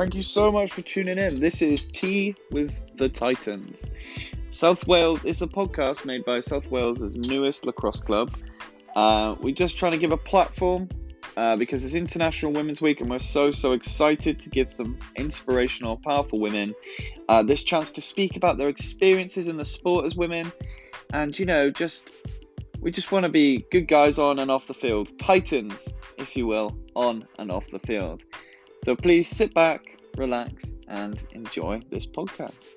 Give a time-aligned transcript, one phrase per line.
[0.00, 1.40] Thank you so much for tuning in.
[1.40, 3.90] This is Tea with the Titans.
[4.48, 8.34] South Wales is a podcast made by South Wales' newest lacrosse club.
[8.96, 10.88] Uh, we're just trying to give a platform
[11.36, 15.98] uh, because it's International Women's Week and we're so, so excited to give some inspirational,
[15.98, 16.74] powerful women
[17.28, 20.50] uh, this chance to speak about their experiences in the sport as women.
[21.12, 22.10] And, you know, just
[22.80, 26.46] we just want to be good guys on and off the field, titans, if you
[26.46, 28.24] will, on and off the field.
[28.82, 32.70] So please sit back, relax, and enjoy this podcast.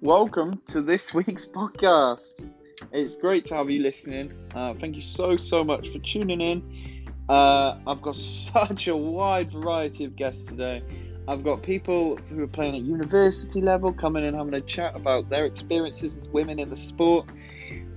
[0.00, 2.46] Welcome to this week's podcast.
[2.92, 4.32] It's great to have you listening.
[4.54, 7.06] Uh, thank you so, so much for tuning in.
[7.28, 10.82] Uh, I've got such a wide variety of guests today.
[11.26, 15.30] I've got people who are playing at university level coming in having a chat about
[15.30, 17.26] their experiences as women in the sport.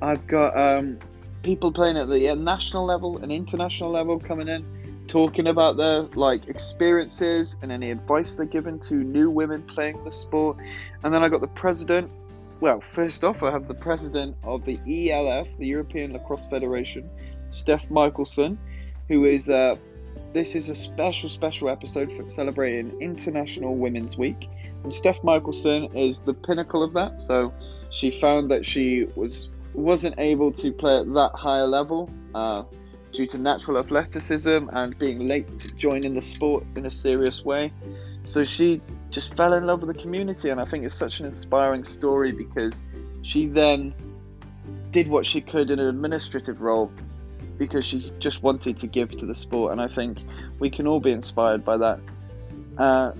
[0.01, 0.99] I've got um,
[1.43, 4.65] people playing at the national level and international level coming in
[5.07, 10.11] talking about their like experiences and any advice they're given to new women playing the
[10.11, 10.57] sport.
[11.03, 12.09] And then I got the president.
[12.59, 17.09] Well, first off, I have the president of the ELF, the European Lacrosse Federation,
[17.51, 18.57] Steph Michelson
[19.07, 19.75] who is uh,
[20.37, 24.47] this is a special special episode for celebrating International Women's Week,
[24.83, 27.19] and Steph Michelson is the pinnacle of that.
[27.19, 27.51] So
[27.89, 32.63] she found that she was wasn't able to play at that higher level uh,
[33.13, 37.73] due to natural athleticism and being late to joining the sport in a serious way.
[38.23, 38.79] So she
[39.09, 42.31] just fell in love with the community, and I think it's such an inspiring story
[42.31, 42.81] because
[43.23, 43.91] she then
[44.91, 46.91] did what she could in an administrative role
[47.57, 50.19] because she's just wanted to give to the sport, and I think
[50.59, 51.99] we can all be inspired by that.
[52.77, 53.11] Uh,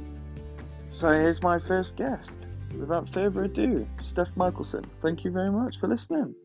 [0.90, 2.48] so here's my first guest.
[2.78, 4.86] Without further ado, Steph Michelson.
[5.02, 6.36] Thank you very much for listening.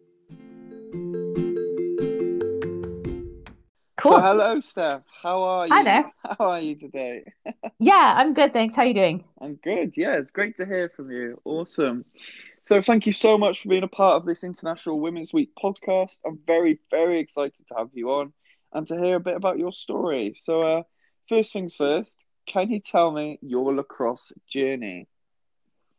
[3.97, 4.13] Cool.
[4.13, 5.03] So hello, Steph.
[5.23, 5.75] How are you?
[5.75, 6.13] Hi there.
[6.39, 7.25] How are you today?
[7.79, 8.53] yeah, I'm good.
[8.53, 8.75] Thanks.
[8.75, 9.25] How are you doing?
[9.41, 9.97] I'm good.
[9.97, 11.41] Yeah, it's great to hear from you.
[11.45, 12.05] Awesome.
[12.63, 16.21] So thank you so much for being a part of this International Women's Week podcast.
[16.25, 18.33] I'm very, very excited to have you on
[18.73, 20.35] and to hear a bit about your story.
[20.37, 20.83] So, uh,
[21.29, 25.09] first things first, can you tell me your lacrosse journey?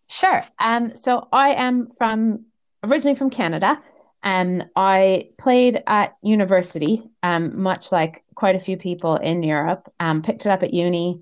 [0.07, 0.43] Sure.
[0.57, 2.45] Um, so I am from
[2.83, 3.81] originally from Canada.
[4.23, 9.91] and I played at university, um, much like quite a few people in Europe.
[9.99, 11.21] Um, picked it up at uni.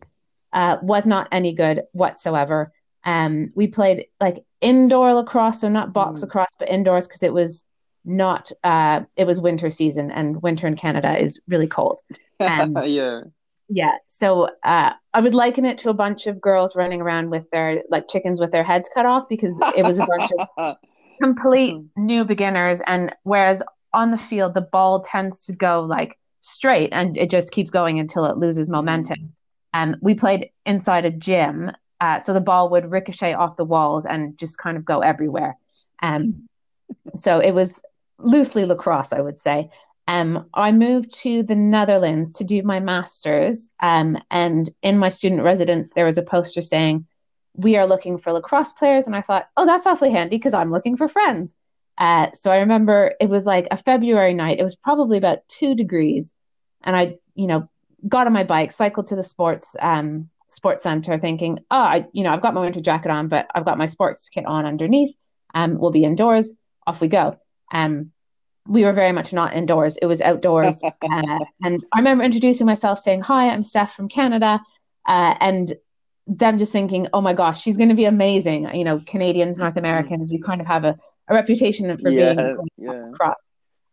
[0.54, 2.72] Uh, was not any good whatsoever.
[3.04, 6.24] Um, we played like indoor lacrosse, so not box mm.
[6.24, 7.66] lacrosse, but indoors because it was
[8.06, 8.52] not.
[8.64, 12.00] Uh, it was winter season, and winter in Canada is really cold.
[12.40, 13.22] Um, yeah.
[13.74, 13.94] Yeah.
[14.08, 17.84] So uh, I would liken it to a bunch of girls running around with their
[17.90, 20.76] like chickens with their heads cut off because it was a bunch of
[21.22, 22.06] complete mm-hmm.
[22.06, 22.82] new beginners.
[22.86, 23.64] And whereas
[23.94, 27.98] on the field, the ball tends to go like straight and it just keeps going
[27.98, 28.74] until it loses mm.
[28.74, 29.34] momentum.
[29.74, 33.64] And um, we played inside a gym uh, so the ball would ricochet off the
[33.64, 35.56] walls and just kind of go everywhere.
[36.02, 36.50] Um,
[37.16, 37.82] so it was
[38.18, 39.70] loosely lacrosse, I would say.
[40.08, 43.70] Um, I moved to the Netherlands to do my master's.
[43.80, 47.06] Um, and in my student residence, there was a poster saying,
[47.54, 49.06] We are looking for lacrosse players.
[49.06, 51.54] And I thought, Oh, that's awfully handy because I'm looking for friends.
[52.00, 54.60] Uh, so I remember it was like a February night.
[54.60, 56.34] It was probably about two degrees.
[56.84, 57.70] And I, you know,
[58.08, 62.24] got on my bike, cycled to the sports um, sports center thinking, oh, I, you
[62.24, 65.16] know, I've got my winter jacket on, but I've got my sports kit on underneath.
[65.56, 66.54] Um, we'll be indoors.
[66.86, 67.40] Off we go.
[67.74, 68.12] Um,
[68.68, 69.98] we were very much not indoors.
[69.98, 70.84] It was outdoors.
[70.84, 70.92] uh,
[71.64, 74.60] and I remember introducing myself saying, hi, I'm Steph from Canada.
[75.08, 75.74] Uh, and
[76.28, 78.76] them just thinking, oh my gosh, she's going to be amazing.
[78.76, 80.98] You know, Canadians, North Americans, we kind of have a,
[81.30, 83.34] a reputation for yeah, being yeah.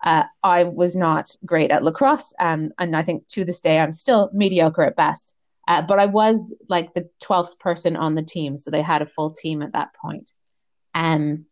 [0.04, 3.92] Uh, I was not great at lacrosse, um, and I think to this day I'm
[3.92, 5.34] still mediocre at best.
[5.68, 8.56] Uh, but I was like the 12th person on the team.
[8.56, 10.32] So they had a full team at that point.
[10.94, 11.44] Um,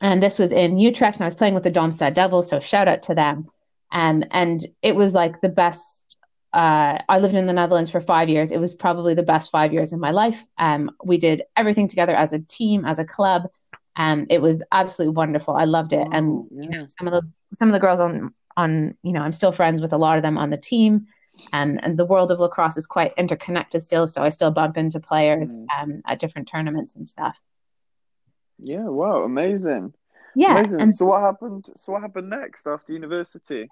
[0.00, 2.48] and this was in Utrecht, and I was playing with the Domstad Devils.
[2.48, 3.48] So shout out to them.
[3.90, 6.16] Um, and it was like the best.
[6.52, 8.52] Uh, I lived in the Netherlands for five years.
[8.52, 10.44] It was probably the best five years of my life.
[10.58, 13.48] Um, we did everything together as a team, as a club.
[13.96, 15.56] Um, it was absolutely wonderful.
[15.56, 16.06] I loved it.
[16.12, 19.22] And oh, you know, some of the some of the girls on on you know,
[19.22, 21.08] I'm still friends with a lot of them on the team
[21.52, 25.00] and and the world of lacrosse is quite interconnected still so i still bump into
[25.00, 25.66] players mm.
[25.78, 27.38] um, at different tournaments and stuff
[28.58, 29.92] yeah wow amazing
[30.34, 30.80] yeah amazing.
[30.80, 33.68] And, so what happened so what happened next after university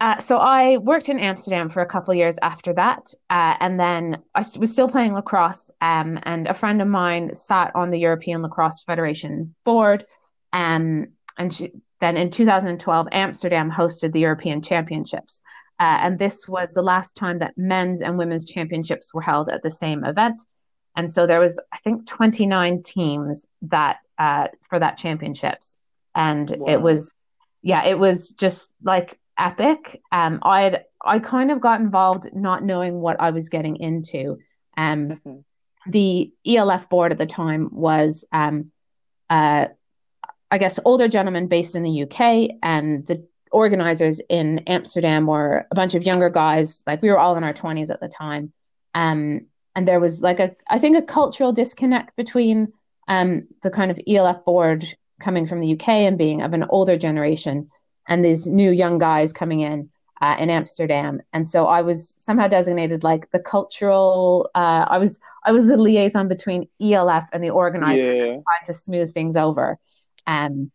[0.00, 4.22] uh, so I worked in Amsterdam for a couple years after that, uh, and then
[4.32, 5.72] I was still playing lacrosse.
[5.80, 10.06] Um, and a friend of mine sat on the European Lacrosse Federation board,
[10.52, 15.40] um, and she, then in 2012, Amsterdam hosted the European Championships.
[15.80, 19.62] Uh, and this was the last time that men's and women's championships were held at
[19.62, 20.42] the same event.
[20.96, 25.76] And so there was, I think, 29 teams that uh, for that championships,
[26.14, 26.72] and wow.
[26.72, 27.14] it was,
[27.62, 30.02] yeah, it was just like epic.
[30.10, 34.38] Um, I had I kind of got involved not knowing what I was getting into.
[34.76, 35.38] Um, mm-hmm.
[35.88, 38.72] the ELF board at the time was um,
[39.30, 39.66] uh,
[40.50, 45.74] I guess, older gentlemen based in the UK, and the organizers in Amsterdam were a
[45.74, 46.82] bunch of younger guys.
[46.86, 48.52] Like we were all in our 20s at the time.
[48.94, 52.72] Um, and there was like a, I think, a cultural disconnect between
[53.06, 54.86] um, the kind of ELF board
[55.20, 57.70] coming from the UK and being of an older generation
[58.08, 59.90] and these new young guys coming in.
[60.20, 64.50] Uh, in Amsterdam, and so I was somehow designated like the cultural.
[64.52, 68.24] Uh, I was I was the liaison between ELF and the organizers, yeah.
[68.24, 69.78] trying to smooth things over
[70.26, 70.70] um,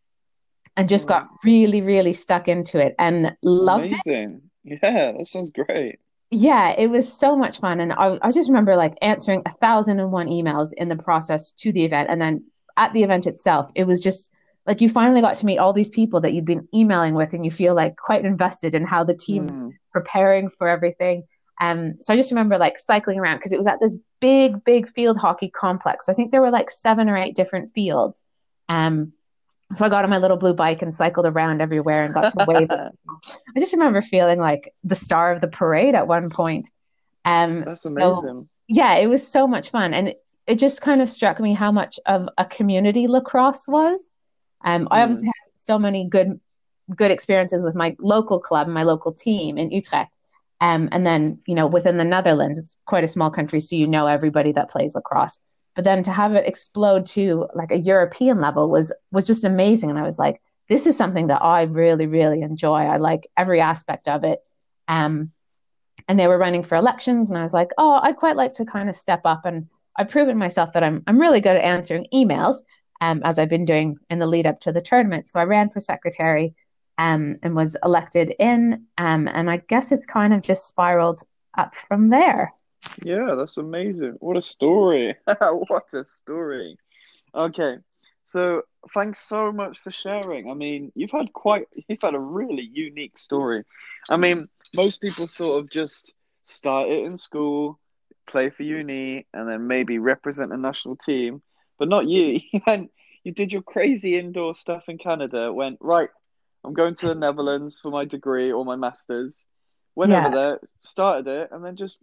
[0.76, 4.42] and just got really, really stuck into it and loved Amazing.
[4.66, 4.80] it.
[4.84, 6.00] Yeah, that sounds great.
[6.32, 7.80] Yeah, it was so much fun.
[7.80, 11.52] And I, I just remember like answering a thousand and one emails in the process
[11.58, 12.10] to the event.
[12.10, 14.32] And then at the event itself, it was just
[14.66, 17.46] like you finally got to meet all these people that you'd been emailing with and
[17.46, 19.72] you feel like quite invested in how the team mm.
[19.92, 21.24] preparing for everything.
[21.62, 24.90] Um, so I just remember like cycling around because it was at this big, big
[24.90, 26.06] field hockey complex.
[26.06, 28.24] So I think there were like seven or eight different fields.
[28.70, 29.14] Um,
[29.74, 32.46] so I got on my little blue bike and cycled around everywhere and got to
[32.48, 32.70] wave.
[32.72, 36.70] I just remember feeling like the star of the parade at one point.
[37.26, 38.22] Um, That's amazing.
[38.22, 41.54] So, yeah, it was so much fun, and it, it, just kind of struck me
[41.54, 44.10] how much of a community lacrosse was.
[44.64, 44.88] Um, mm.
[44.92, 46.40] I obviously had so many good
[46.96, 50.12] good experiences with my local club and my local team in Utrecht.
[50.60, 53.88] Um, and then, you know, within the Netherlands, it's quite a small country, so you
[53.88, 55.40] know everybody that plays lacrosse
[55.76, 59.90] but then to have it explode to like a European level was was just amazing.
[59.90, 62.82] And I was like, this is something that I really, really enjoy.
[62.84, 64.40] I like every aspect of it.
[64.88, 65.32] Um,
[66.08, 68.66] and they were running for elections, and I was like, oh, I'd quite like to
[68.66, 69.46] kind of step up.
[69.46, 69.68] And
[69.98, 72.58] I've proven myself that I'm I'm really good at answering emails,
[73.02, 75.30] um, as I've been doing in the lead up to the tournament.
[75.30, 76.56] So I ran for secretary,
[76.98, 78.86] um, and was elected in.
[78.98, 81.22] Um, and I guess it's kind of just spiraled
[81.58, 82.54] up from there.
[83.04, 84.18] Yeah, that's amazing.
[84.20, 85.16] What a story.
[85.42, 86.78] what a story.
[87.34, 87.78] Okay.
[88.24, 88.64] So
[88.94, 90.50] thanks so much for sharing.
[90.50, 93.64] I mean, you've had quite you've had a really unique story.
[94.10, 96.14] I mean, most people sort of just
[96.44, 97.80] start it in school,
[98.28, 101.42] play for uni, and then maybe represent a national team.
[101.78, 102.40] But not you.
[102.52, 102.92] You went
[103.24, 106.10] you did your crazy indoor stuff in Canada, went, right,
[106.64, 109.44] I'm going to the Netherlands for my degree or my masters.
[109.96, 110.28] Went yeah.
[110.28, 112.00] over there, started it, and then just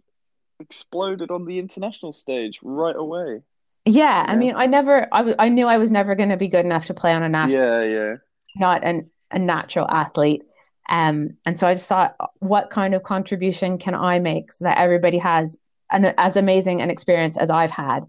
[0.61, 3.41] exploded on the international stage right away.
[3.85, 4.25] Yeah, yeah.
[4.27, 6.65] I mean, I never, I, w- I knew I was never going to be good
[6.65, 7.59] enough to play on a national.
[7.59, 8.15] Yeah, yeah.
[8.55, 10.43] Not an, a natural athlete.
[10.89, 14.77] Um, and so I just thought, what kind of contribution can I make so that
[14.77, 15.57] everybody has
[15.91, 18.01] an as amazing an experience as I've had?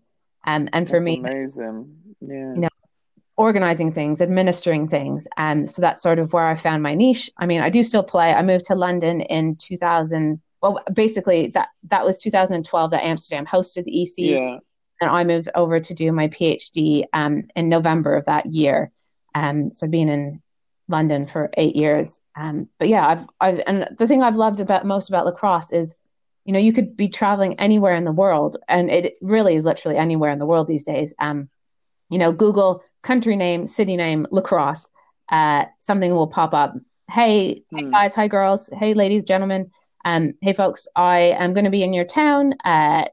[0.44, 1.96] Um, and for that's me, amazing.
[2.20, 2.54] Yeah.
[2.54, 2.68] You know,
[3.36, 5.26] organizing things, administering things.
[5.36, 7.30] And um, so that's sort of where I found my niche.
[7.38, 8.32] I mean, I do still play.
[8.32, 13.84] I moved to London in 2000 well, basically that that was 2012 that Amsterdam hosted
[13.84, 14.58] the ECs, yeah.
[15.00, 18.92] and I moved over to do my PhD um, in November of that year.
[19.34, 20.40] Um, so being in
[20.88, 22.20] London for eight years.
[22.36, 25.94] Um, but yeah, I've I've and the thing I've loved about most about lacrosse is,
[26.44, 29.98] you know, you could be traveling anywhere in the world, and it really is literally
[29.98, 31.12] anywhere in the world these days.
[31.18, 31.48] Um,
[32.08, 34.90] you know, Google country name, city name, lacrosse,
[35.28, 36.76] uh, something will pop up.
[37.10, 37.78] Hey, hmm.
[37.78, 39.72] hey guys, hi girls, hey ladies, gentlemen
[40.04, 42.54] um, hey folks, I am going to be in your town.
[42.64, 43.04] Uh,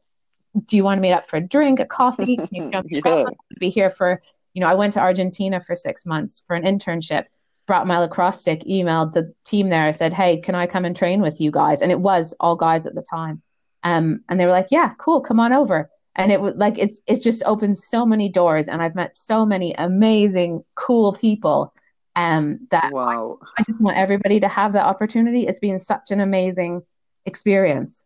[0.66, 2.38] do you want to meet up for a drink, a coffee?
[2.38, 3.26] Can you jump yeah.
[3.60, 4.22] Be here for,
[4.54, 7.26] you know, I went to Argentina for six months for an internship,
[7.68, 9.86] brought my lacrosse stick, emailed the team there.
[9.86, 11.82] I said, hey, can I come and train with you guys?
[11.82, 13.42] And it was all guys at the time.
[13.84, 15.90] Um, and they were like, yeah, cool, come on over.
[16.16, 19.46] And it was like, it's, it's just opened so many doors and I've met so
[19.46, 21.74] many amazing, cool people
[22.16, 23.40] um, that wow.
[23.42, 25.48] I, I just want everybody to have that opportunity.
[25.48, 26.82] It's been such an amazing
[27.26, 28.04] experience.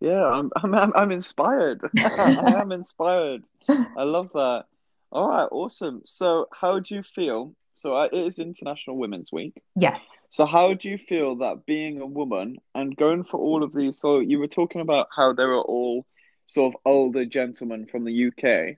[0.00, 1.80] Yeah, I'm I'm I'm inspired.
[1.98, 3.44] I am inspired.
[3.68, 4.64] I love that.
[5.10, 6.02] All right, awesome.
[6.04, 7.54] So, how do you feel?
[7.74, 9.54] So, uh, it is International Women's Week.
[9.74, 10.26] Yes.
[10.30, 13.98] So, how do you feel that being a woman and going for all of these?
[13.98, 16.04] So, you were talking about how there are all
[16.46, 18.76] sort of older gentlemen from the UK.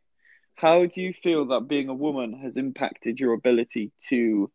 [0.60, 4.50] How do you feel that being a woman has impacted your ability to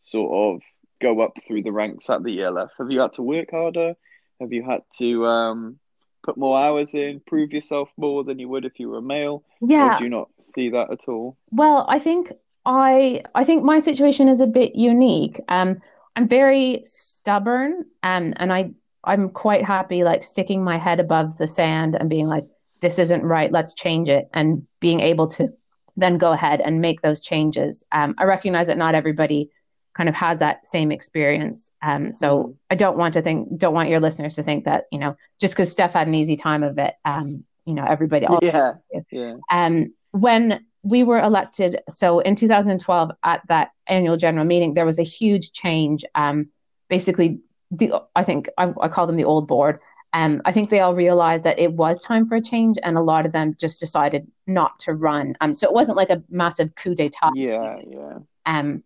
[0.00, 0.62] sort of
[1.02, 2.70] go up through the ranks at the ELF?
[2.78, 3.94] Have you had to work harder?
[4.40, 5.80] Have you had to um,
[6.22, 9.42] put more hours in, prove yourself more than you would if you were a male?
[9.60, 9.94] Yeah.
[9.94, 11.36] Or do you not see that at all?
[11.50, 12.32] Well, I think
[12.64, 15.40] I I think my situation is a bit unique.
[15.48, 15.80] Um,
[16.14, 18.70] I'm very stubborn, um, and I
[19.02, 22.44] I'm quite happy like sticking my head above the sand and being like,
[22.80, 25.52] this isn't right, let's change it, and being able to
[25.96, 27.84] then go ahead and make those changes.
[27.90, 29.50] Um, I recognize that not everybody
[29.98, 31.72] kind of has that same experience.
[31.82, 32.52] Um, so mm-hmm.
[32.70, 35.54] I don't want to think, don't want your listeners to think that you know just
[35.54, 38.26] because Steph had an easy time of it, um, you know everybody.
[38.40, 38.74] Yeah,
[39.10, 39.34] yeah.
[39.50, 45.00] Um, when we were elected, so in 2012 at that annual general meeting, there was
[45.00, 46.04] a huge change.
[46.14, 46.48] Um,
[46.88, 47.40] basically,
[47.72, 49.80] the I think I, I call them the old board.
[50.12, 53.02] Um, I think they all realized that it was time for a change, and a
[53.02, 55.36] lot of them just decided not to run.
[55.40, 57.32] Um, so it wasn't like a massive coup d'état.
[57.34, 58.18] Yeah, yeah.
[58.46, 58.82] Um,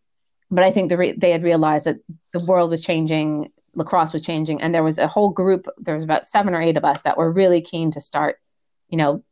[0.51, 1.99] but I think the re- they had realized that
[2.33, 5.69] the world was changing, lacrosse was changing, and there was a whole group.
[5.79, 8.41] There was about seven or eight of us that were really keen to start,
[8.89, 9.23] you know,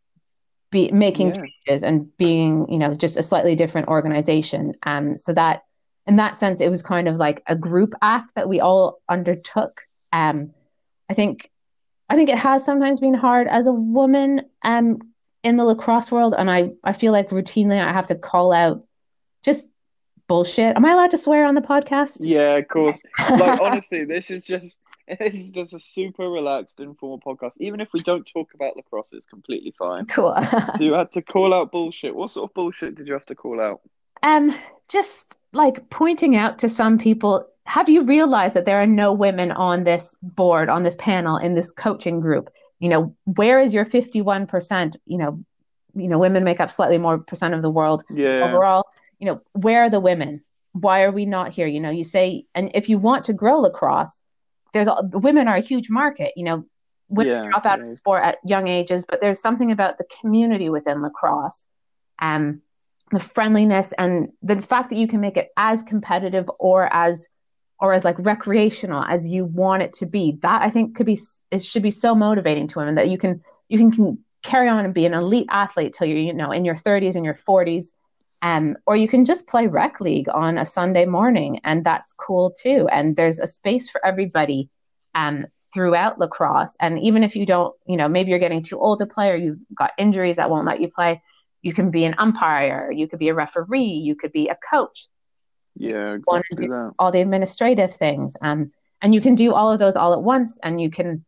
[0.71, 1.43] be making yeah.
[1.67, 4.75] changes and being, you know, just a slightly different organization.
[4.85, 5.65] Um, so that
[6.07, 9.83] in that sense, it was kind of like a group act that we all undertook.
[10.13, 10.53] Um,
[11.09, 11.51] I think,
[12.11, 14.99] I think it has sometimes been hard as a woman, um,
[15.43, 18.85] in the lacrosse world, and I, I feel like routinely I have to call out
[19.43, 19.71] just
[20.29, 20.77] bullshit.
[20.77, 22.19] Am I allowed to swear on the podcast?
[22.21, 23.03] Yeah, of course.
[23.19, 24.79] like honestly, this is just
[25.19, 27.55] this is just a super relaxed, informal podcast.
[27.59, 30.07] Even if we don't talk about lacrosse, it's completely fine.
[30.07, 30.37] Cool.
[30.77, 32.15] so you had to call out bullshit.
[32.15, 33.81] What sort of bullshit did you have to call out?
[34.23, 34.55] Um,
[34.89, 39.53] just like pointing out to some people, have you realized that there are no women
[39.53, 42.51] on this board, on this panel, in this coaching group?
[42.81, 44.97] You know, where is your 51%?
[45.07, 45.45] You know,
[45.95, 48.49] you know, women make up slightly more percent of the world yeah.
[48.49, 48.87] overall.
[49.21, 50.43] You know, where are the women?
[50.73, 51.69] Why are we not here?
[51.69, 54.21] You know, you say, and if you want to grow lacrosse,
[54.73, 56.33] there's women are a huge market.
[56.35, 56.65] You know,
[57.09, 57.89] women yeah, drop out right.
[57.89, 61.67] of sport at young ages, but there's something about the community within lacrosse.
[62.19, 62.63] Um,
[63.13, 67.29] the friendliness and the fact that you can make it as competitive or as
[67.81, 71.19] or as like recreational as you want it to be that i think could be
[71.51, 74.85] it should be so motivating to women that you can you can, can carry on
[74.85, 77.93] and be an elite athlete till you're you know in your 30s and your 40s
[78.43, 82.53] um, or you can just play rec league on a sunday morning and that's cool
[82.53, 82.89] too.
[82.91, 84.71] And there's a space for everybody
[85.15, 85.45] um,
[85.75, 86.75] throughout lacrosse.
[86.81, 89.37] And even if you don't you know maybe you're getting too old to play or
[89.37, 91.21] you've got injuries that won't let you play
[91.63, 95.09] you can be an umpire, you could be a referee, you could be a coach.
[95.77, 96.93] Yeah, exactly that.
[96.99, 98.37] All the administrative things.
[98.43, 98.73] Um,
[99.03, 101.25] and you can do all of those all at once and you can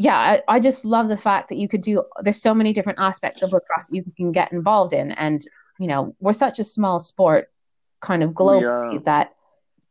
[0.00, 3.00] yeah, I, I just love the fact that you could do there's so many different
[3.00, 5.10] aspects of lacrosse you can get involved in.
[5.10, 5.44] And,
[5.80, 7.50] you know, we're such a small sport
[8.00, 9.34] kind of globally that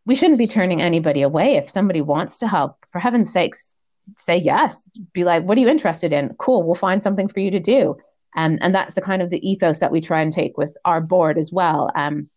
[0.06, 1.58] we shouldn't be turning anybody away.
[1.58, 3.76] If somebody wants to help, for heaven's sakes,
[4.18, 4.90] say yes.
[5.12, 6.34] Be like, what are you interested in?
[6.40, 7.98] Cool, we'll find something for you to do.
[8.38, 11.02] Um, and that's the kind of the ethos that we try and take with our
[11.02, 11.92] board as well.
[11.96, 12.30] Um,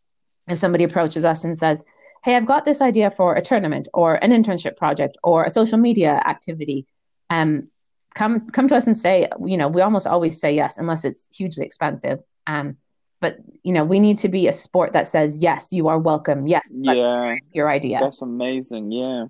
[0.51, 1.85] if somebody approaches us and says,
[2.23, 5.79] Hey, I've got this idea for a tournament or an internship project or a social
[5.79, 6.87] media activity,
[7.31, 7.69] um,
[8.15, 11.29] come come to us and say, you know, we almost always say yes unless it's
[11.33, 12.21] hugely expensive.
[12.47, 12.77] Um,
[13.21, 16.47] but you know, we need to be a sport that says yes, you are welcome.
[16.47, 17.99] Yes, yeah, your idea.
[18.01, 18.93] That's amazing.
[18.93, 19.27] Yeah,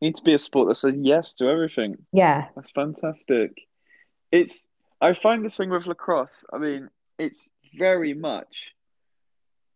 [0.00, 1.96] need to be a sport that says yes to everything.
[2.12, 3.52] Yeah, that's fantastic.
[4.32, 4.66] It's
[5.00, 8.72] I find the thing with lacrosse, I mean, it's very much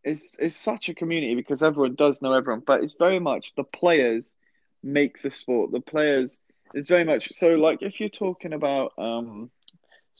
[0.05, 3.65] it's it's such a community because everyone does know everyone, but it's very much the
[3.65, 4.35] players
[4.83, 5.73] make the sport.
[5.73, 6.41] The players
[6.73, 9.51] it's very much so like if you're talking about um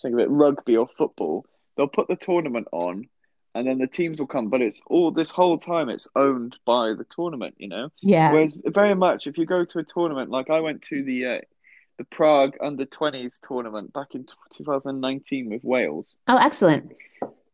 [0.01, 1.47] think of it rugby or football,
[1.77, 3.09] they'll put the tournament on
[3.55, 6.95] and then the teams will come, but it's all this whole time it's owned by
[6.95, 7.91] the tournament, you know?
[8.01, 8.33] Yeah.
[8.33, 11.39] Whereas very much if you go to a tournament, like I went to the uh,
[11.99, 14.25] the Prague under 20s tournament back in
[14.57, 16.17] 2019 with Wales.
[16.29, 16.93] Oh, excellent.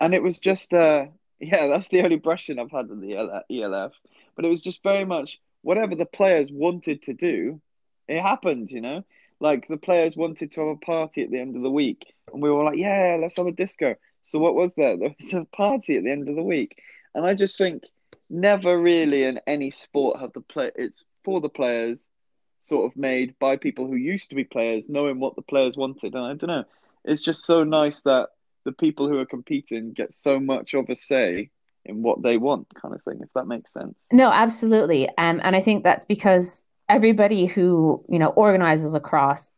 [0.01, 1.07] And it was just, uh,
[1.41, 3.17] yeah, that's the only brushing I've had with the
[3.51, 3.93] ELF.
[4.35, 7.61] But it was just very much whatever the players wanted to do,
[8.09, 9.05] it happened, you know?
[9.41, 12.15] Like the players wanted to have a party at the end of the week.
[12.33, 13.97] And we were like, yeah, let's have a disco.
[14.23, 14.97] So what was there?
[14.99, 16.79] There was a party at the end of the week.
[17.15, 17.83] And I just think
[18.31, 22.11] never really in any sport have the play, it's for the players
[22.59, 26.15] sort of made by people who used to be players, knowing what the players wanted.
[26.15, 26.65] And I don't know,
[27.05, 28.31] it's just so nice that
[28.67, 31.51] the people who are competing get so much of a say
[31.87, 33.21] in what they want, kind of thing.
[33.23, 34.07] If that makes sense.
[34.13, 35.09] No, absolutely.
[35.17, 39.51] Um, and I think that's because everybody who you know organizes across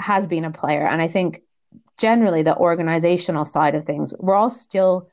[0.00, 1.42] has been a player, and I think
[1.98, 5.08] generally the organizational side of things, we're all still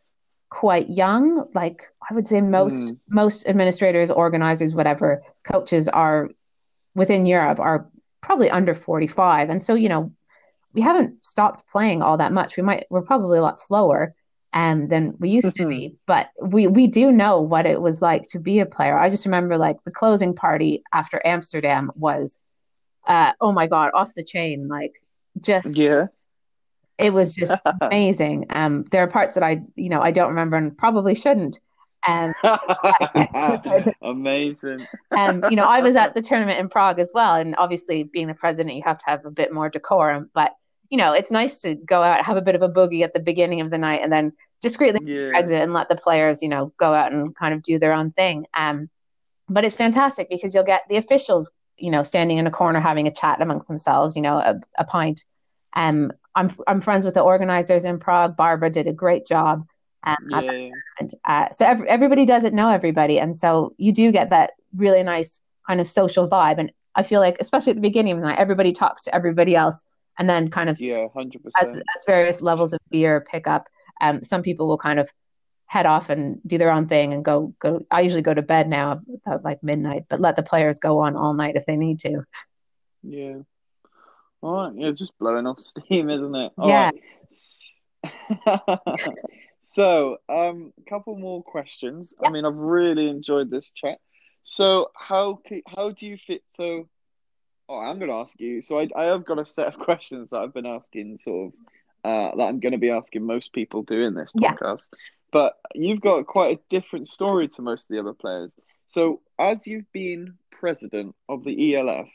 [0.49, 2.97] quite young like i would say most mm.
[3.07, 6.29] most administrators organizers whatever coaches are
[6.95, 7.89] within Europe are
[8.21, 9.49] probably under 45.
[9.49, 10.11] And so, you know,
[10.73, 12.57] we haven't stopped playing all that much.
[12.57, 14.13] We might, we're probably a lot slower.
[14.53, 15.95] um, than we used to be.
[16.07, 18.97] But we we do know what it was like to be a player.
[18.99, 22.37] I just remember like the closing party after Amsterdam was,
[23.07, 24.67] uh, oh my god, off the chain.
[24.67, 24.93] Like
[25.39, 26.07] just Yeah.
[26.97, 28.47] it was just amazing.
[28.49, 31.59] Um, there are parts that I you know I don't remember and probably shouldn't.
[32.07, 32.33] Um,
[34.01, 34.87] Amazing.
[35.13, 38.27] um, you know, I was at the tournament in Prague as well, and obviously, being
[38.27, 40.29] the president, you have to have a bit more decorum.
[40.33, 40.51] But
[40.91, 43.19] you know, it's nice to go out, have a bit of a boogie at the
[43.19, 45.31] beginning of the night, and then discreetly Yeah.
[45.39, 48.11] exit and let the players, you know, go out and kind of do their own
[48.11, 48.45] thing.
[48.53, 48.89] Um,
[49.49, 53.07] but it's fantastic because you'll get the officials, you know, standing in a corner having
[53.07, 55.25] a chat amongst themselves, you know, a, a pint.
[55.73, 58.37] Um, I'm I'm friends with the organizers in Prague.
[58.37, 59.65] Barbara did a great job.
[60.03, 60.69] Um, Yeah.
[60.99, 65.03] and, uh, so every, everybody doesn't know everybody, and so you do get that really
[65.03, 66.59] nice kind of social vibe.
[66.59, 69.55] And I feel like, especially at the beginning of the night, everybody talks to everybody
[69.55, 69.85] else,
[70.21, 71.07] and then kind of Yeah.
[71.11, 73.67] hundred percent as various levels of beer pick up,
[73.99, 75.09] um, some people will kind of
[75.65, 77.83] head off and do their own thing and go go.
[77.89, 81.15] I usually go to bed now about like midnight, but let the players go on
[81.15, 82.23] all night if they need to.
[83.01, 83.39] Yeah.
[84.41, 84.73] All right.
[84.75, 86.51] Yeah, just blowing off steam, isn't it?
[86.55, 86.91] All Yeah.
[88.03, 88.79] right.
[89.63, 92.13] So, um, a couple more questions.
[92.21, 93.99] I mean, I've really enjoyed this chat.
[94.43, 96.41] So, how how do you fit?
[96.49, 96.89] So,
[97.71, 98.61] oh, I'm going to ask you.
[98.61, 101.53] So, I I have got a set of questions that I've been asking, sort of,
[102.03, 104.53] uh, that I'm going to be asking most people doing this Yeah.
[104.53, 104.89] podcast.
[105.31, 108.57] But you've got quite a different story to most of the other players.
[108.87, 112.09] So, as you've been president of the ELF,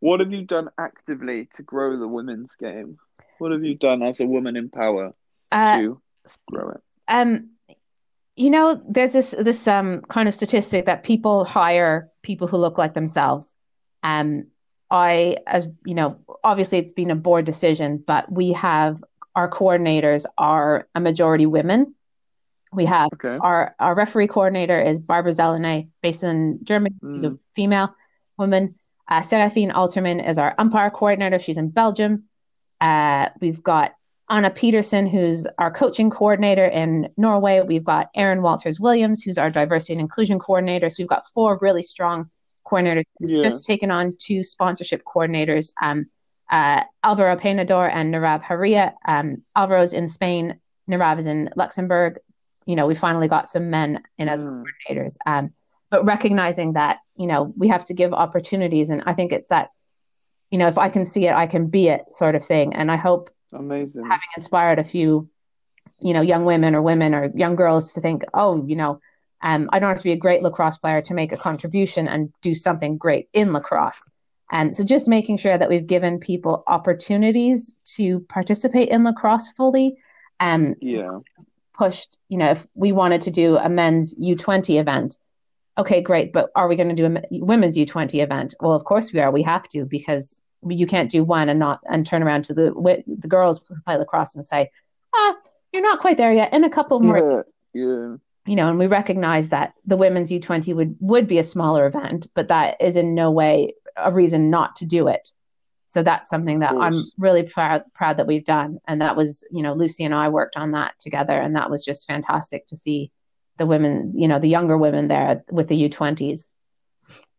[0.00, 2.98] what have you done actively to grow the women's game?
[3.38, 5.14] What have you done as a woman in power
[5.50, 6.02] Uh, to
[6.50, 6.82] grow it?
[7.08, 7.50] Um,
[8.36, 12.78] you know, there's this this um kind of statistic that people hire people who look
[12.78, 13.54] like themselves.
[14.02, 14.48] Um,
[14.90, 19.02] I, as you know, obviously it's been a board decision, but we have
[19.34, 21.94] our coordinators are a majority women.
[22.72, 23.38] We have Okay.
[23.40, 26.94] our our referee coordinator is Barbara Zelene, based in Germany.
[27.12, 27.38] She's a Mm.
[27.54, 27.94] female
[28.38, 28.74] woman.
[29.08, 31.38] Uh, Serafine Alterman is our umpire coordinator.
[31.38, 32.24] She's in Belgium.
[32.80, 33.92] Uh, we've got
[34.30, 37.62] Anna Peterson, who's our coaching coordinator in Norway.
[37.62, 40.90] We've got Erin Walters Williams, who's our diversity and inclusion coordinator.
[40.90, 42.28] So we've got four really strong
[42.68, 43.04] coordinators.
[43.20, 43.42] Yeah.
[43.42, 46.06] just taken on two sponsorship coordinators, um,
[46.50, 48.94] uh, Alvaro Penador and Narab Haria.
[49.06, 52.18] Um, Alvaro's in Spain, Narab is in Luxembourg.
[52.66, 54.64] You know, we finally got some men in as Mm.
[54.90, 55.16] coordinators.
[55.26, 55.50] Um,
[55.90, 58.90] but recognizing that, you know, we have to give opportunities.
[58.90, 59.70] And I think it's that,
[60.50, 62.74] you know, if I can see it, I can be it sort of thing.
[62.74, 64.04] And I hope Amazing.
[64.04, 65.28] having inspired a few,
[66.00, 69.00] you know, young women or women or young girls to think, oh, you know,
[69.42, 72.32] um, I don't have to be a great lacrosse player to make a contribution and
[72.42, 74.08] do something great in lacrosse.
[74.50, 79.96] And so just making sure that we've given people opportunities to participate in lacrosse fully.
[80.40, 81.20] Um, Yeah.
[81.74, 85.16] pushed, you know, if we wanted to do a men's U20 event,
[85.76, 88.54] okay, great, but are we going to do a women's U20 event?
[88.58, 89.30] Well, of course we are.
[89.30, 92.72] We have to because you can't do one and not and turn around to the
[93.06, 94.70] the girls who play lacrosse and say,
[95.14, 95.36] ah,
[95.72, 96.52] you're not quite there yet.
[96.52, 97.84] In a couple more, Yeah.
[97.84, 98.16] Yeah.
[98.48, 102.26] You know, and we recognize that the women's U20 would would be a smaller event,
[102.34, 105.32] but that is in no way a reason not to do it.
[105.84, 109.62] So that's something that I'm really proud proud that we've done, and that was, you
[109.62, 113.10] know, Lucy and I worked on that together, and that was just fantastic to see
[113.58, 116.48] the women, you know, the younger women there with the U20s.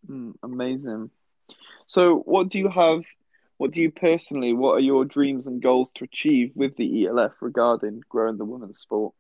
[0.08, 1.10] Mm, amazing.
[1.86, 3.04] So, what do you have?
[3.58, 4.54] What do you personally?
[4.54, 8.80] What are your dreams and goals to achieve with the ELF regarding growing the women's
[8.80, 9.14] sport?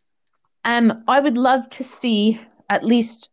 [0.65, 3.29] Um, I would love to see at least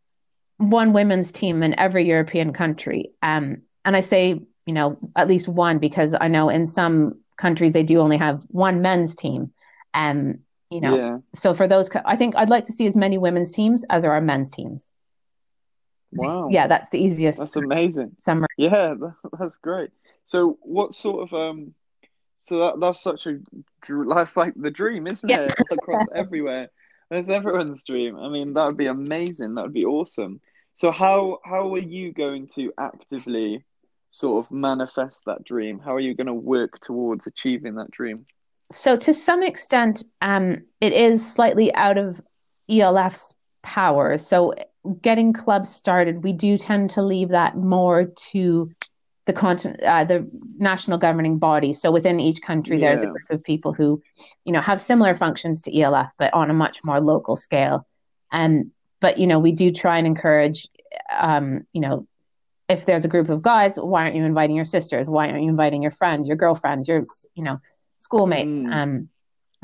[0.58, 3.10] one women's team in every European country.
[3.22, 7.72] Um, and I say, you know, at least one because I know in some countries
[7.72, 9.52] they do only have one men's team.
[9.94, 10.38] Um,
[10.70, 11.18] you know, Yeah.
[11.34, 14.12] so for those, I think I'd like to see as many women's teams as there
[14.12, 14.90] are men's teams.
[16.12, 16.48] Wow.
[16.50, 18.16] Yeah, that's the easiest That's amazing.
[18.22, 18.48] summary.
[18.56, 18.94] Yeah,
[19.38, 19.90] that's great.
[20.24, 21.74] So, what sort of um?
[22.38, 23.38] So that that's such a
[24.08, 25.46] that's like the dream, isn't Yeah.
[25.48, 25.54] it?
[25.70, 26.70] Across everywhere.
[27.10, 28.18] That's everyone's dream.
[28.18, 29.54] I mean, that would be amazing.
[29.54, 30.40] That would be awesome.
[30.74, 33.64] So how how are you going to actively
[34.10, 35.78] sort of manifest that dream?
[35.78, 38.26] How are you going to work towards achieving that dream?
[38.72, 42.20] So to some extent, um, it is slightly out of
[42.68, 44.18] ELF's power.
[44.18, 44.54] So
[45.02, 48.70] getting clubs started, we do tend to leave that more to
[49.26, 49.34] the
[49.86, 51.72] uh, the national governing body.
[51.72, 54.02] So within each country, there's a group of people who,
[54.44, 57.86] you know, have similar functions to ELF, but on a much more local scale.
[58.32, 60.68] And but you know, we do try and encourage,
[61.10, 62.06] um, you know,
[62.68, 65.06] if there's a group of guys, why aren't you inviting your sisters?
[65.06, 67.02] Why aren't you inviting your friends, your girlfriends, your,
[67.34, 67.60] you know,
[67.98, 68.48] schoolmates?
[68.48, 68.72] Mm.
[68.72, 69.08] Um,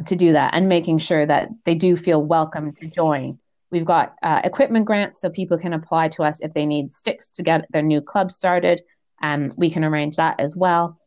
[0.07, 3.39] to do that and making sure that they do feel welcome to join.
[3.71, 7.33] We've got uh, equipment grants so people can apply to us if they need sticks
[7.35, 8.83] to get their new club started.
[9.23, 10.99] And we can arrange that as well.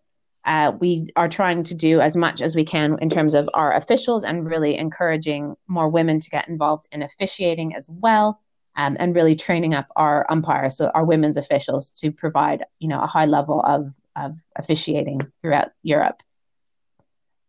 [0.45, 3.75] Uh, we are trying to do as much as we can in terms of our
[3.75, 8.39] officials and really encouraging more women to get involved in officiating as well.
[8.77, 13.01] Um, and really training up our umpires, so our women's officials, to provide you know
[13.01, 16.21] a high level of, of officiating throughout Europe.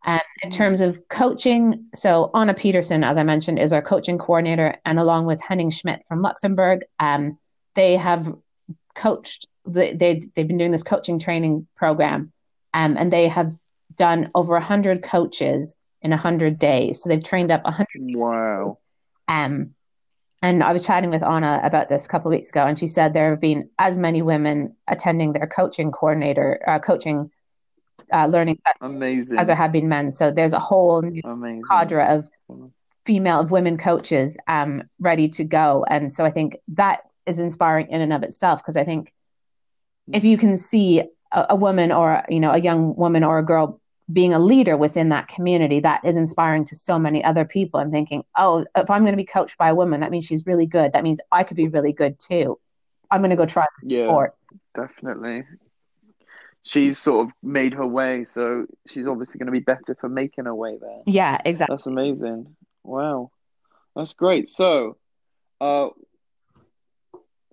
[0.05, 4.75] And in terms of coaching, so Anna Peterson, as I mentioned, is our coaching coordinator,
[4.85, 7.37] and along with Henning Schmidt from Luxembourg, um,
[7.75, 8.33] they have
[8.95, 9.47] coached.
[9.67, 12.31] The, they they've been doing this coaching training program,
[12.73, 13.53] um, and they have
[13.95, 17.01] done over hundred coaches in hundred days.
[17.01, 18.15] So they've trained up hundred.
[18.15, 18.75] Wow.
[19.27, 19.73] Um,
[20.41, 22.87] and I was chatting with Anna about this a couple of weeks ago, and she
[22.87, 27.31] said there have been as many women attending their coaching coordinator, uh, coaching
[28.13, 29.39] uh, learning Amazing.
[29.39, 30.11] as there have been men.
[30.11, 31.63] So there's a whole new Amazing.
[31.69, 32.29] cadre of
[33.05, 37.89] female of women coaches um, ready to go, and so I think that is inspiring
[37.89, 39.11] in and of itself because I think
[40.13, 43.45] if you can see a, a woman or you know a young woman or a
[43.45, 43.79] girl
[44.11, 47.91] being a leader within that community that is inspiring to so many other people and
[47.91, 50.65] thinking oh if i'm going to be coached by a woman that means she's really
[50.65, 52.57] good that means i could be really good too
[53.11, 54.35] i'm going to go try Yeah, sport
[54.75, 55.43] definitely.
[56.63, 60.45] She's sort of made her way, so she's obviously going to be better for making
[60.45, 61.01] her way there.
[61.05, 62.55] yeah exactly That's amazing.
[62.83, 63.31] Wow.
[63.95, 64.49] That's great.
[64.49, 64.97] So,
[65.61, 65.89] uh,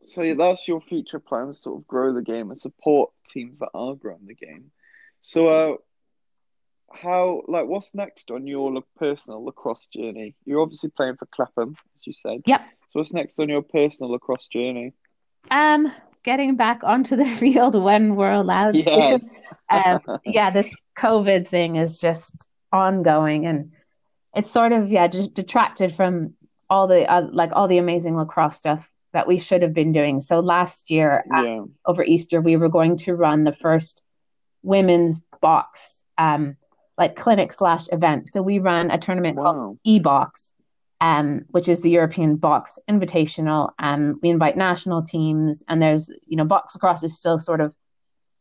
[0.06, 3.70] so yeah, that's your future plans, sort of grow the game and support teams that
[3.74, 4.70] are growing the game.
[5.20, 5.76] So, uh,
[6.92, 10.34] how, like, what's next on your personal lacrosse journey?
[10.44, 12.42] You're obviously playing for Clapham, as you said.
[12.46, 12.60] Yep.
[12.88, 14.92] So, what's next on your personal lacrosse journey?
[15.50, 19.22] um getting back onto the field when we're allowed Yes.
[19.70, 23.70] to um, yeah this covid thing is just ongoing and
[24.34, 26.32] it's sort of yeah just detracted from
[26.70, 30.20] all the uh, like all the amazing lacrosse stuff that we should have been doing
[30.20, 31.64] so last year uh, Yeah.
[31.86, 34.02] over Easter, we were going to run the first
[34.62, 36.56] women's box, um,
[36.98, 38.28] like clinic slash event.
[38.28, 39.78] So we ran a tournament called Wow.
[39.86, 40.52] eBox,
[41.00, 43.70] um, which is the European Box Invitational.
[43.78, 47.74] Um, we invite national teams, and there's you know box across is still sort of,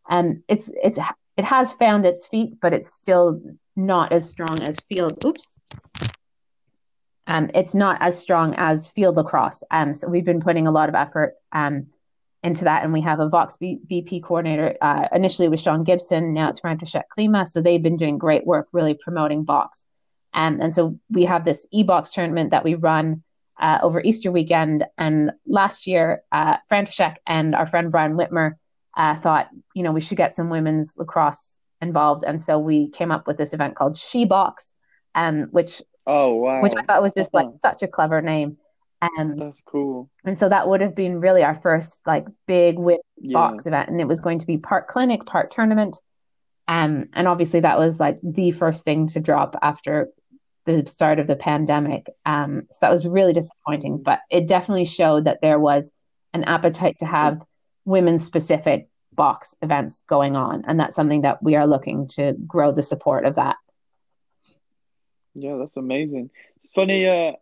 [0.10, 0.98] um, it's it's
[1.38, 3.42] it has found its feet, but it's still
[3.76, 5.24] not as strong as field.
[5.26, 5.60] Oops.
[7.28, 9.64] Um, it's not as strong as field lacrosse.
[9.72, 11.88] Um, so we've been putting a lot of effort um,
[12.44, 14.76] into that, and we have a box v- VP coordinator.
[14.82, 17.48] Uh, initially with Sean Gibson, now it's František Klima.
[17.48, 19.86] So they've been doing great work, really promoting box.
[20.34, 23.24] Um, and so we have this e-box tournament that we run
[23.60, 24.84] uh, over Easter weekend.
[24.98, 28.54] And last year, uh, František and our friend Brian Whitmer
[28.98, 33.12] uh, thought, you know, we should get some women's lacrosse involved, and so we came
[33.12, 34.74] up with this event called She Box,
[35.16, 36.62] um, which Oh, wow.
[36.62, 37.58] which I thought was just like Uh-huh.
[37.72, 38.58] such a clever name.
[39.02, 40.10] Um, That's cool.
[40.24, 43.34] and so that would have been really our first like big win Yeah.
[43.34, 46.00] box event, and it was going to be part clinic, part tournament.
[46.68, 50.10] Um, and obviously that was like the first thing to drop after
[50.66, 52.10] the start of the pandemic.
[52.26, 55.92] Um, so that was really disappointing, but it definitely showed that there was
[56.34, 57.42] an appetite to have
[57.84, 62.72] women specific box events going on, and that's something that we are looking to grow
[62.72, 63.58] the support of that.
[65.36, 66.30] Yeah, that's amazing.
[66.58, 67.34] It's funny, uh,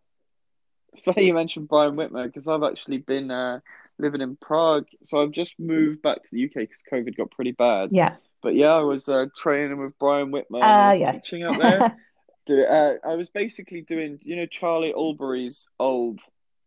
[0.93, 3.59] it's funny you mentioned Brian Whitmer because I've actually been uh,
[3.97, 4.87] living in Prague.
[5.03, 7.89] So I've just moved back to the UK because COVID got pretty bad.
[7.91, 8.15] Yeah.
[8.41, 10.61] But yeah, I was uh, training with Brian Whitmer.
[10.61, 11.23] was yes.
[11.23, 11.97] teaching out there.
[12.47, 16.21] Do, uh, I was basically doing, you know, Charlie Albury's old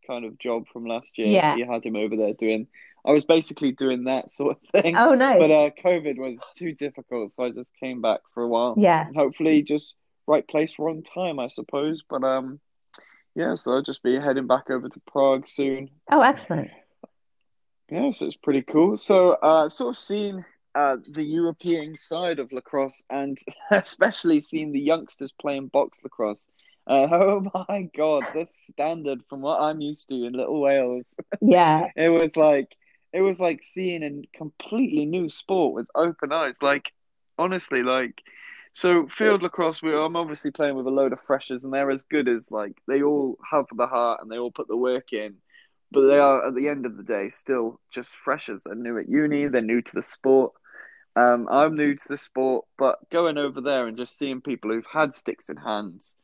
[0.06, 1.26] kind of job from last year.
[1.26, 1.56] Yeah.
[1.56, 2.68] You had him over there doing.
[3.04, 4.96] I was basically doing that sort of thing.
[4.96, 5.40] Oh, nice.
[5.40, 8.74] But uh, COVID was too difficult, so I just came back for a while.
[8.78, 9.06] yeah.
[9.06, 9.94] And hopefully just
[10.26, 12.02] right place, wrong time, I suppose.
[12.08, 12.60] But um,
[13.34, 15.90] yeah, so I'll just be heading back over to Prague soon.
[16.10, 16.70] Oh, excellent.
[17.90, 18.96] Yeah, so it's pretty cool.
[18.96, 23.38] So uh, I've sort of seen uh, the European side of lacrosse, and
[23.70, 26.48] especially seen the youngsters playing box lacrosse.
[26.86, 31.14] Uh, oh my God, the standard from what I'm used to in Little Wales.
[31.40, 31.88] Yeah.
[31.96, 32.74] It was like
[33.12, 36.56] it was like seeing a completely new sport with open eyes.
[36.60, 36.92] Like
[37.38, 38.20] honestly, like
[38.74, 39.82] so field lacrosse.
[39.82, 42.76] We I'm obviously playing with a load of freshers, and they're as good as like
[42.86, 45.36] they all have the heart and they all put the work in.
[45.90, 48.62] But they are at the end of the day still just freshers.
[48.64, 49.46] They're new at uni.
[49.46, 50.52] They're new to the sport.
[51.16, 54.84] Um, I'm new to the sport, but going over there and just seeing people who've
[54.92, 56.16] had sticks in hands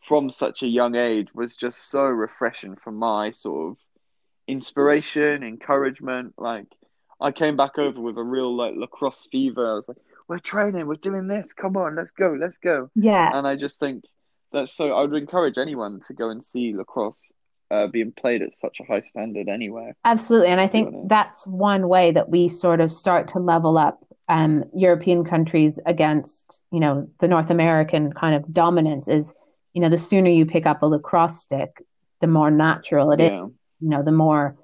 [0.00, 3.76] from such a young age was just so refreshing for my sort of
[4.46, 6.32] inspiration, encouragement.
[6.38, 6.66] Like
[7.20, 9.72] I came back over with a real like lacrosse fever.
[9.72, 11.52] I was like, "We're training, we're doing this.
[11.52, 13.30] Come on, let's go, let's go." Yeah.
[13.32, 14.04] And I just think
[14.52, 14.92] that's so.
[14.92, 17.32] I would encourage anyone to go and see lacrosse
[17.70, 19.96] uh, being played at such a high standard anywhere.
[20.04, 24.04] Absolutely, and I think that's one way that we sort of start to level up
[24.28, 29.08] um, European countries against you know the North American kind of dominance.
[29.08, 29.34] Is
[29.72, 31.82] you know the sooner you pick up a lacrosse stick,
[32.20, 33.44] the more natural it yeah.
[33.44, 33.50] is.
[33.80, 34.56] You know, the more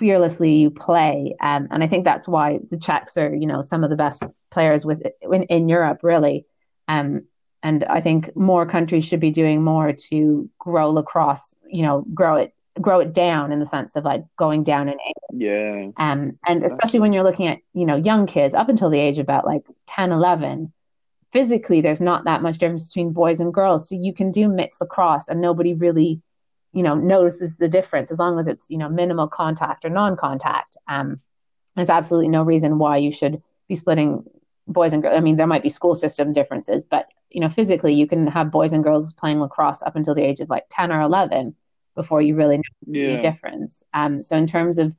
[0.00, 3.84] fearlessly you play, um, and I think that's why the Czechs are you know some
[3.84, 6.46] of the best players with in, in Europe, really.
[6.88, 7.26] Um,
[7.62, 12.36] and I think more countries should be doing more to grow lacrosse, you know, grow
[12.36, 15.14] it grow it down in the sense of like going down in age.
[15.36, 15.88] Yeah.
[15.96, 19.18] Um, and especially when you're looking at, you know, young kids up until the age
[19.18, 20.72] of about like 10, 11,
[21.32, 23.88] physically there's not that much difference between boys and girls.
[23.88, 26.22] So you can do mixed lacrosse and nobody really,
[26.72, 30.76] you know, notices the difference as long as it's, you know, minimal contact or non-contact.
[30.88, 31.20] Um,
[31.76, 34.24] there's absolutely no reason why you should be splitting
[34.66, 35.16] boys and girls.
[35.16, 38.50] I mean, there might be school system differences, but you know, physically you can have
[38.50, 41.54] boys and girls playing lacrosse up until the age of like 10 or 11
[41.94, 43.20] before you really know yeah.
[43.20, 43.84] difference.
[43.94, 44.94] Um, so in terms of,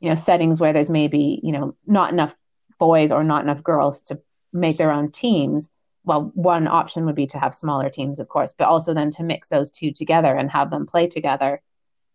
[0.00, 2.34] you know, settings where there's maybe, you know, not enough
[2.78, 4.20] boys or not enough girls to
[4.52, 5.70] make their own teams,
[6.04, 9.22] well, one option would be to have smaller teams, of course, but also then to
[9.22, 11.62] mix those two together and have them play together.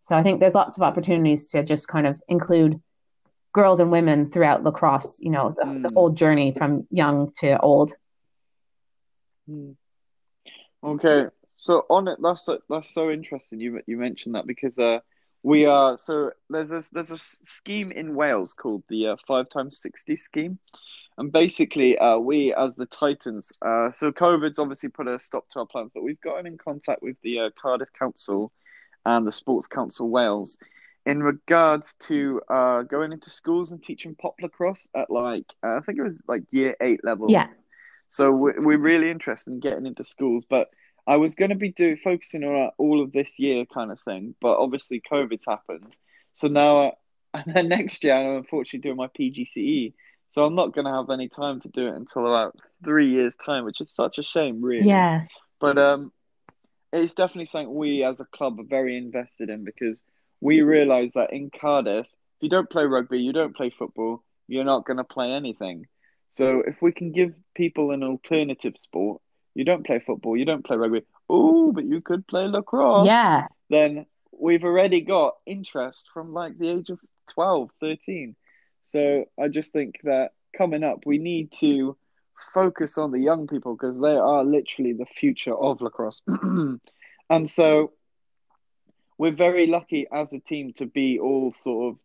[0.00, 2.80] So I think there's lots of opportunities to just kind of include
[3.52, 5.82] girls and women throughout lacrosse, you know, the, mm.
[5.82, 7.92] the whole journey from young to old.
[9.48, 9.76] Mm.
[10.82, 11.26] Okay,
[11.56, 13.60] so on it, that's that's so interesting.
[13.60, 15.00] You you mentioned that because uh,
[15.42, 19.78] we are so there's a there's a scheme in Wales called the uh, five times
[19.78, 20.58] sixty scheme,
[21.20, 25.60] and basically uh, we as the Titans, uh, so COVID's obviously put a stop to
[25.60, 28.50] our plans, but we've gotten in contact with the uh, Cardiff Council
[29.04, 30.56] and the Sports Council Wales
[31.04, 35.80] in regards to uh, going into schools and teaching pop lacrosse at like uh, I
[35.80, 37.30] think it was like year eight level.
[37.30, 37.48] Yeah.
[38.08, 40.70] So we're, we're really interested in getting into schools, but
[41.06, 44.34] I was going to be do focusing on all of this year kind of thing,
[44.40, 45.96] but obviously COVID's happened.
[46.32, 46.94] So now,
[47.34, 49.92] and then next year, I'm unfortunately doing my PGCE.
[50.30, 53.36] So I'm not going to have any time to do it until about three years'
[53.36, 54.88] time, which is such a shame, really.
[54.88, 55.24] Yeah.
[55.60, 56.12] But um,
[56.92, 60.02] it's definitely something we as a club are very invested in because
[60.40, 64.64] we realise that in Cardiff, if you don't play rugby, you don't play football, you're
[64.64, 65.86] not going to play anything.
[66.30, 69.20] So if we can give people an alternative sport
[69.54, 71.02] you don't play football, you don't play rugby.
[71.28, 73.06] Oh, but you could play lacrosse.
[73.06, 73.48] Yeah.
[73.68, 78.36] Then we've already got interest from like the age of 12, 13.
[78.82, 81.96] So I just think that coming up, we need to
[82.52, 86.20] focus on the young people because they are literally the future of lacrosse.
[87.30, 87.92] and so
[89.18, 91.98] we're very lucky as a team to be all sort of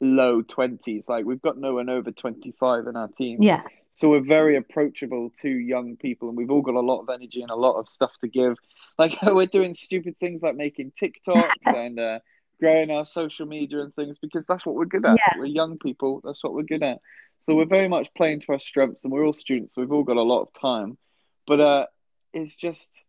[0.00, 1.08] low 20s.
[1.08, 3.42] Like we've got no one over 25 in our team.
[3.42, 3.62] Yeah.
[3.90, 7.42] So we're very approachable to young people, and we've all got a lot of energy
[7.42, 8.56] and a lot of stuff to give.
[8.98, 12.18] Like we're doing stupid things like making TikToks and uh,
[12.60, 15.16] growing our social media and things because that's what we're good at.
[15.16, 15.38] Yeah.
[15.38, 16.20] We're young people.
[16.24, 17.00] That's what we're good at.
[17.40, 19.74] So we're very much playing to our strengths, and we're all students.
[19.74, 20.98] So we've all got a lot of time,
[21.46, 21.86] but uh,
[22.32, 23.02] it's just,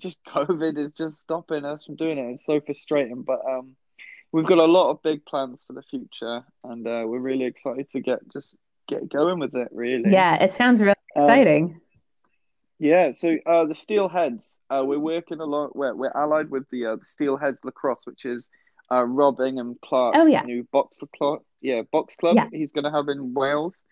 [0.00, 2.32] just COVID is just stopping us from doing it.
[2.32, 3.76] It's so frustrating, but um,
[4.32, 7.88] we've got a lot of big plans for the future, and uh, we're really excited
[7.90, 8.54] to get just
[8.86, 9.68] get going with it.
[9.72, 11.64] Really, yeah, it sounds really um, exciting.
[11.64, 11.80] Um,
[12.80, 15.70] yeah, so uh, the Steelheads, uh, we're working along.
[15.74, 18.50] We're, we're allied with the uh, the Steelheads Lacrosse, which is
[18.90, 20.42] uh, Rob Ingham Clark's oh, yeah.
[20.42, 21.40] new box club.
[21.60, 22.36] Yeah, box club.
[22.36, 22.48] Yeah.
[22.52, 23.84] He's going to have in Wales,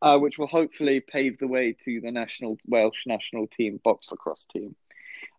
[0.00, 4.46] uh, which will hopefully pave the way to the national Welsh national team box lacrosse
[4.46, 4.74] team.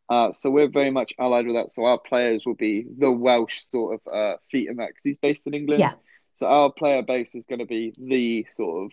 [0.10, 1.72] Uh, so we're very much allied with that.
[1.72, 5.17] So our players will be the Welsh sort of uh, feet and that because he's
[5.17, 5.82] based in England.
[5.82, 5.93] Yeah.
[6.34, 8.91] So our player base is going to be the sort of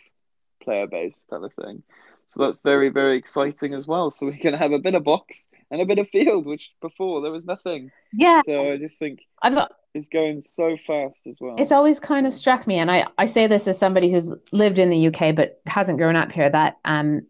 [0.62, 1.82] player base kind of thing.
[2.26, 4.10] So that's very, very exciting as well.
[4.10, 7.22] So we can have a bit of box and a bit of field, which before
[7.22, 7.92] there was nothing.
[8.12, 8.42] Yeah.
[8.46, 11.56] So I just think I've got, it's going so fast as well.
[11.58, 14.78] It's always kind of struck me, and I, I say this as somebody who's lived
[14.78, 17.22] in the UK but hasn't grown up here, that um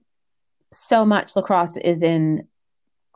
[0.73, 2.47] so much lacrosse is in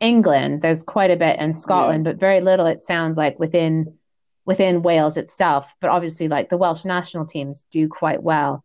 [0.01, 2.13] England, there's quite a bit in Scotland, yeah.
[2.13, 2.67] but very little.
[2.67, 3.99] It sounds like within
[4.47, 5.73] within Wales itself.
[5.81, 8.65] But obviously, like the Welsh national teams do quite well.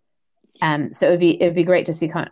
[0.61, 2.29] Um, so it'd be it'd be great to see kind.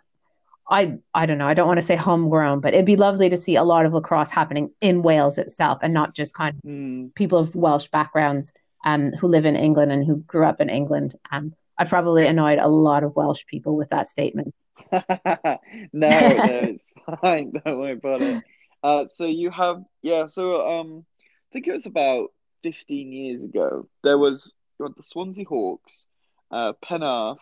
[0.68, 1.46] I I don't know.
[1.46, 3.92] I don't want to say homegrown, but it'd be lovely to see a lot of
[3.92, 7.14] lacrosse happening in Wales itself, and not just kind of mm.
[7.14, 8.52] people of Welsh backgrounds
[8.84, 11.14] um, who live in England and who grew up in England.
[11.30, 14.54] Um, I probably annoyed a lot of Welsh people with that statement.
[14.92, 15.58] no, no,
[15.92, 16.84] it's
[17.20, 17.52] fine.
[17.52, 18.42] Don't worry about it.
[18.82, 20.26] Uh, so you have yeah.
[20.26, 22.28] So um, I think it was about
[22.62, 23.88] fifteen years ago.
[24.02, 26.06] There was you had the Swansea Hawks,
[26.50, 27.38] uh, Penarth,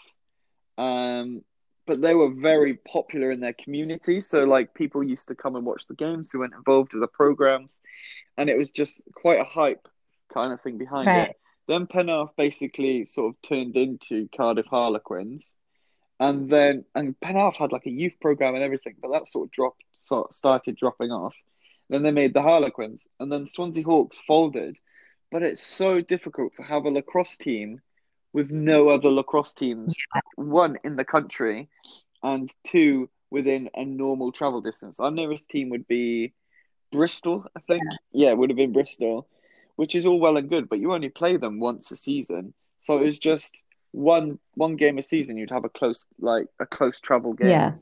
[0.79, 1.43] um,
[1.87, 4.21] but they were very popular in their community.
[4.21, 7.09] So like people used to come and watch the games who weren't involved with the
[7.09, 7.81] programs,
[8.37, 9.89] and it was just quite a hype
[10.33, 11.31] kind of thing behind Right.
[11.31, 11.37] it.
[11.69, 15.57] Then Penarth basically sort of turned into Cardiff Harlequins,
[16.19, 19.53] and then and Penarth had like a youth program and everything, but that sort of
[19.53, 21.35] dropped, sort of started dropping off.
[21.89, 24.79] Then they made the Harlequins, and then Swansea Hawks folded.
[25.31, 27.81] But it's so difficult to have a lacrosse team
[28.33, 29.97] with no other lacrosse teams,
[30.37, 31.69] one in the country,
[32.23, 35.01] and two within a normal travel distance.
[35.01, 36.33] Our nearest team would be
[36.91, 37.83] Bristol, I think.
[38.13, 39.27] Yeah, it would have been Bristol,
[39.77, 42.55] which is all well and good, but you only play them once a season.
[42.79, 45.37] So it was just one one game a season.
[45.37, 47.73] You'd have a close like a close travel game Yeah.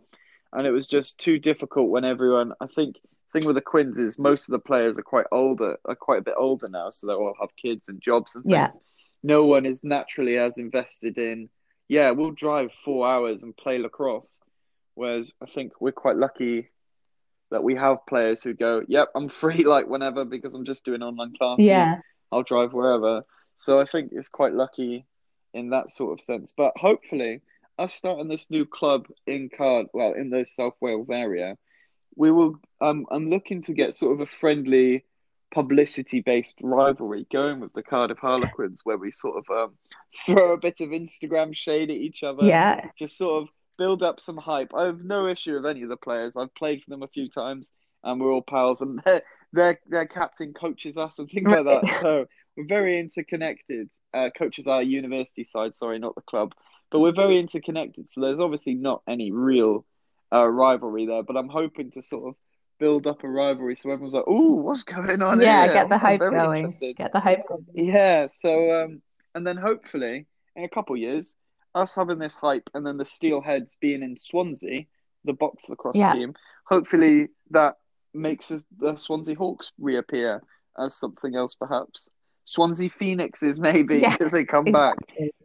[0.52, 2.52] and it was just too difficult when everyone.
[2.60, 2.96] I think
[3.32, 6.22] thing with the Quins is most of the players are quite older, are quite a
[6.22, 8.52] bit older now, so they all have kids and jobs and things.
[8.52, 8.68] Yeah.
[9.22, 11.48] No one is naturally as invested in.
[11.88, 14.40] Yeah, we'll drive four hours and play lacrosse,
[14.94, 16.70] whereas I think we're quite lucky
[17.50, 21.02] that we have players who go, "Yep, I'm free like whenever because I'm just doing
[21.02, 21.64] online classes.
[21.64, 21.98] Yeah.
[22.32, 23.24] I'll drive wherever."
[23.56, 25.04] So I think it's quite lucky
[25.52, 26.52] in that sort of sense.
[26.56, 27.42] But hopefully,
[27.78, 31.56] us starting this new club in Card, well, in the South Wales area,
[32.16, 32.60] we will.
[32.80, 35.04] Um, I'm looking to get sort of a friendly,
[35.52, 39.74] publicity-based rivalry going with the Cardiff Harlequins, where we sort of um,
[40.26, 42.46] throw a bit of Instagram shade at each other.
[42.46, 42.86] Yeah.
[42.98, 44.72] Just sort of build up some hype.
[44.74, 46.36] I have no issue with any of the players.
[46.36, 47.72] I've played for them a few times,
[48.04, 48.80] and we're all pals.
[48.80, 51.98] And their their, their captain coaches us and things like that.
[52.00, 53.88] So we're very interconnected.
[54.12, 56.52] Uh, coaches our university side, sorry, not the club,
[56.90, 58.10] but we're very interconnected.
[58.10, 59.86] So there's obviously not any real
[60.32, 61.22] uh, rivalry there.
[61.22, 62.34] But I'm hoping to sort of
[62.80, 65.98] build up a rivalry so everyone's like, "Oh, what's going on Yeah, here?" get the
[65.98, 66.64] hype going.
[66.64, 66.96] interested.
[66.96, 67.64] Get the hype going.
[67.74, 69.02] Yeah, so um,
[69.34, 71.36] and then hopefully in a couple of years,
[71.76, 74.84] us having this hype, and then the Steelheads being in Swansea,
[75.24, 76.12] the box lacrosse Yeah.
[76.14, 77.76] team, hopefully that
[78.12, 80.42] makes us, the Swansea Hawks reappear
[80.76, 82.08] as something else, perhaps.
[82.44, 84.96] Swansea Phoenixes, maybe, Yeah, because they come back.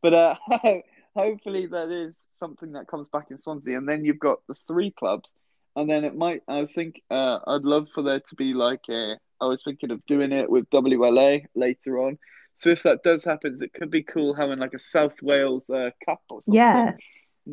[0.02, 0.36] But uh,
[1.16, 4.90] hopefully that is something that comes back in Swansea, and then you've got the three
[4.90, 5.36] clubs,
[5.76, 6.42] and then it might.
[6.48, 9.18] I think uh, I'd love for there to be like a.
[9.42, 12.18] I was thinking of doing it with WLA later on.
[12.54, 15.90] So if that does happen, it could be cool having like a South Wales uh,
[16.06, 16.56] Cup or something.
[16.56, 16.94] Yeah.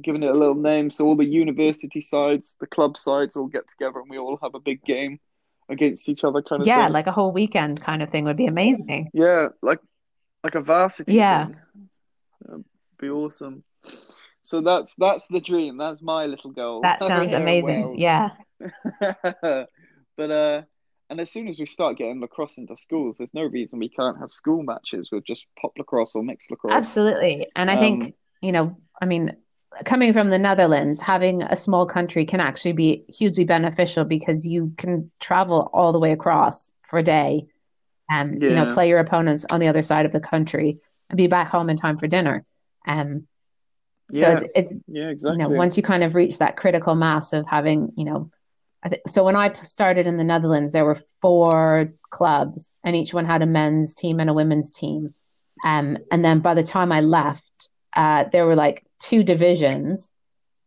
[0.01, 3.69] Giving it a little name, so all the university sides, the club sides, all get
[3.69, 5.19] together and we all have a big game
[5.69, 6.93] against each other, kind of Yeah, thing.
[6.95, 9.11] like a whole weekend kind of thing would be amazing.
[9.13, 9.81] Yeah, like
[10.45, 11.47] like a varsity Yeah.
[11.47, 11.57] thing.
[12.47, 12.65] That'd
[12.99, 13.65] be awesome.
[14.53, 15.79] So that's that's the dream.
[15.79, 16.83] That's my little goal.
[16.83, 17.99] That sounds amazing.
[17.99, 18.33] Yeah.
[19.01, 19.67] but
[20.19, 20.63] uh,
[21.09, 24.19] and as soon as we start getting lacrosse into schools, there's no reason we can't
[24.19, 26.75] have school matches with just pop lacrosse or mixed lacrosse.
[26.75, 27.47] Absolutely.
[27.57, 29.35] And I Um, think, you know, I mean,
[29.87, 34.75] coming from the Netherlands, having a small country can actually be hugely beneficial because you
[34.77, 37.47] can travel all the way across for a day
[38.11, 41.27] and, you know, play your opponents on the other side of the country and be
[41.27, 42.45] back home in time for dinner.
[42.87, 43.27] Um,
[44.21, 45.39] so it's, it's, yeah, you exactly.
[45.39, 48.31] know, once you kind of reach that critical mass of having, you know,
[48.83, 53.15] I th- so when I started in the Netherlands, there were four clubs, and each
[53.15, 55.15] one had a men's team and a women's team.
[55.65, 60.11] Um, and then by the time I left, uh, there were like two divisions,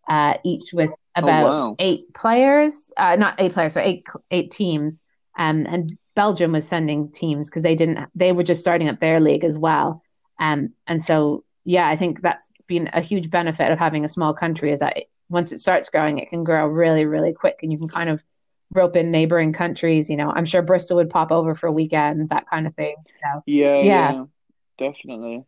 [0.08, 1.76] uh, each with about Oh, wow.
[1.80, 5.02] eight players, uh, not eight players, but eight eight teams.
[5.38, 9.20] Um, and Belgium was sending teams because they didn't, they were just starting up their
[9.20, 10.02] league as well.
[10.40, 14.34] Um, and so yeah, I think that's been a huge benefit of having a small
[14.34, 17.71] country is that it, once it starts growing, it can grow really, really quick, and
[17.71, 18.23] you can kind of
[18.71, 20.10] rope in neighboring countries.
[20.10, 22.95] You know, I'm sure Bristol would pop over for a weekend, that kind of thing.
[23.23, 24.12] So Yeah, Yeah.
[24.12, 24.25] yeah,
[24.78, 25.45] definitely.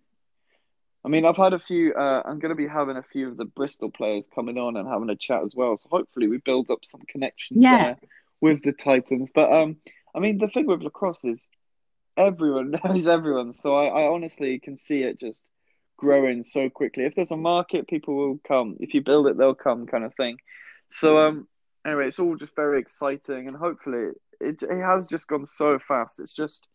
[1.06, 1.94] I mean, I've had a few.
[1.94, 4.88] Uh, I'm going to be having a few of the Bristol players coming on and
[4.88, 5.78] having a chat as well.
[5.78, 7.78] So hopefully, we build up some connections Yeah.
[7.78, 7.98] there
[8.42, 9.32] with the Titans.
[9.34, 9.78] But um,
[10.14, 11.48] I mean, the thing with lacrosse is
[12.18, 13.54] everyone knows everyone.
[13.54, 15.44] So I, I honestly can see it just
[15.98, 17.04] growing so quickly.
[17.06, 18.78] If there's a market, people will come.
[18.80, 20.38] If you build it, they'll come, kind of thing.
[20.90, 21.48] So um,
[21.86, 26.20] anyway, it's all just very exciting, and hopefully, it it has just gone so fast.
[26.20, 26.68] It's just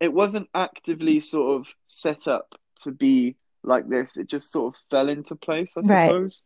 [0.00, 4.16] it wasn't actively sort of set up to be like this.
[4.16, 6.08] It just sort of fell into place, I Right.
[6.08, 6.42] suppose.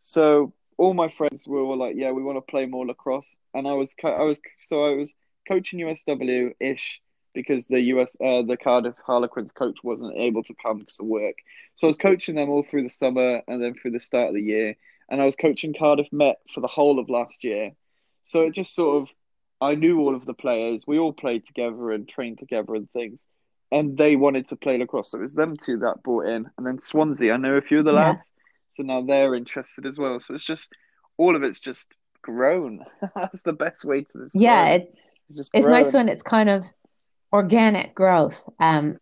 [0.00, 3.68] So all my friends were all like, "Yeah, we want to play more lacrosse," and
[3.68, 7.00] I was, I was, so I was coaching USW ish
[7.34, 11.36] because the US, uh, the Cardiff Harlequins coach wasn't able to come because of work.
[11.76, 14.34] So I was coaching them all through the summer and then through the start of
[14.34, 14.76] the year,
[15.08, 17.72] and I was coaching Cardiff Met for the whole of last year.
[18.22, 19.08] So it just sort of,
[19.60, 20.84] I knew all of the players.
[20.86, 23.26] We all played together and trained together and things.
[23.72, 25.10] And they wanted to play lacrosse.
[25.10, 26.50] So it was them two that brought in.
[26.58, 28.10] And then Swansea, I know a few of the Yeah.
[28.10, 28.32] lads.
[28.68, 30.20] so now they're interested as well.
[30.20, 30.72] So it's just
[31.16, 31.88] all of it's just
[32.22, 32.84] grown.
[33.16, 34.42] That's the best way to describe.
[34.42, 34.82] Yeah, it.
[34.82, 34.94] it,
[35.28, 36.64] It's just it's nice when it's kind of
[37.32, 38.36] organic growth.
[38.58, 38.98] Um,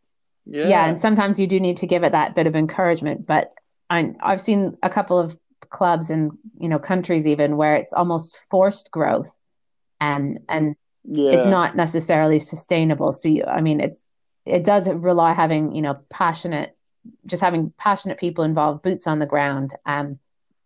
[0.47, 0.87] yeah, Yeah.
[0.87, 3.27] and sometimes you do need to give it that bit of encouragement.
[3.27, 3.53] But
[3.91, 5.37] I, I've seen a couple of
[5.71, 9.35] clubs and you know countries even where it's almost forced growth,
[10.01, 10.77] and and
[11.31, 13.13] it's not necessarily sustainable.
[13.13, 14.05] So you, I mean, it's
[14.47, 16.77] it does rely having you know passionate,
[17.27, 19.75] just having passionate people involved, boots on the ground.
[19.87, 20.19] Um,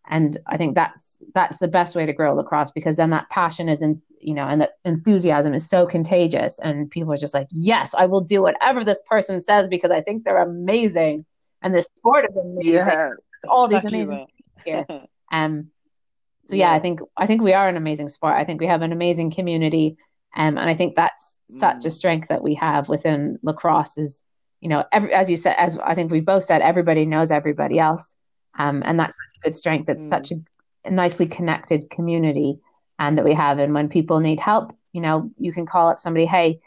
[0.08, 3.68] and I think that's that's the best way to grow lacrosse because then that passion
[3.68, 7.48] is in you know and that enthusiasm is so contagious and people are just like
[7.50, 11.24] yes I will do whatever this person says because I think they're amazing
[11.62, 13.10] and this sport is amazing Yeah.
[13.48, 14.26] all these Exactly amazing
[14.64, 14.64] that.
[14.64, 14.86] here
[15.32, 15.68] um
[16.48, 18.82] so yeah I think I think we are an amazing sport I think we have
[18.82, 19.96] an amazing community
[20.34, 21.92] um, and I think that's such a Mm.
[21.92, 24.22] strength that we have within lacrosse is
[24.60, 27.78] you know every as you said as I think we both said everybody knows everybody
[27.78, 28.14] else
[28.58, 29.88] um, and that's such a good strength.
[29.88, 30.08] It's Mm.
[30.08, 30.34] such a,
[30.84, 32.58] a nicely connected community,
[33.02, 33.58] and that we have.
[33.58, 36.26] And when people need help, you know, you can call up somebody.
[36.26, 36.60] Hey,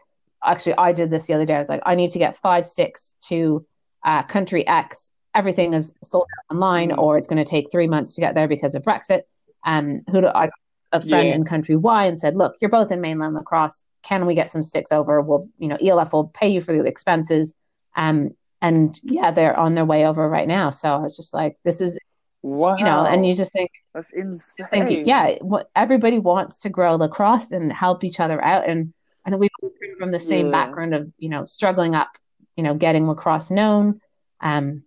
[0.44, 1.56] actually, I did this the other day.
[1.56, 3.66] I was like, I need to get five six to
[4.04, 5.12] uh, country X.
[5.34, 6.98] Everything is sold out online, Mm.
[6.98, 9.22] or it's going to take three months to get there because of Brexit.
[9.66, 10.50] Um, who do I?
[10.92, 11.36] A friend Yeah.
[11.36, 13.84] in country Y and said, look, you're both in mainland lacrosse.
[14.04, 15.22] Can we get some sticks over?
[15.22, 17.54] We'll, you know, ELF will pay you for the expenses.
[17.98, 18.18] Um,
[18.62, 20.70] and yeah, they're on their way over right now.
[20.70, 21.98] So I was just like, this is,
[22.46, 22.78] Wow.
[22.78, 24.68] you know, and you just think, That's insane.
[24.70, 28.70] think, yeah, what everybody wants to grow lacrosse and help each other out.
[28.70, 28.94] And
[29.26, 30.52] I think we come from the same Yeah.
[30.52, 32.10] background of, you know, struggling up,
[32.56, 34.00] you know, getting lacrosse known.
[34.42, 34.84] Um,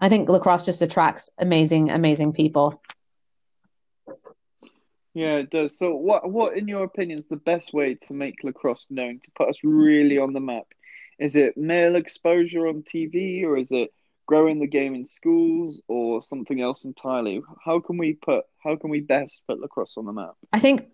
[0.00, 2.80] I think lacrosse just attracts amazing, amazing people.
[5.12, 5.76] Yeah, it does.
[5.78, 9.30] So, what, what, in your opinion, is the best way to make lacrosse known, to
[9.36, 10.64] put us really on the map?
[11.18, 13.90] Is it male exposure on TV, or is it
[14.26, 17.42] growing the game in schools, or something else entirely?
[17.64, 20.34] How can we put, how can we best put lacrosse on the map?
[20.52, 20.88] I think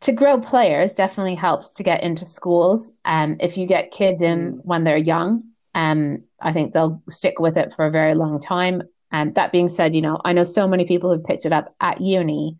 [0.00, 2.92] to grow players definitely helps to get into schools.
[3.04, 4.60] Um, if you get kids in Mm.
[4.64, 8.82] when they're young, um, I think they'll stick with it for a very long time.
[9.10, 11.74] And that being said, you know, I know so many people who've picked it up
[11.80, 12.56] at uni,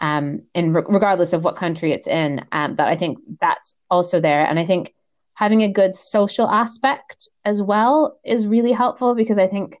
[0.00, 4.20] um, in re- regardless of what country it's in, um, that I think that's also
[4.20, 4.44] there.
[4.44, 4.94] And I think
[5.40, 9.78] having a good social aspect as well is really helpful because I think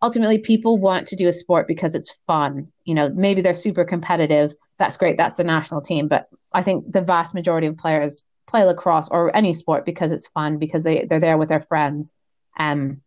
[0.00, 2.68] ultimately people want to do a sport because it's fun.
[2.84, 4.54] You know, maybe they're super competitive.
[4.78, 5.16] That's great.
[5.16, 6.06] That's the national team.
[6.06, 10.28] But I think the vast majority of players play lacrosse or any sport because it's
[10.28, 12.14] fun, because they, they're there with their friends.
[12.56, 13.00] Um,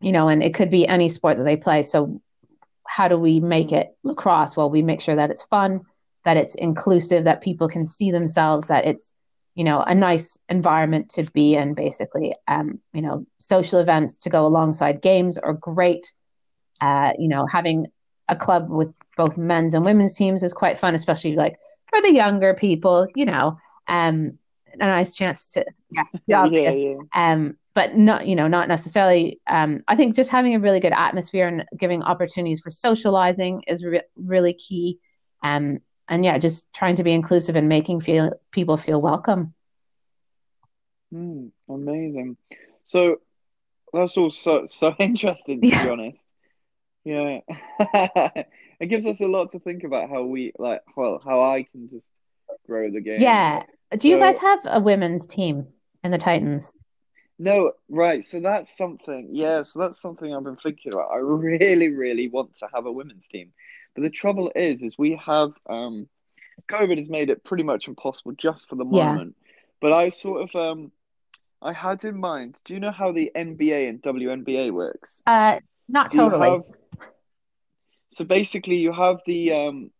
[0.00, 1.82] you know, and it could be any sport that they play.
[1.82, 2.22] So
[2.86, 4.56] how do we make it lacrosse?
[4.56, 5.82] Well, we make sure that it's fun,
[6.24, 9.12] that it's inclusive, that people can see themselves, that it's,
[9.58, 12.32] you know, a nice environment to be in, basically.
[12.46, 16.12] Um, you know, social events to go alongside games are great.
[16.80, 17.88] Uh, you know, having
[18.28, 21.58] a club with both men's and women's teams is quite fun, especially like
[21.90, 24.38] for the younger people, you know, um,
[24.74, 26.94] a nice chance to, yeah, Yeah, obvious yeah.
[27.12, 30.92] um, but not you know not necessarily um, i think just having a really good
[30.92, 34.98] atmosphere and giving opportunities for socializing is re- really key
[35.42, 35.78] um,
[36.08, 39.54] and yeah just trying to be inclusive and making feel people feel welcome
[41.12, 42.36] Mm, amazing.
[42.84, 43.20] So
[43.92, 46.20] that's all so so interesting to be honest.
[47.04, 47.40] Yeah.
[48.80, 51.88] It gives us a lot to think about how we like well how I can
[51.90, 52.08] just
[52.66, 53.20] grow the game.
[53.20, 53.62] yeah
[53.98, 55.66] do you So- guys have a women's team
[56.04, 56.72] in the titans
[57.40, 59.30] No, right, so that's something.
[59.32, 61.10] Yeah, so that's something I've been thinking about.
[61.12, 61.16] I
[61.48, 63.52] really, really want to have a women's team.
[63.98, 66.08] But the trouble is is we have um
[66.70, 69.18] COVID has made it pretty much impossible just for the Yeah.
[69.18, 69.36] moment.
[69.80, 70.92] But I sort of um
[71.62, 75.22] I had in mind, do you know how the NBA and WNBA works?
[75.26, 76.62] uh not So totally have,
[78.08, 79.90] so basically you have the um,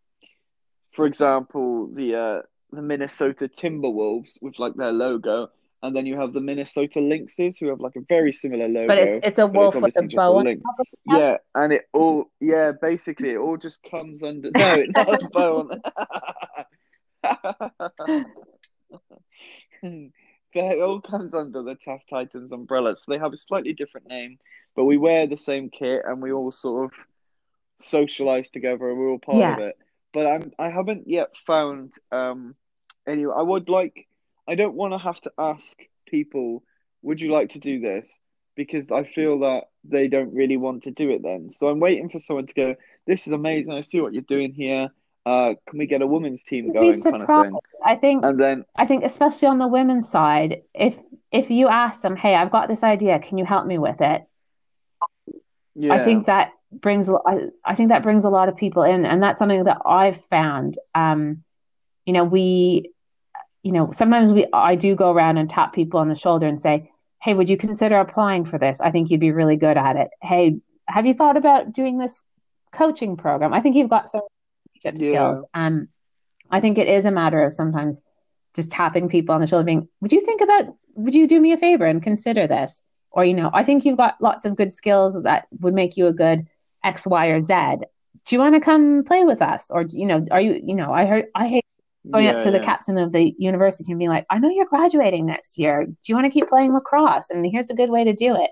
[0.93, 2.43] for example, the uh,
[2.73, 5.51] the Minnesota Timberwolves with like their logo,
[5.83, 8.89] and then you have the Minnesota Lynxes who have like a very similar logo.
[8.89, 10.63] but it's it's a wolf with a bow on lynx.
[10.63, 11.21] top of its head.
[11.21, 15.29] Yeah, and it all yeah, basically it all just comes under no, it not a
[15.29, 15.81] bow on.
[20.55, 22.97] It all comes under the Taff Titans umbrella.
[22.97, 24.39] So they have a slightly different name,
[24.75, 26.93] but we wear the same kit and we all sort of
[27.81, 29.77] socialize together and we're all part of it.
[30.13, 32.55] But I'm I haven't yet found um
[33.07, 34.09] any I would like
[34.49, 35.77] I don't want to have to ask
[36.07, 36.65] people,
[37.03, 38.19] would you like to do this?
[38.57, 41.51] Because I feel that they don't really want to do it then.
[41.51, 42.77] So I'm waiting for someone to go,
[43.07, 44.89] This is amazing, I see what you're doing here.
[45.27, 47.59] Uh, can we get a women's team going kind of thing?
[47.85, 50.99] I think And then I think especially on the women's side, if
[51.31, 54.23] if you ask them, "Hey, I've got this idea, can you help me with it?"
[55.75, 55.93] yeah.
[55.93, 59.23] I think that brings I, I think that brings a lot of people in and
[59.23, 61.45] that's something that I've found um
[62.07, 62.91] you know we
[63.69, 66.59] you know sometimes we I do go around and tap people on the shoulder and
[66.59, 66.91] say
[67.21, 68.81] hey would you consider applying for this?
[68.81, 70.09] I think you'd be really good at it.
[70.23, 72.25] Hey have you thought about doing this
[72.73, 73.53] coaching program?
[73.53, 74.23] I think you've got some
[74.83, 74.93] yeah.
[74.95, 75.45] skills.
[75.53, 75.89] Um
[76.51, 78.01] I think it is a matter of sometimes
[78.55, 81.53] just tapping people on the shoulder being would you think about would you do me
[81.53, 82.81] a favor and consider this?
[83.11, 86.07] Or you know i think you've got lots of good skills that would make you
[86.07, 86.47] a good
[86.83, 87.55] x y or z.
[88.25, 89.71] Do you want to come play with us?
[89.71, 91.68] Or you know are you you know i heard i hate
[92.11, 92.59] going yeah, up to yeah.
[92.59, 95.95] the captain of the university and being like i know you're graduating next year do
[96.07, 98.51] you want to keep playing lacrosse and here's a good way to do it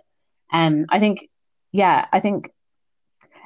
[0.53, 1.28] and um, i think
[1.72, 2.53] yeah i think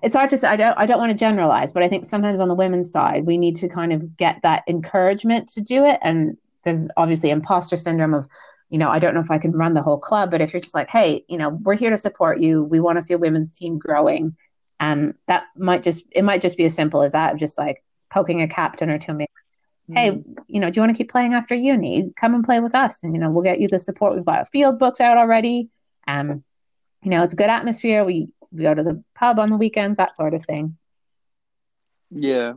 [0.02, 2.40] it's hard to say i don't i don't want to generalize but i think sometimes
[2.40, 5.98] on the women's side we need to kind of get that encouragement to do it
[6.02, 8.26] and there's obviously imposter syndrome of
[8.70, 10.62] you know, I don't know if I can run the whole club, but if you're
[10.62, 12.62] just like, hey, you know, we're here to support you.
[12.62, 14.36] We want to see a women's team growing.
[14.78, 17.82] Um, that might just it might just be as simple as that of just like
[18.10, 19.18] poking a captain or two.
[19.90, 19.96] Mm-hmm.
[19.96, 22.12] Hey, you know, do you want to keep playing after uni?
[22.16, 24.14] Come and play with us, and you know, we'll get you the support.
[24.14, 25.68] We've got field books out already.
[26.06, 26.44] Um,
[27.02, 28.04] you know, it's a good atmosphere.
[28.04, 30.76] We we go to the pub on the weekends, that sort of thing.
[32.10, 32.54] Yeah,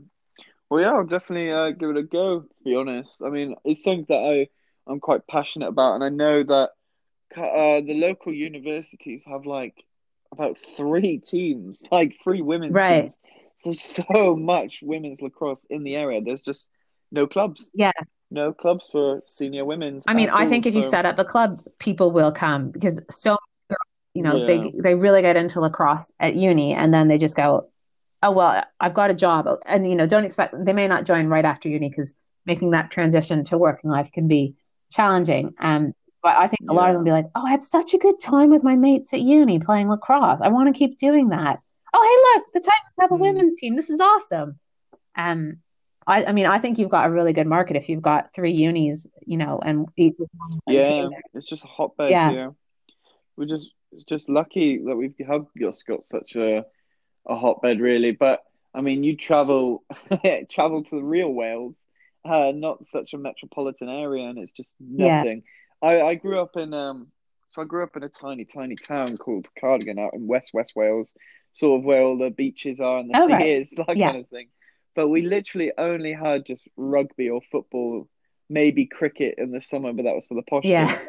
[0.70, 2.42] well, yeah, I'll definitely uh, give it a go.
[2.42, 4.48] To be honest, I mean, it's something that I
[4.92, 6.72] I'm quite passionate about, and I know that
[7.36, 9.84] uh, the local universities have like
[10.32, 13.02] about three teams, like three women's right.
[13.02, 13.18] teams.
[13.56, 16.22] So there's so much women's lacrosse in the area.
[16.22, 16.68] There's just
[17.14, 17.72] no clubs.
[17.74, 17.92] Yeah.
[18.32, 20.06] No clubs for senior women's.
[20.08, 23.38] I mean, I think if you set up a club, people will come because so
[24.16, 24.48] you know yeah.
[24.48, 27.70] they they really get into lacrosse at uni and then they just go,
[28.24, 31.28] oh well, I've got a job, and you know don't expect they may not join
[31.28, 34.56] right after uni because making that transition to working life can be
[34.92, 35.54] challenging.
[35.60, 35.94] Um,
[36.24, 36.80] but I think a yeah.
[36.80, 38.76] lot of them will be like, "Oh, I had such a good time with my
[38.76, 40.42] mates at uni playing lacrosse.
[40.42, 41.60] I want to keep doing that."
[41.94, 43.20] Oh, hey, look, the Titans have a mm.
[43.20, 43.76] women's team.
[43.76, 44.58] This is awesome.
[45.16, 45.58] Um,
[46.06, 48.54] I, I mean, I think you've got a really good market if you've got three
[48.54, 52.32] unis, you know, and yeah, it's just a hotbed yeah.
[52.32, 52.56] here.
[53.38, 56.66] We're just it's just lucky that we've have just got such a
[57.28, 58.12] a hotbed, really.
[58.12, 58.44] But
[58.74, 59.84] I mean, you travel
[60.50, 61.76] travel to the real Wales
[62.26, 65.44] uh, not such a metropolitan area, and it's just nothing.
[65.82, 65.90] Yeah.
[65.90, 67.08] I, I grew up in um,
[67.50, 70.74] so I grew up in a tiny, tiny town called Cardigan out in West West
[70.76, 71.14] Wales,
[71.54, 73.46] sort of where all the beaches are and the oh, sea right.
[73.46, 74.12] is, that yeah.
[74.12, 74.48] kind of thing.
[74.96, 78.08] But we literally only had just rugby or football,
[78.50, 80.66] maybe cricket in the summer, but that was for the posh.
[80.66, 81.00] Yeah.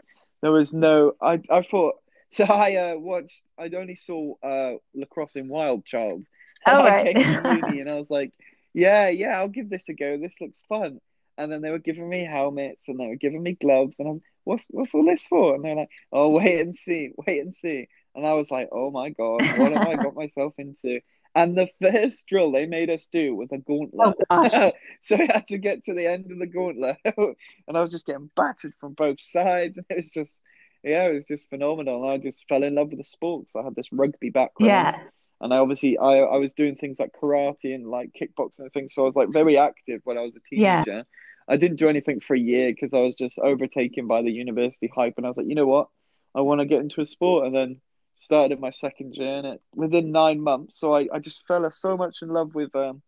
[0.43, 1.15] There was no.
[1.21, 1.95] I I thought
[2.31, 2.45] so.
[2.45, 3.43] I uh, watched.
[3.59, 6.25] I only saw uh, lacrosse in Wild Child.
[6.67, 7.15] Oh, right.
[7.15, 8.33] and I was like,
[8.73, 10.19] yeah, yeah, I'll give this a go.
[10.19, 11.01] This looks fun.
[11.37, 13.99] And then they were giving me helmets and they were giving me gloves.
[13.99, 15.55] And I was, what's, what's all this for?
[15.55, 17.89] And they're like, oh, wait and see, wait and see.
[18.15, 21.01] And I was like, oh my God, what have I got myself into?
[21.35, 24.15] And the first drill they made us do was a gauntlet.
[24.31, 24.73] Oh,
[25.03, 26.97] so we had to get to the end of the gauntlet.
[27.05, 29.79] and I was just getting battered from both sides.
[29.79, 30.39] And it was just,
[30.83, 32.03] yeah, it was just phenomenal.
[32.03, 33.57] And I just fell in love with the sports.
[33.57, 34.69] I had this rugby background.
[34.69, 34.99] Yeah
[35.41, 38.95] and I obviously I, I was doing things like karate and like kickboxing and things,
[38.95, 40.85] so I was like very active when I was a teenager.
[40.87, 41.03] Yeah.
[41.47, 44.91] I didn't do anything for a year because I was just overtaken by the university
[44.95, 45.89] hype, and I was like, you know what,
[46.35, 47.81] I want to get into a sport, and then
[48.19, 50.79] started my second year it within nine months.
[50.79, 53.03] So I, I just fell so much in love with um,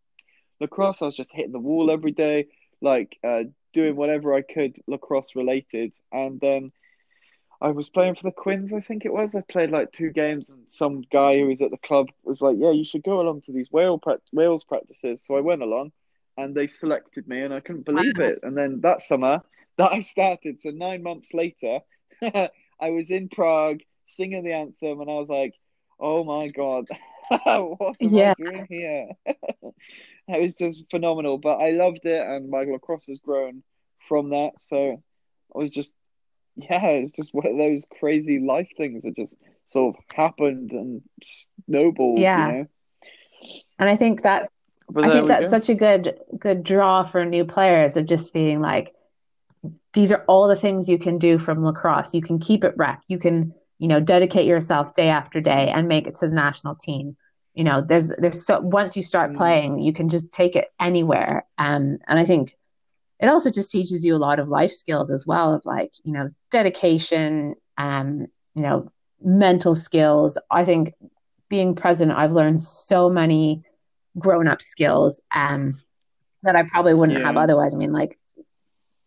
[0.61, 1.03] lacrosse.
[1.03, 2.49] I was just hitting the wall every day,
[2.81, 6.73] like uh, doing whatever I could lacrosse related, and then
[7.61, 9.35] I was playing for the Quins, I think it was.
[9.35, 12.57] I played like two games, and some guy who was at the club was like,
[12.59, 14.01] "Yeah, you should go along to these Wales
[14.33, 15.93] Wales practices." So I went along,
[16.37, 18.41] and they selected me, and I couldn't believe it.
[18.43, 19.43] And then that summer
[19.79, 21.81] that I started, so nine months later,
[22.23, 25.55] I was in Prague singing the anthem, and I was like,
[26.01, 26.87] "Oh my god."
[27.45, 28.35] what am yeah.
[28.39, 29.09] I doing here?
[29.27, 33.63] it was just phenomenal, but I loved it, and my lacrosse has grown
[34.09, 34.53] from that.
[34.61, 35.03] So
[35.55, 35.95] I was just
[36.57, 39.37] yeah, it's just one of those crazy life things that just
[39.69, 42.19] sort of happened and snowballed.
[42.19, 42.67] Yeah, you know?
[43.79, 44.51] and I think that
[44.97, 45.59] I think that's go.
[45.59, 48.95] such a good good draw for new players of just being like,
[49.93, 52.15] these are all the things you can do from lacrosse.
[52.15, 53.03] You can keep it rec.
[53.09, 56.75] You can you know dedicate yourself day after day and make it to the national
[56.75, 57.17] team.
[57.55, 59.37] You know, there's there's so once you start mm.
[59.37, 61.47] playing, you can just take it anywhere.
[61.59, 62.55] Um, and I think
[63.19, 66.13] it also just teaches you a lot of life skills as well of like you
[66.13, 68.91] know dedication um you know
[69.23, 70.93] mental skills i think
[71.49, 73.63] being present i've learned so many
[74.19, 75.81] grown up skills um
[76.43, 77.27] that i probably wouldn't yeah.
[77.27, 78.19] have otherwise i mean like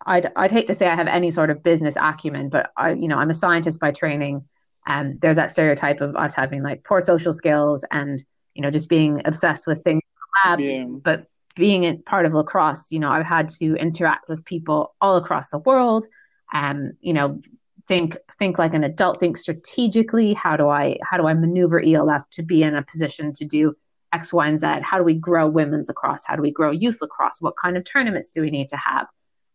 [0.06, 3.10] I'd, I'd hate to say I have any sort of business acumen, but I, you
[3.10, 4.46] know, I'm a scientist by training.
[4.90, 8.24] And there's that stereotype of us having like poor social skills and,
[8.56, 10.60] you know, just being obsessed with things in the lab.
[10.60, 10.86] Yeah.
[11.02, 15.16] But being a part of lacrosse, you know, I've had to interact with people all
[15.16, 16.08] across the world.
[16.52, 17.40] Um, you know,
[17.88, 20.34] think think like an adult, think strategically.
[20.34, 23.76] How do I how do I maneuver ELF to be in a position to do
[24.12, 24.68] X, Y, and Z?
[24.82, 26.24] How do we grow women's lacrosse?
[26.26, 27.42] How do we grow youth lacrosse?
[27.42, 29.06] What kind of tournaments do we need to have?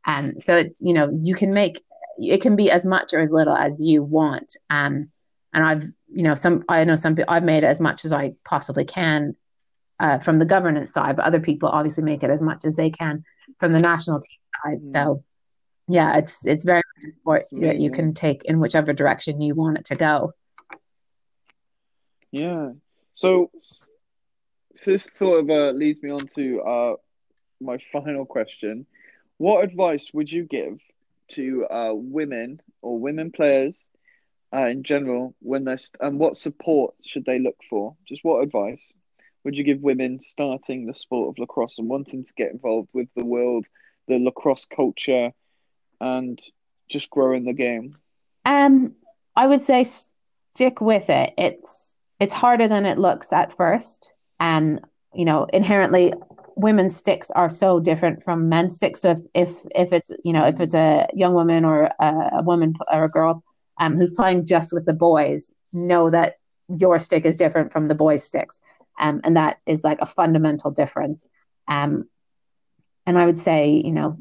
[0.06, 1.82] And so, it, you know, you can make
[2.18, 4.56] it can be as much or as little as you want.
[4.70, 5.10] Um,
[5.54, 8.84] and I've, you know, some I know some I've made as much as I possibly
[8.84, 9.36] can
[10.00, 12.90] uh, from the governance side, but other people obviously make it as much as they
[12.90, 13.24] can
[13.60, 14.78] from the national team side.
[14.78, 14.82] Mm.
[14.82, 15.24] So,
[15.88, 19.84] yeah, it's it's very important that you can take in whichever direction you want it
[19.86, 20.32] to go.
[22.32, 22.72] Yeah.
[23.14, 23.50] So,
[24.74, 26.94] so this sort of uh, leads me on to uh,
[27.60, 28.86] my final question.
[29.36, 30.80] What advice would you give
[31.28, 33.86] to uh, women or women players
[34.54, 37.96] uh, in general when they're st- and what support should they look for?
[38.06, 38.94] Just what advice
[39.44, 43.08] would you give women starting the sport of lacrosse and wanting to get involved with
[43.16, 43.66] the world,
[44.08, 45.32] the lacrosse culture,
[46.00, 46.40] and
[46.88, 47.96] just growing the game?
[48.44, 48.94] Um,
[49.36, 51.34] I would say stick with it.
[51.36, 54.80] It's it's harder than it looks at first, and
[55.12, 56.14] you know inherently
[56.56, 59.00] women's sticks are so different from men's sticks.
[59.00, 62.42] So if if, if it's you know if it's a young woman or a, a
[62.42, 63.42] woman or a girl
[63.78, 67.94] um, who's playing just with the boys, know that your stick is different from the
[67.94, 68.60] boys' sticks,
[68.98, 71.26] um, and that is like a fundamental difference.
[71.68, 72.08] Um,
[73.06, 74.18] and I would say you know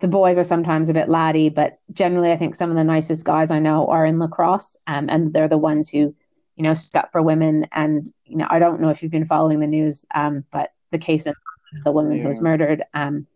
[0.00, 3.24] the boys are sometimes a bit laddie, but generally I think some of the nicest
[3.24, 6.14] guys I know are in lacrosse, um, and they're the ones who
[6.56, 7.66] you know stuck for women.
[7.72, 10.98] And you know I don't know if you've been following the news, um, but the
[10.98, 11.36] case of
[11.84, 12.22] the woman yeah.
[12.22, 12.82] who was murdered.
[12.92, 13.26] Um,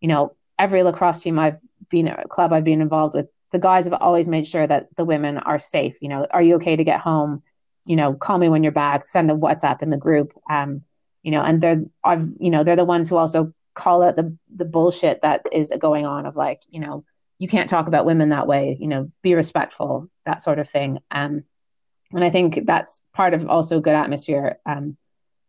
[0.00, 1.58] you know, every lacrosse team I've
[1.88, 5.04] been a club I've been involved with, the guys have always made sure that the
[5.04, 5.96] women are safe.
[6.00, 7.42] You know, are you okay to get home?
[7.84, 9.06] You know, call me when you're back.
[9.06, 10.32] Send a WhatsApp in the group.
[10.50, 10.82] Um,
[11.22, 14.36] you know, and they're I've you know they're the ones who also call out the
[14.54, 17.04] the bullshit that is going on of like you know
[17.38, 18.76] you can't talk about women that way.
[18.80, 20.98] You know, be respectful, that sort of thing.
[21.10, 21.44] Um,
[22.12, 24.96] and I think that's part of also good atmosphere um,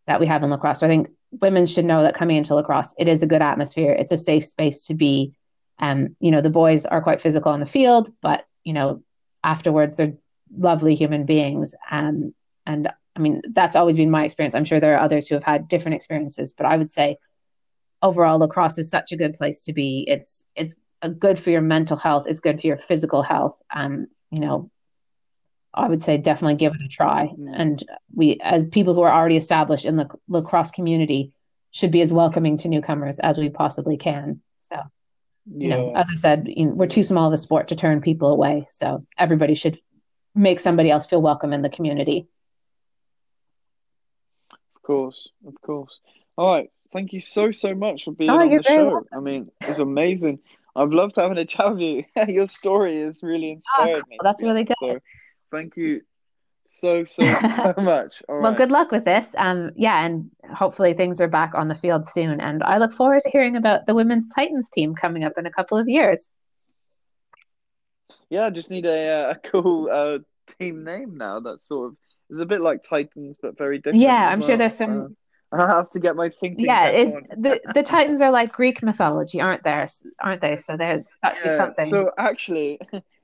[0.08, 0.80] that we have in lacrosse.
[0.80, 3.91] So I think women should know that coming into lacrosse, it is a good atmosphere.
[3.91, 5.34] It's a safe space to be.
[5.80, 9.03] Um, you know, the boys are quite physical on the field, but you know,
[9.43, 10.13] afterwards they're
[10.55, 11.75] lovely human beings.
[11.89, 12.34] Um,
[12.65, 14.55] and I mean, that's always been my experience.
[14.55, 17.17] I'm sure there are others who have had different experiences, but I would say
[18.01, 20.05] overall lacrosse is such a good place to be.
[20.07, 20.75] It's it's
[21.19, 22.25] good for your mental health.
[22.28, 23.57] It's good for your physical health.
[23.73, 24.69] Um, you know,
[25.73, 27.30] I would say definitely give it a try.
[27.53, 31.34] And we, as people who are already established in the lacrosse community,
[31.71, 34.41] should be as welcoming to newcomers as we possibly can.
[34.61, 34.82] So,
[35.50, 35.76] you yeah.
[35.76, 38.32] know, as I said, you know, we're too small of a sport to turn people
[38.32, 38.68] away.
[38.70, 39.80] So everybody should
[40.36, 42.28] make somebody else feel welcome in the community.
[44.52, 46.00] Of course, of course.
[46.38, 46.70] All right.
[46.93, 48.86] Thank you so so much for being oh, on the show.
[48.86, 49.08] Welcome.
[49.14, 50.39] I mean, it's amazing.
[50.76, 52.04] I've loved having a chat with you.
[52.28, 54.18] Your story has really ah, inspired oh, me.
[54.24, 54.76] That's really good.
[54.80, 55.00] So
[55.52, 56.02] Thank you
[56.68, 58.22] so so so much.
[58.28, 58.57] well, right.
[58.57, 59.34] good luck with this.
[59.38, 62.39] Um, yeah, and hopefully things are back on the field soon.
[62.39, 65.51] And I look forward to hearing about the women's Titans team coming up in a
[65.51, 66.30] couple of years.
[68.30, 70.20] Yeah, I just need a uh, a cool uh,
[70.59, 71.39] team name now.
[71.39, 71.97] That sort of
[72.30, 74.01] is a bit like Titans, but very different.
[74.01, 74.49] Yeah, I'm well.
[74.49, 75.15] sure there's some.
[75.49, 76.65] I have to get my thinking.
[76.65, 79.88] Yeah, is the the Titans are like Greek mythology, aren't there?
[80.22, 80.57] Aren't they?
[80.57, 81.89] So they're yeah, something.
[81.89, 82.80] So actually,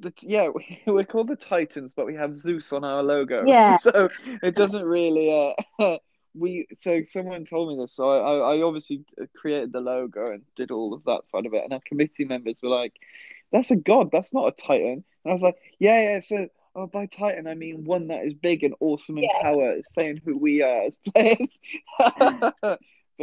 [0.00, 3.44] the, yeah, we, we're called the Titans, but we have Zeus on our logo.
[3.50, 3.76] Yeah.
[3.78, 4.08] So
[4.42, 5.54] it doesn't really.
[5.78, 5.98] Uh,
[6.34, 10.70] we so someone told me this, so I, I obviously created the logo and did
[10.70, 12.94] all of that side of it, and our committee members were like,
[13.50, 14.10] "That's a god.
[14.12, 16.46] That's not a Titan." And I was like, "Yeah, yeah." So
[16.76, 19.42] oh, by Titan I mean one that is big and awesome in yeah.
[19.42, 21.58] power, saying who we are as players.
[21.98, 22.78] but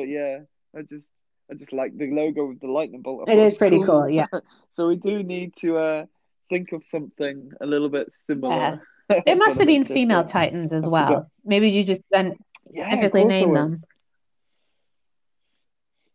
[0.08, 0.40] yeah,
[0.76, 1.10] I just
[1.50, 3.30] I just like the logo with the lightning bolt.
[3.30, 3.86] It is pretty cool.
[3.86, 4.28] cool yeah.
[4.72, 5.78] so we do need to.
[5.78, 6.06] uh
[6.50, 8.56] think of something a little bit similar.
[8.56, 8.78] Yeah.
[9.26, 11.32] There must have been female titans as well.
[11.46, 12.36] Maybe you just then
[12.70, 13.74] yeah, typically name them.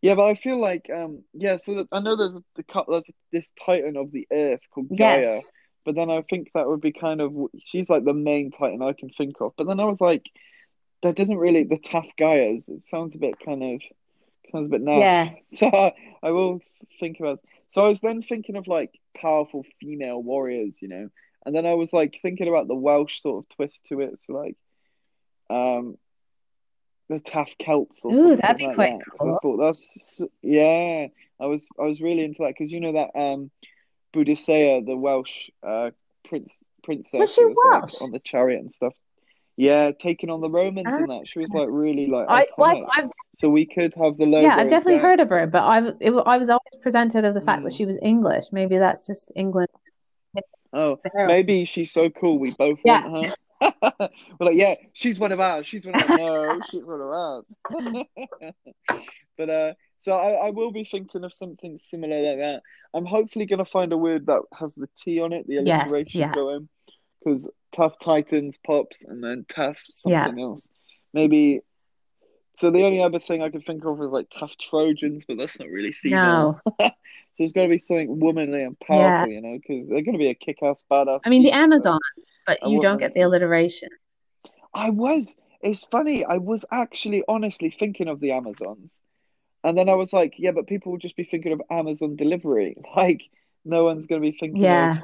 [0.03, 1.55] Yeah, but I feel like um yeah.
[1.55, 5.51] So that, I know there's the there's this titan of the earth called Gaia, yes.
[5.85, 7.33] but then I think that would be kind of
[7.65, 9.53] she's like the main titan I can think of.
[9.57, 10.25] But then I was like,
[11.03, 12.69] that doesn't really the Taff Gaias.
[12.69, 13.81] It sounds a bit kind of
[14.51, 14.99] sounds a bit now.
[14.99, 15.29] Yeah.
[15.53, 16.61] So I, I will
[16.99, 17.39] think about.
[17.73, 21.09] So I was then thinking of like powerful female warriors, you know,
[21.43, 24.33] and then I was like thinking about the Welsh sort of twist to it, so
[24.33, 24.55] like,
[25.49, 25.97] um,
[27.09, 29.17] the Taff Celts or Ooh, something that'd be like quite that.
[29.17, 29.33] Cool.
[29.33, 31.07] I thought that's yeah,
[31.39, 33.49] I was I was really into that because you know that um,
[34.13, 35.89] Boadicea, the Welsh uh
[36.25, 37.93] prince princess, was she was Welsh?
[37.93, 38.93] Like, on the chariot and stuff.
[39.55, 41.27] Yeah, taking on the Romans and that.
[41.27, 42.87] She was like really like I, well.
[42.95, 44.47] I've, I've, So we could have the logo.
[44.47, 45.01] yeah, I've definitely that.
[45.03, 47.77] heard of her, but I've it, I was always presented of the fact that Mm.
[47.77, 48.45] she was English.
[48.51, 49.69] Maybe that's just England.
[50.73, 53.07] Oh, maybe she's so cool we both Yeah.
[53.07, 53.31] want
[53.61, 54.09] her.
[54.39, 55.67] We're like, yeah, she's one of ours.
[55.67, 56.09] She's one of ours.
[56.17, 57.45] No, she's one of ours.
[59.37, 62.61] but uh, so I, I will be thinking of something similar like that.
[62.93, 65.83] I'm hopefully going to find a word that has the T on it, the Yes,
[65.83, 66.33] alliteration yeah.
[66.33, 66.69] going,
[67.23, 70.25] because Taff Titans pops and then tough Yeah.
[70.25, 70.69] something else.
[71.13, 71.61] Maybe.
[72.55, 75.59] So the only other thing I could think of is like Taff Trojans, but that's
[75.59, 76.61] not really female.
[76.79, 76.89] No,
[77.31, 80.19] So it's got to be something womanly and powerful, you know, because they're going to
[80.19, 81.21] be a kick-ass, badass.
[81.25, 81.99] I mean the team, so- Amazon,
[82.45, 83.89] but you don't get the alliteration.
[84.73, 85.35] I was.
[85.61, 86.25] It's funny.
[86.25, 89.01] I was actually honestly thinking of the Amazons,
[89.63, 92.75] and then I was like, yeah, but people will just be thinking of Amazon delivery.
[92.95, 93.23] Like,
[93.65, 94.99] no one's going to be thinking Yeah.
[94.99, 95.03] of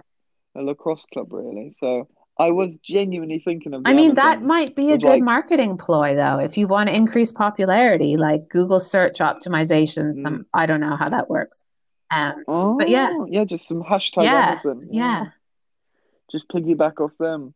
[0.55, 1.69] a lacrosse club, really.
[1.69, 5.77] So I was genuinely thinking of I mean, that might be a good like- marketing
[5.77, 6.39] ploy, though.
[6.39, 10.17] If you want to increase popularity, like Google search optimization, Mm.
[10.19, 11.63] some I don't know how that works.
[12.11, 13.13] Um, Oh, But yeah.
[13.27, 14.87] yeah, just some hashtag Yeah, Amazon.
[14.91, 15.25] yeah.
[16.31, 17.53] Just piggyback off them.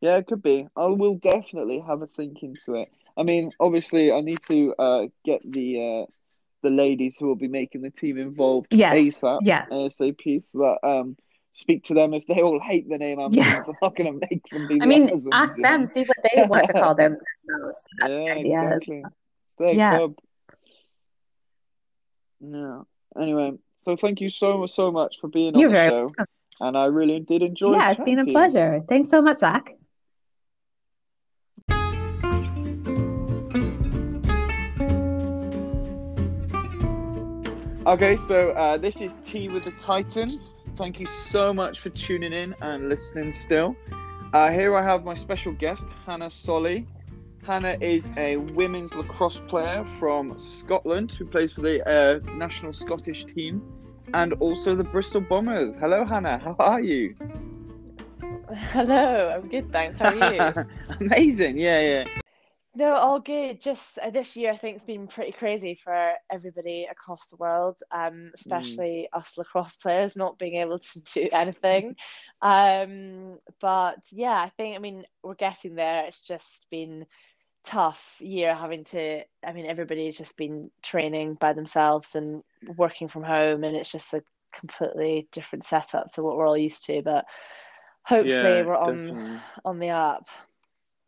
[0.00, 0.66] Yeah, it could be.
[0.76, 2.88] I will definitely have a think into it.
[3.16, 6.06] I mean, obviously, I need to uh, get the uh,
[6.62, 10.86] the ladies who will be making the team involved yes, ASAP, yeah, ASAP, so that
[10.88, 11.16] um,
[11.52, 13.46] speak to them if they all hate the name Amazons.
[13.46, 13.62] Yeah.
[13.68, 15.70] I'm not going to make them be the I mean, Amazons, ask you know?
[15.70, 17.16] them, see what they want to call them.
[17.46, 18.62] The Yeah, idea.
[18.76, 19.04] exactly.
[19.76, 19.96] Yeah.
[19.96, 20.14] club.
[22.40, 22.82] Yeah.
[23.20, 26.26] Anyway, so thank you so so much for being on You're the very show, welcome.
[26.60, 27.72] and I really did enjoy.
[27.72, 27.76] It.
[27.78, 28.36] Yeah, it's been a chatting to you.
[28.36, 28.80] pleasure.
[28.88, 29.74] Thanks so much, Zach.
[37.90, 40.68] Okay, so uh, this is Tea with the Titans.
[40.76, 43.74] Thank you so much for tuning in and listening still.
[44.32, 46.86] Uh, here I have my special guest, Hannah Solly.
[47.42, 53.24] Hannah is a women's lacrosse player from Scotland who plays for the uh, national Scottish
[53.24, 53.60] team
[54.14, 55.74] and also the Bristol Bombers.
[55.80, 56.38] Hello, Hannah.
[56.38, 57.16] How are you?
[58.54, 59.96] Hello, I'm good, thanks.
[59.96, 60.64] How are you?
[61.00, 61.58] Amazing.
[61.58, 62.19] Yeah, yeah.
[62.80, 63.60] No, all good.
[63.60, 67.76] Just uh, this year, I think it's been pretty crazy for everybody across the world,
[67.92, 71.94] um, especially us lacrosse players not being able to do anything.
[72.40, 76.06] Um, but yeah, I think, I mean, we're getting there.
[76.06, 77.04] It's just been
[77.64, 82.42] tough year having to, I mean, everybody's just been training by themselves and
[82.78, 84.22] working from home, and it's just a
[84.54, 87.02] completely different setup to what we're all used to.
[87.02, 87.26] But
[88.04, 89.40] hopefully, Yeah, we're on definitely.
[89.66, 90.24] on the up.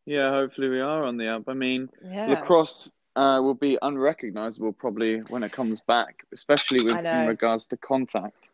[0.07, 1.44] Yeah, hopefully we are on the up.
[1.48, 2.26] I mean, Yeah.
[2.26, 7.76] lacrosse uh, will be unrecognizable probably when it comes back, especially with in regards to
[7.76, 8.50] contact.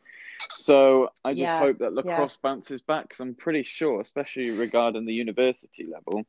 [0.55, 1.95] So I just Yeah, hope that yeah.
[1.95, 6.27] lacrosse bounces back because I'm pretty sure, especially regarding the university level,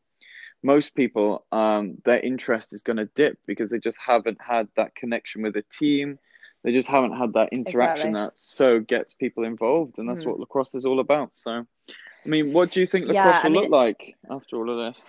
[0.64, 4.96] most people um, their interest is going to dip because they just haven't had that
[4.96, 6.20] connection with a team.
[6.64, 8.14] They just haven't had that interaction Exactly.
[8.14, 10.30] that so gets people involved, and that's Mhm.
[10.32, 11.32] what lacrosse is all about.
[11.38, 11.66] So,
[12.30, 14.70] I mean, what do you think Yeah, lacrosse I will mean- look like after all
[14.70, 15.04] of this?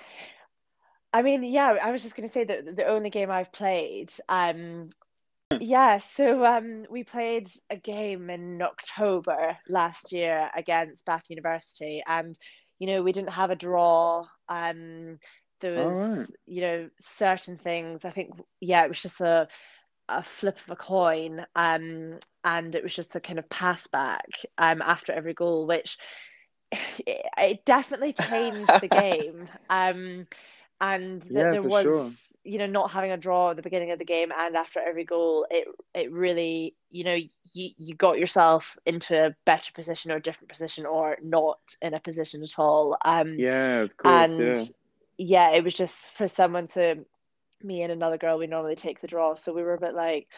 [1.13, 4.11] I mean, yeah, I was just going to say that the only game I've played,
[4.31, 4.89] um,
[5.61, 12.39] yeah, so um, we played a game in October last year against Bath University, and
[12.79, 14.25] you know, we didn't have a draw.
[14.49, 15.19] Um,
[15.61, 16.27] there was, right.
[16.47, 18.07] you know, certain things.
[18.07, 19.47] I think, yeah, it was just a
[20.09, 24.25] a flip of a coin, um, and it was just a kind of pass back
[24.57, 25.99] um after every goal, which
[26.71, 29.49] it, it definitely changed the game.
[29.69, 30.27] Um,
[30.81, 32.15] and that Yeah, there was, sure.
[32.45, 35.05] you know, not having a draw at the beginning of the game and after every
[35.05, 37.31] goal, it it really, you know, you
[37.77, 42.01] you got yourself into a better position or a different position or not in a
[42.01, 42.97] position at all.
[43.05, 44.67] Um, Yeah, of course, and yeah.
[45.19, 47.05] yeah, it was just for someone to
[47.63, 50.29] me and another girl, we normally take the draw, so we were a bit like,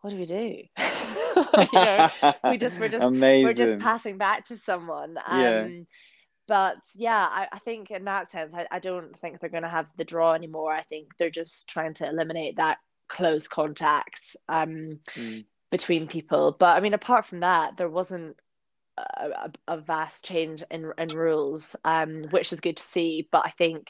[0.00, 0.62] what do we do?
[1.72, 2.08] you know,
[2.48, 3.44] we just we're just Amazing.
[3.44, 5.16] we're just passing back to someone.
[5.26, 5.68] Um, Yeah.
[6.48, 9.68] But yeah, I, I think in that sense, I, I don't think they're going to
[9.68, 10.72] have the draw anymore.
[10.72, 12.78] I think they're just trying to eliminate that
[13.08, 15.44] close contact um, Mm.
[15.70, 16.52] between people.
[16.58, 18.36] But I mean, apart from that, there wasn't
[18.96, 23.28] a, a, a vast change in in rules, um, which is good to see.
[23.30, 23.88] But I think,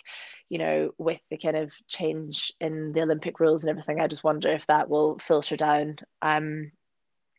[0.49, 4.25] you know, with the kind of change in the Olympic rules and everything, I just
[4.25, 6.73] wonder if that will filter down um,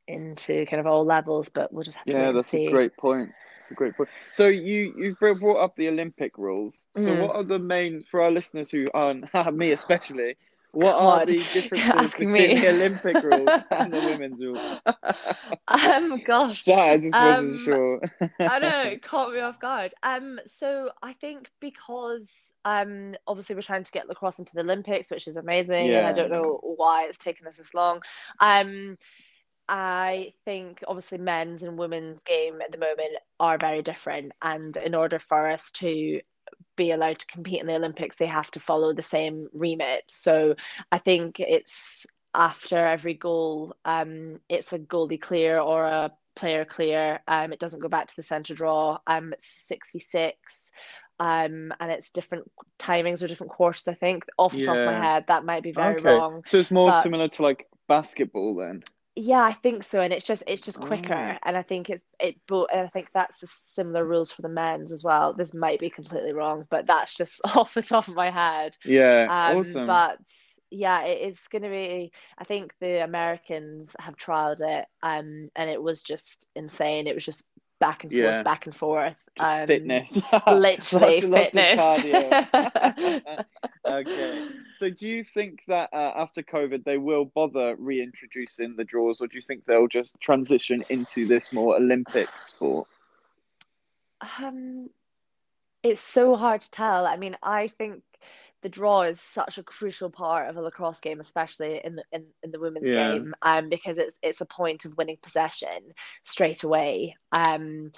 [0.08, 1.50] into kind of all levels.
[1.50, 3.32] But we'll just have to Yeah, that's a great point.
[3.58, 4.10] It's a great point.
[4.32, 6.88] So you you've brought up the Olympic rules.
[6.96, 7.28] So Mhm.
[7.28, 10.38] what are the main for our listeners who aren't me especially
[10.72, 12.56] What are God, the differences asking between me.
[12.56, 14.82] the Olympic rules and the women's rules?
[15.68, 16.64] Um, gosh.
[16.64, 18.02] Sorry, I just wasn't Um, sure.
[18.46, 19.94] I know it caught me off guard.
[20.04, 25.12] Um, so I think because um, obviously we're trying to get lacrosse into the Olympics,
[25.12, 28.02] which is amazing, and I don't know why it's taken us this long.
[28.40, 28.98] Um,
[29.68, 34.96] I think obviously men's and women's game at the moment are very different, and in
[34.96, 36.22] order for us to
[36.80, 40.04] be allowed to compete in the Olympics, they have to follow the same remit.
[40.10, 40.56] So
[40.92, 47.20] I think it's after every goal, um, it's a goalie clear or a player clear.
[47.28, 49.00] Um, it doesn't go back to the centre draw.
[49.08, 50.72] Um, it's 66.
[51.20, 52.50] Um, and it's different
[52.80, 54.24] timings or different quarters, I think.
[54.38, 56.44] Off the top of my head, that might be very Okay, wrong.
[56.46, 58.84] so it's more But similar to like basketball then.
[59.16, 62.36] Yeah, I think so, and it's just it's just quicker, and I think it's it.
[62.48, 65.34] But and I think that's the similar rules for the men's as well.
[65.34, 68.78] This might be completely wrong, but that's just off the top of my head.
[68.84, 69.84] yeah, Um, awesome.
[69.86, 70.20] but
[70.72, 72.12] yeah, it is going to be.
[72.38, 77.08] I think the Americans have trialed it, um, and it was just insane.
[77.08, 77.44] It was just
[77.80, 79.18] back and forth, Yeah, back and forth.
[79.40, 80.20] Um, fitness.
[80.48, 81.80] literally Lots and lots fitness.
[83.88, 84.42] Okay.
[84.74, 89.28] So do you think that uh, after COVID they will bother reintroducing the draws, or
[89.28, 92.88] do you think they'll just transition into this more Olympic sport?
[94.40, 94.90] Um,
[95.84, 97.06] it's so hard to tell.
[97.06, 98.04] I mean, I think
[98.62, 102.26] the draw is such a crucial part of a lacrosse game, especially in the in,
[102.44, 102.92] in the women's Yeah.
[102.92, 107.16] game, um, because it's it's a point of winning possession straight away.
[107.32, 107.92] Um,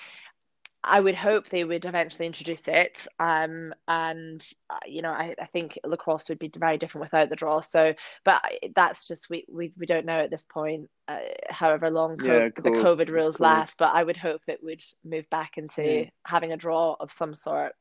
[0.83, 3.05] I would hope they would eventually introduce it.
[3.19, 7.35] Um, and uh, you know, I, I think lacrosse would be very different without the
[7.35, 7.61] draw.
[7.61, 8.41] So, but
[8.75, 10.89] that's just we we, we don't know at this point.
[11.07, 11.19] Uh,
[11.49, 14.83] however long Yeah, co of the COVID rules last, but I would hope it would
[15.03, 15.63] move back Yeah.
[15.63, 17.75] into having a draw of some sort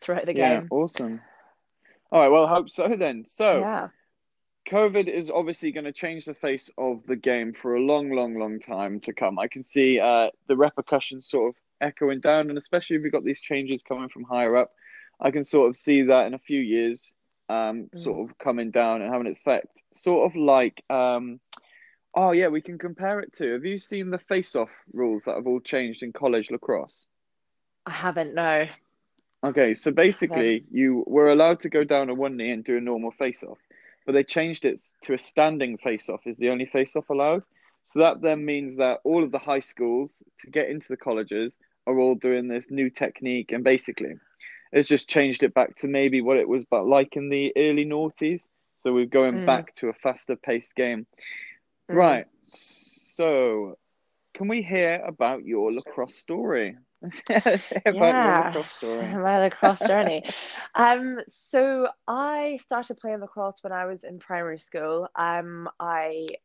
[0.00, 0.68] throughout the Yeah, game.
[0.70, 1.20] awesome.
[2.10, 3.24] All right, well, hope so then.
[3.26, 3.88] So, Yeah.
[4.68, 8.38] COVID is obviously going to change the face of the game for a long, long,
[8.38, 9.38] long time to come.
[9.38, 13.24] I can see uh, the repercussions sort of echoing down, and especially if we've got
[13.24, 14.72] these changes coming from higher up,
[15.20, 17.12] I can sort of see that in a few years,
[17.48, 18.00] um, Mm.
[18.00, 19.82] sort of coming down and having its effect.
[19.92, 21.40] Sort of like, um,
[22.14, 23.52] oh yeah, we can compare it to.
[23.52, 27.06] Have you seen the face-off rules that have all changed in college lacrosse?
[27.86, 28.66] I haven't, no.
[29.44, 32.80] Okay, so basically, you were allowed to go down on one knee and do a
[32.80, 33.58] normal face-off,
[34.06, 37.44] but they changed it to a standing face-off is the only face-off allowed.
[37.84, 41.58] So that then means that all of the high schools to get into the colleges
[41.86, 44.14] are all doing this new technique, and basically,
[44.72, 47.84] it's just changed it back to maybe what it was but like in the early
[47.84, 48.42] noughties.
[48.76, 51.06] So we're going Mm, back to a faster paced game.
[51.90, 51.92] mm.
[51.92, 52.26] Right.
[52.44, 53.78] So,
[54.34, 56.76] can we hear about your lacrosse story?
[57.46, 59.18] Let's hear about your lacrosse story.
[59.24, 60.24] my lacrosse journey.
[60.74, 65.08] Um, so I started playing lacrosse when I was in primary school.
[65.16, 66.36] Um, I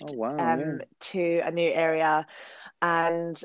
[0.00, 0.78] Oh moved wow, yeah.
[0.78, 2.26] um to a new area,
[2.82, 3.42] and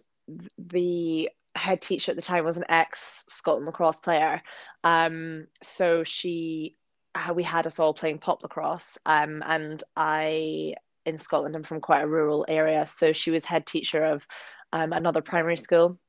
[0.57, 4.41] the head teacher at the time was an ex Scotland lacrosse player.
[4.83, 6.75] Um, so she,
[7.15, 8.97] uh, we had us all playing pop lacrosse.
[9.05, 10.75] Um, and I
[11.05, 14.25] in Scotland, I'm from quite a rural area, so she was head teacher of
[14.71, 15.99] um another primary school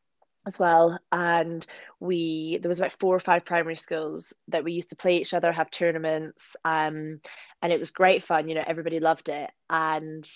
[0.46, 0.98] as well.
[1.12, 1.66] And
[2.00, 5.34] we there was about four or five primary schools that we used to play each
[5.34, 7.20] other, have tournaments, um,
[7.62, 8.48] and it was great fun.
[8.48, 9.50] You know, everybody loved it.
[9.68, 10.28] And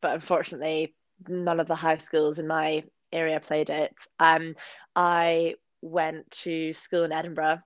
[0.00, 0.94] but unfortunately,
[1.28, 3.94] none of the high schools in my area played it.
[4.18, 4.54] Um,
[4.94, 7.60] I went to school in Edinburgh,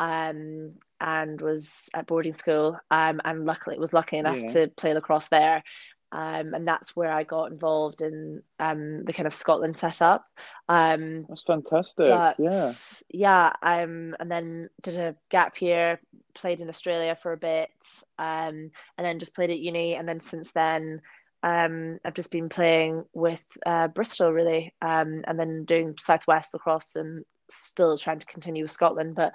[0.00, 4.52] um, and was at boarding school, um, and luckily was lucky enough Yeah.
[4.52, 5.62] to play lacrosse there.
[6.10, 10.24] Um, and that's where I got involved in um, the kind of Scotland setup.
[10.68, 12.08] Um, That's fantastic.
[12.08, 12.72] but Yeah.
[13.10, 16.00] yeah, um, and then did a gap year,
[16.34, 17.70] played in Australia for a bit,
[18.18, 19.96] um, and then just played at uni.
[19.96, 21.02] And then since then,
[21.42, 26.96] um, I've just been playing with uh, Bristol really, um, and then doing Southwest lacrosse
[26.96, 29.14] and still trying to continue with Scotland.
[29.14, 29.34] But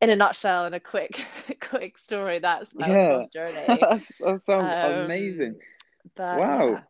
[0.00, 1.24] in a nutshell, and a quick,
[1.60, 3.22] quick story, that's my Yeah.
[3.32, 3.82] journey.
[4.20, 5.54] That sounds amazing.
[5.54, 5.58] Um,
[6.16, 6.68] but Wow.
[6.68, 6.80] yeah.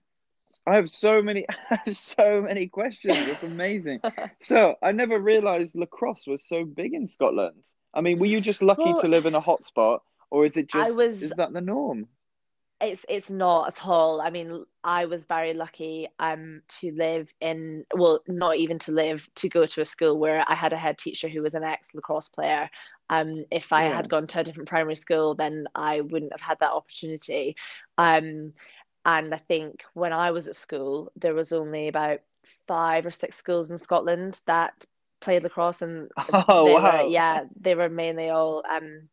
[0.67, 1.47] I have so many
[1.93, 3.17] so many questions.
[3.27, 4.01] It's amazing.
[4.41, 7.65] So, I never realized lacrosse was so big in Scotland.
[7.95, 10.01] I mean, were you just lucky Well, to live in a hotspot
[10.31, 12.07] or is it I just was is that the norm?
[12.83, 14.21] It's it's not at all.
[14.21, 19.29] I mean, I was very lucky um to live in well, not even to live,
[19.37, 21.95] to go to a school where I had a head teacher who was an ex
[21.95, 22.69] lacrosse player.
[23.09, 23.97] Um, if I Yeah.
[23.97, 27.57] had gone to a different primary school, then I wouldn't have had that opportunity.
[27.99, 28.53] Um,
[29.07, 32.21] and I think when I was at school, there was only about
[32.67, 34.85] five or six schools in Scotland that
[35.21, 36.11] played lacrosse, and
[36.49, 36.83] Oh, they wow.
[36.83, 39.09] were yeah, they were mainly all um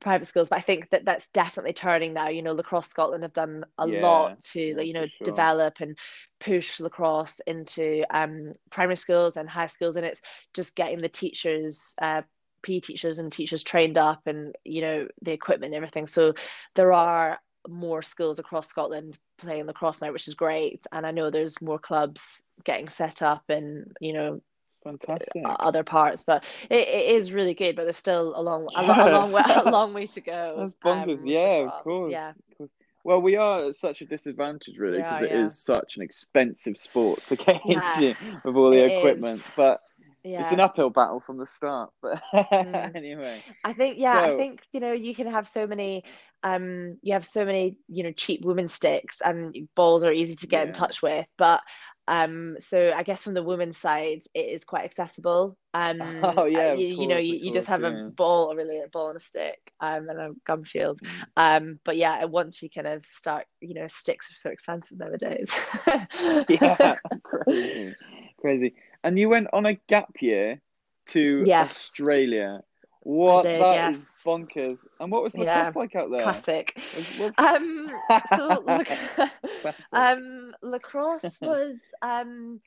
[0.00, 2.28] private schools, but I think that that's definitely turning now.
[2.28, 5.24] You know, Lacrosse Scotland have done a Yeah, lot to, yeah, you know, sure.
[5.24, 5.96] develop and
[6.40, 10.22] push lacrosse into um, primary schools and high schools, and it's
[10.54, 12.22] just getting the teachers, uh,
[12.62, 16.06] PE teachers and teachers trained up, and you know, the equipment and everything.
[16.06, 16.34] So
[16.74, 17.38] there are
[17.68, 20.86] more schools across Scotland playing lacrosse now, which is great.
[20.92, 24.40] And I know there's more clubs getting set up and you know,
[24.82, 25.42] fantastic.
[25.44, 27.76] other parts, but it, it is really good.
[27.76, 30.54] But there's still a long, a, lo- a long way, a long way to go.
[30.58, 31.20] That's bonkers.
[31.20, 32.12] um, yeah, of course.
[32.12, 32.68] Yeah, of.
[33.04, 36.76] Well, we are at such a disadvantage, really, because Yeah, it is such an expensive
[36.76, 38.14] sport to get Yeah, into
[38.44, 38.98] with all the it is.
[38.98, 39.42] equipment.
[39.56, 39.80] But
[40.24, 40.40] yeah.
[40.40, 41.90] it's an uphill battle from the start.
[42.02, 42.94] But Mm.
[42.96, 46.04] anyway, I think yeah, I think you know you can have so many
[46.42, 50.46] um you have so many you know cheap women's sticks and balls are easy to
[50.46, 51.62] get in touch with but
[52.08, 56.72] um so I guess from the women's side it is quite accessible um Oh, yeah,
[56.72, 58.00] uh, you, you know you, of you just have yeah.
[58.00, 61.26] a ball or really a ball and a stick um and a gum shield Mm.
[61.36, 65.52] um but yeah once you kind of start you know sticks are so expensive nowadays
[66.48, 67.96] yeah, crazy,
[68.40, 68.74] crazy.
[69.04, 70.60] And you went on a gap year
[71.08, 71.92] to Yes.
[71.98, 72.62] Australia.
[73.02, 74.16] What did, that is yes.
[74.26, 74.78] bonkers.
[75.00, 76.42] And what was Yeah, lacrosse like out there?
[76.42, 76.74] classic
[77.16, 78.00] Was- um
[78.34, 78.88] so look
[79.60, 79.92] Classic.
[79.94, 82.60] um lacrosse was um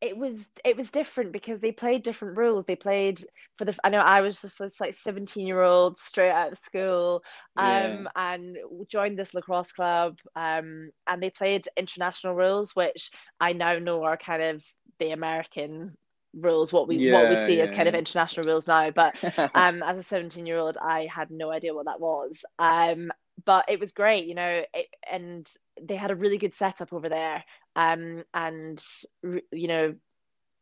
[0.00, 3.20] it was it was different because they played different rules they played
[3.56, 6.58] for the i know i was just this like 17 year old straight out of
[6.58, 7.22] school
[7.56, 8.56] um and
[8.90, 14.16] joined this lacrosse club um and they played international rules which i now know are
[14.16, 14.62] kind of
[14.98, 15.96] the american
[16.34, 18.90] rules what we what we Yeah, see as yeah, kind of international rules now.
[18.90, 19.14] But
[19.54, 22.38] um as a 17 year old i had no idea what that was.
[22.58, 23.10] Um
[23.44, 25.48] but it was great you know it, and
[25.80, 27.44] they had a really good setup over there.
[27.76, 28.82] Um and
[29.22, 29.94] you know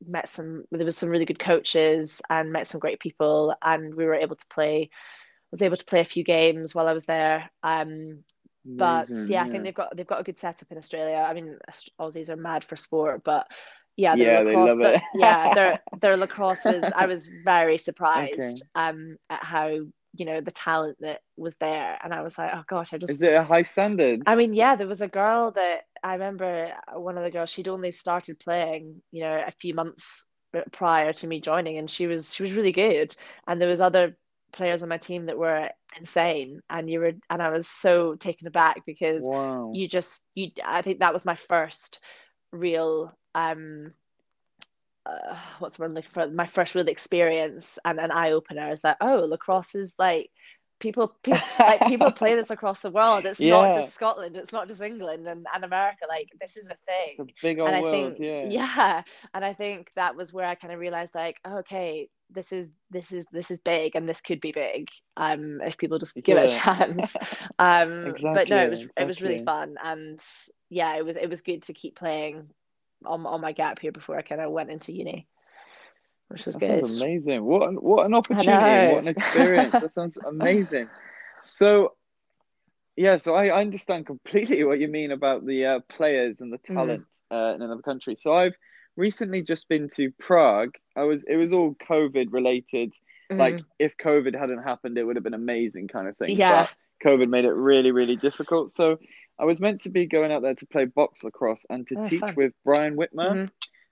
[0.06, 4.04] met some there was some really good coaches and met some great people and we
[4.04, 4.90] were able to play
[5.50, 7.50] was able to play a few games while I was there.
[7.62, 8.24] Um
[8.78, 11.16] but Amazing, yeah I think they've got they've got a good setup in Australia.
[11.16, 11.58] I mean
[12.00, 13.46] Aussies are mad for sport but
[13.96, 15.02] yeah Yeah, they lacrosse love it.
[15.12, 18.68] yeah their their lacrosse was I was very surprised Okay.
[18.74, 22.62] um at how you know the talent that was there and I was like oh
[22.68, 24.26] gosh I just Is it a high standard?
[24.26, 27.68] I mean, yeah, there was a girl that I remember one of the girls, she'd
[27.68, 30.28] only started playing, you know, a few months
[30.72, 33.14] prior to me joining and she was she was really good.
[33.46, 34.16] And there was other
[34.52, 38.46] players on my team that were insane and you were and I was so taken
[38.46, 39.72] aback because Wow.
[39.72, 42.00] you just you I think that was my first
[42.52, 43.94] real um
[45.06, 46.28] uh, what's the I'm looking for?
[46.28, 50.30] My first real experience and an eye opener is that oh lacrosse is like
[50.80, 53.26] people, people like people play this across the world.
[53.26, 54.36] It's not just Scotland.
[54.36, 56.06] It's not just England and, and America.
[56.08, 57.26] Like this is a It's a thing.
[57.42, 58.42] big old And I world, think yeah.
[58.42, 59.02] yeah,
[59.34, 63.12] and I think that was where I kind of realized like okay, this is this
[63.12, 66.44] is this is big and this could be big um if people just give it
[66.44, 67.16] a chance.
[67.58, 70.20] Um but no, it was Exactly, it was really fun and
[70.70, 72.48] yeah, it was it was good to keep playing
[73.06, 75.26] on on my gap here before I kind of went into uni,
[76.28, 76.80] which was That good.
[76.86, 77.44] sounds amazing.
[77.44, 79.80] What an, what an opportunity what an experience.
[79.80, 80.88] that sounds amazing.
[81.50, 81.94] So,
[82.96, 86.58] yeah, so I, I understand completely what you mean about the uh, players and the
[86.58, 86.74] Mm.
[86.74, 88.16] talent uh, in another country.
[88.16, 88.54] So I've
[88.96, 90.74] recently just been to Prague.
[90.96, 92.94] I was it was all COVID related.
[93.30, 93.64] Like Mhm.
[93.78, 96.30] if COVID hadn't happened, it would have been amazing kind of thing.
[96.36, 96.62] Yeah.
[96.62, 96.74] But
[97.08, 98.70] COVID made it really, really difficult.
[98.70, 98.98] So
[99.38, 102.04] I was meant to be going out there to play box lacrosse and to Oh,
[102.04, 102.36] teach fun.
[102.36, 103.50] with Brian Whitmer Mhm.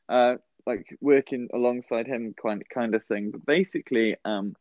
[0.08, 0.36] uh,
[0.66, 3.30] like working alongside him kind kind of thing.
[3.30, 4.56] But basically, um,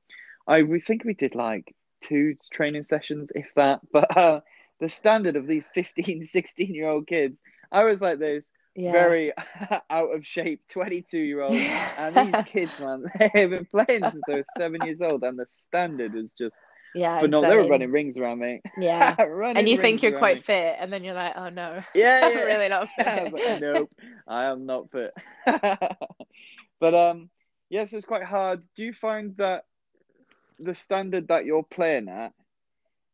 [0.48, 3.82] I we think we did like two training sessions, if that.
[3.92, 4.42] But uh,
[4.80, 7.40] the standard of these 15, 16 year old kids,
[7.72, 8.92] I was like those Yeah.
[8.92, 9.32] very
[9.90, 11.70] out of shape 22 year olds.
[11.96, 15.46] And these kids, man, they've been playing since they were seven years old, and the
[15.46, 16.56] standard is just
[16.96, 17.42] yeah, phenomenal.
[17.58, 18.62] They were running rings around me.
[18.78, 19.16] Yeah.
[19.24, 20.42] Running And you think you're quite me.
[20.42, 21.82] fit, and then you're like, oh no.
[21.96, 22.44] Yeah, I'm yeah.
[22.44, 23.62] really not I was like, fit.
[23.62, 23.92] nope,
[24.28, 25.14] I am not fit.
[26.80, 27.30] but um,
[27.70, 28.62] yes, it's quite hard.
[28.76, 29.66] Do you find that
[30.60, 32.34] the standard that you're playing at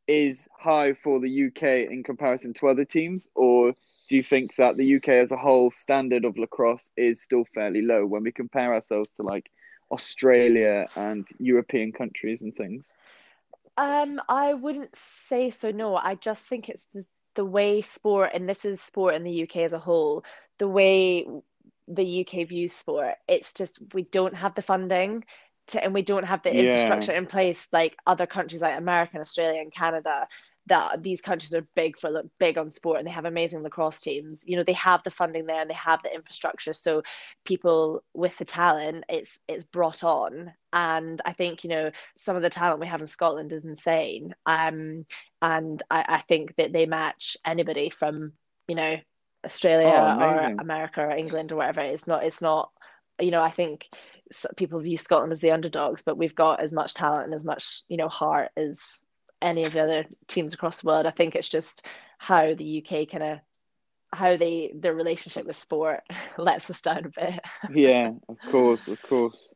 [0.08, 3.74] is high for the UK in comparison to other teams, or
[4.10, 7.82] do you think that the UK as a whole standard of lacrosse is still fairly
[7.82, 9.50] low when we compare ourselves to like
[9.92, 12.94] Australia and European countries and things?
[13.80, 15.96] Um, I wouldn't say so, no.
[15.96, 17.06] I just think it's the,
[17.36, 20.26] the way sport, and this is sport in the UK as a whole,
[20.58, 21.26] the way
[21.88, 25.24] the UK views sport, it's just we don't have the funding
[25.70, 26.60] to, and we don't have the Yeah.
[26.60, 30.28] infrastructure in place like other countries like America and Australia and Canada
[30.70, 34.44] that these countries are big for big on sport and they have amazing lacrosse teams.
[34.48, 36.74] You know, they have the funding there and they have the infrastructure.
[36.74, 37.04] So
[37.46, 40.54] people with the talent, it's it's brought on.
[40.72, 44.34] And I think you know some of the talent we have in Scotland is insane.
[44.46, 45.06] Um,
[45.42, 48.34] and I, I think that they match anybody from
[48.68, 48.96] you know
[49.46, 50.56] Australia Oh, or.
[50.60, 51.82] America or England or whatever.
[51.82, 52.24] It's not.
[52.24, 52.72] It's not.
[53.20, 53.88] You know, I think
[54.56, 57.84] people view Scotland as the underdogs, but we've got as much talent and as much
[57.88, 59.02] you know heart as
[59.42, 61.06] any of the other teams across the world.
[61.06, 61.86] I think it's just
[62.18, 63.40] how the UK kind of
[64.12, 66.02] how they their relationship with sport
[66.38, 67.40] lets us down a bit.
[67.74, 69.54] Yeah, of course, of course.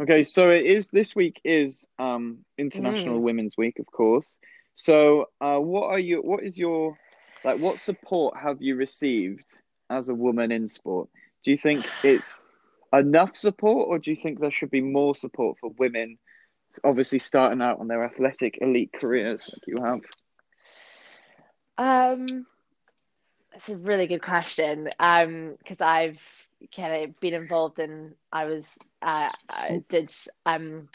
[0.00, 3.22] Okay, so it is this week is um International Mm.
[3.22, 4.38] Women's Week, of course.
[4.74, 6.22] So, uh, what are you?
[6.22, 6.96] What is your
[7.44, 7.58] like?
[7.58, 9.60] What support have you received
[9.90, 11.08] as a woman in sport?
[11.44, 12.44] Do you think it's
[12.92, 16.18] enough support, or do you think there should be more support for women?
[16.84, 20.00] Obviously, starting out on their athletic elite careers like you have.
[21.78, 22.46] Um,
[23.52, 24.88] that's a really good question.
[24.98, 26.22] Um, because I've
[26.74, 30.12] kind of been involved in, I was, uh, I did
[30.46, 30.88] um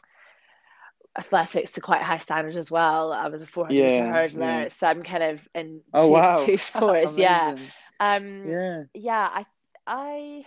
[1.17, 3.13] athletics to quite high standard as well.
[3.13, 4.69] I was a 400 meter Yeah, hurdler, yeah.
[4.71, 7.17] so I'm kind of in Oh two, wow, two sports.
[7.17, 7.53] Yeah.
[7.99, 9.45] Um, Yeah, yeah, I,
[9.88, 10.45] I,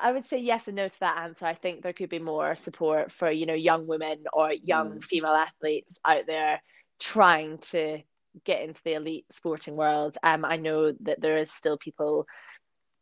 [0.00, 1.46] I would say yes and no to that answer.
[1.46, 5.04] I think there could be more support for, you know, young women or young Mm.
[5.04, 6.62] female athletes out there
[7.00, 8.00] trying to
[8.44, 10.18] get into the elite sporting world.
[10.22, 12.26] Um, I know that there is still people,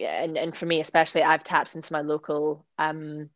[0.00, 3.30] and, and for me especially, I've tapped into my local um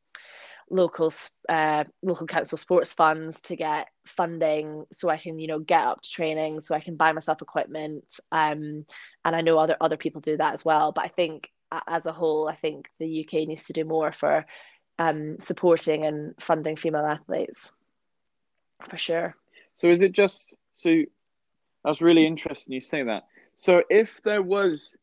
[0.69, 1.13] local
[1.49, 6.03] uh local council sports funds to get funding so I can, you know, get up
[6.03, 8.05] to training, so I can buy myself equipment.
[8.33, 8.85] Um,
[9.25, 10.93] and I know other other people do that as well.
[10.93, 11.51] But I think
[11.87, 14.47] as a whole, I think the UK needs to do more for
[14.99, 17.71] um supporting and funding female athletes
[18.89, 19.35] for sure.
[19.75, 21.03] So is it just so
[21.85, 23.25] that's really interesting you say that.
[23.57, 24.97] So if there was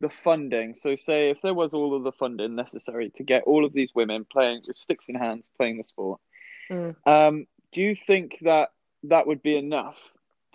[0.00, 3.64] the funding, so say if there was all of the funding necessary to get all
[3.64, 6.20] of these women playing with sticks in hands playing the sport,
[6.70, 6.96] Mm.
[7.06, 8.70] um, do you think that
[9.02, 9.98] that would be enough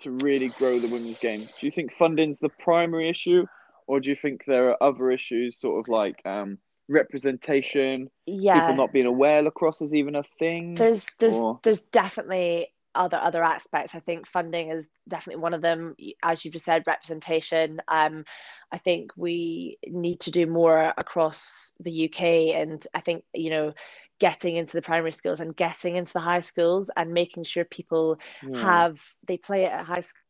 [0.00, 1.42] to really grow the women's game?
[1.42, 3.46] Do you think funding's the primary issue,
[3.90, 8.92] or do you think there are other issues, sort of like um, representation, people not
[8.92, 13.96] being aware lacrosse is even a thing, There's there's or there's definitely other other aspects.
[13.96, 15.96] I think funding is definitely one of them.
[16.22, 17.82] As you've just said, representation.
[17.88, 18.24] Um,
[18.70, 23.72] I think we need to do more across the UK, and I think you know,
[24.20, 28.20] getting into the primary schools and getting into the high schools and making sure people
[28.48, 30.22] yeah, have they play it at high school.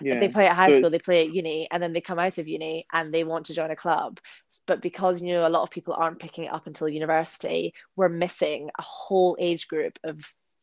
[0.00, 0.20] Yeah.
[0.20, 2.38] they play at high So school, they play at uni, and then they come out
[2.38, 4.20] of uni and they want to join a club.
[4.66, 8.08] But because you know a lot of people aren't picking it up until university, we're
[8.08, 10.20] missing a whole age group of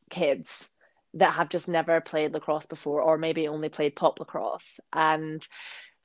[0.09, 0.69] kids
[1.15, 4.79] that have just never played lacrosse before, or maybe only played pop lacrosse.
[4.93, 5.45] And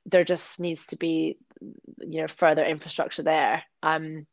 [0.05, 1.37] there just needs to be,
[1.99, 3.63] you know, further infrastructure there.
[3.83, 4.25] Um,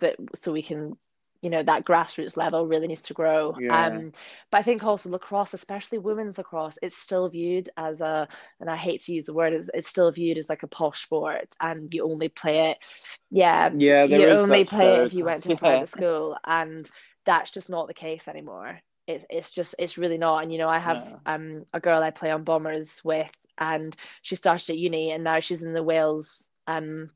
[0.00, 0.96] that so we can
[1.42, 3.54] you know that grassroots level really needs to grow.
[3.58, 4.12] Yeah, um
[4.50, 8.28] but i think also lacrosse especially women's lacrosse it's still viewed as a
[8.60, 11.02] and i hate to use the word it's, it's still viewed as like a posh
[11.02, 12.78] sport and you only play it
[13.30, 14.04] yeah yeah.
[14.04, 16.88] you only play it if you went to Yeah, private school and
[17.24, 18.80] that's just not the case anymore.
[19.06, 22.10] It, it's just it's really not and you know i have um a girl i
[22.10, 26.52] play on bombers with and she started at uni and now she's in the wales
[26.66, 27.10] um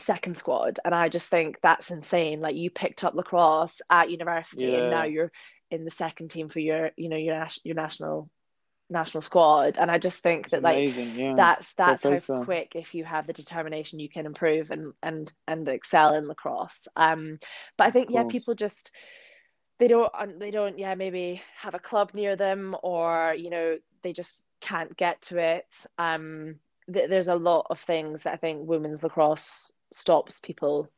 [0.00, 2.40] second squad and i just think that's insane.
[2.40, 5.32] Like you picked up lacrosse at university and now you're
[5.70, 8.28] in the second team for your you know your your national
[8.88, 9.78] national squad.
[9.78, 10.96] And i just think It's that like.
[10.96, 15.32] Yeah, that's that's how quick if you have the determination you can improve and and
[15.46, 16.88] and excel in lacrosse.
[16.96, 17.38] Um
[17.76, 18.90] but i think yeah people just
[19.78, 24.12] they don't they don't yeah maybe have a club near them or you know they
[24.12, 25.66] just can't get to it.
[25.98, 26.56] Um
[26.92, 30.88] th- there's a lot of things that i think women's lacrosse stops people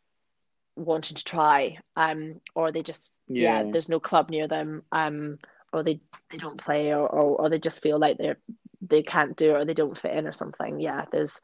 [0.76, 5.38] wanting to try um or they just yeah Yeah, there's no club near them um
[5.72, 6.00] or they
[6.30, 8.38] they don't play or or, or they just feel like they're
[8.80, 11.40] they can't do it or they don't fit in or something yeah there's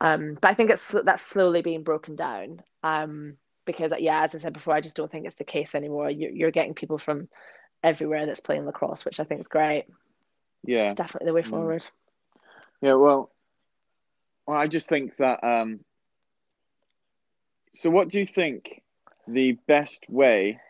[0.00, 4.38] um but I think it's that's slowly being broken down um because yeah as I
[4.38, 7.28] said before I just don't think it's the case anymore you're, you're getting people from
[7.84, 9.86] everywhere that's playing lacrosse which I think is great
[10.64, 11.50] yeah, it's definitely the way mm.
[11.50, 11.86] forward
[12.82, 12.94] yeah.
[12.94, 13.30] Well,
[14.46, 15.42] well, I just think that.
[15.42, 15.80] Um,
[17.74, 18.82] so, what do you think
[19.26, 20.60] the best way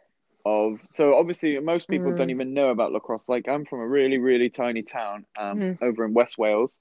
[0.45, 0.81] of?
[0.85, 2.33] So, obviously, most people don't mm.
[2.33, 3.29] even know about lacrosse.
[3.29, 5.83] Like, I'm from a really, really tiny town um, Mhm.
[5.83, 6.81] over in West Wales,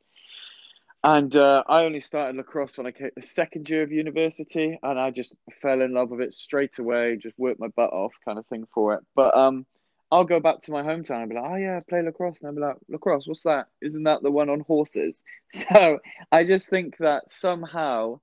[1.04, 5.00] and uh, I only started lacrosse when I came the second year of university, and
[5.00, 7.18] I just fell in love with it straight away.
[7.18, 9.04] Just worked my butt off, kind of thing for it.
[9.16, 9.66] But um,
[10.12, 12.50] I'll go back to my hometown and be like, oh yeah, I play lacrosse, and
[12.50, 13.68] I'll be like, lacrosse, what's that?
[13.82, 15.24] Isn't that the one on horses?
[15.52, 16.00] So
[16.32, 18.20] I just think that somehow,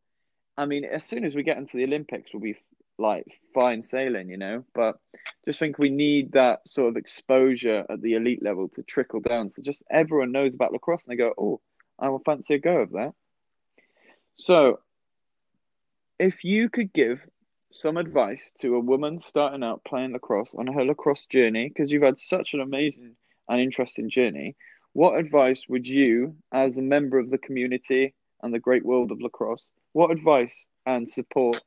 [0.59, 2.57] I mean, as soon as we get into the Olympics, we'll be
[2.99, 4.65] like fine sailing, you know.
[4.75, 4.99] But
[5.47, 9.51] just think we need that sort of exposure at the elite level to trickle down,
[9.51, 11.61] so just everyone knows about lacrosse and they go, oh,
[11.99, 13.15] I will fancy a go of that.
[14.35, 14.81] So,
[16.19, 17.21] if you could give
[17.71, 22.03] some advice to a woman starting out playing lacrosse on her lacrosse journey, because you've
[22.03, 23.15] had such an amazing
[23.49, 24.57] and interesting journey,
[24.93, 29.21] what advice would you, as a member of the community and the great world of
[29.21, 29.69] lacrosse,
[29.99, 31.61] what advice and support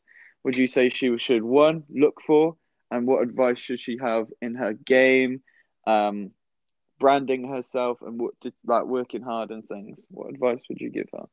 [0.45, 2.55] would you say she should one look for,
[2.89, 5.41] and what advice should she have in her game,
[5.85, 6.31] um,
[6.97, 10.05] branding herself, and what to like working hard and things?
[10.09, 11.25] What advice would you give her?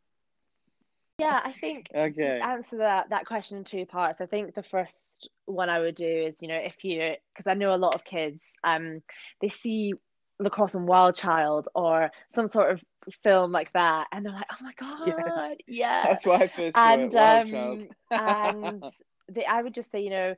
[1.20, 2.40] Yeah, I think okay.
[2.42, 4.20] answer that that question in two parts.
[4.20, 7.54] I think the first one I would do is, you know, if you because I
[7.54, 9.02] know a lot of kids, um,
[9.40, 9.94] they see
[10.40, 12.82] lacrosse and Wild Child or some sort of
[13.22, 15.56] film like that, and they're like, "Oh my god, yes.
[15.66, 18.84] yeah!" That's why I first and um, and
[19.30, 20.34] they, I would just say, you know,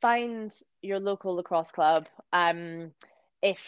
[0.00, 2.06] find your local lacrosse club.
[2.32, 2.92] Um,
[3.42, 3.60] if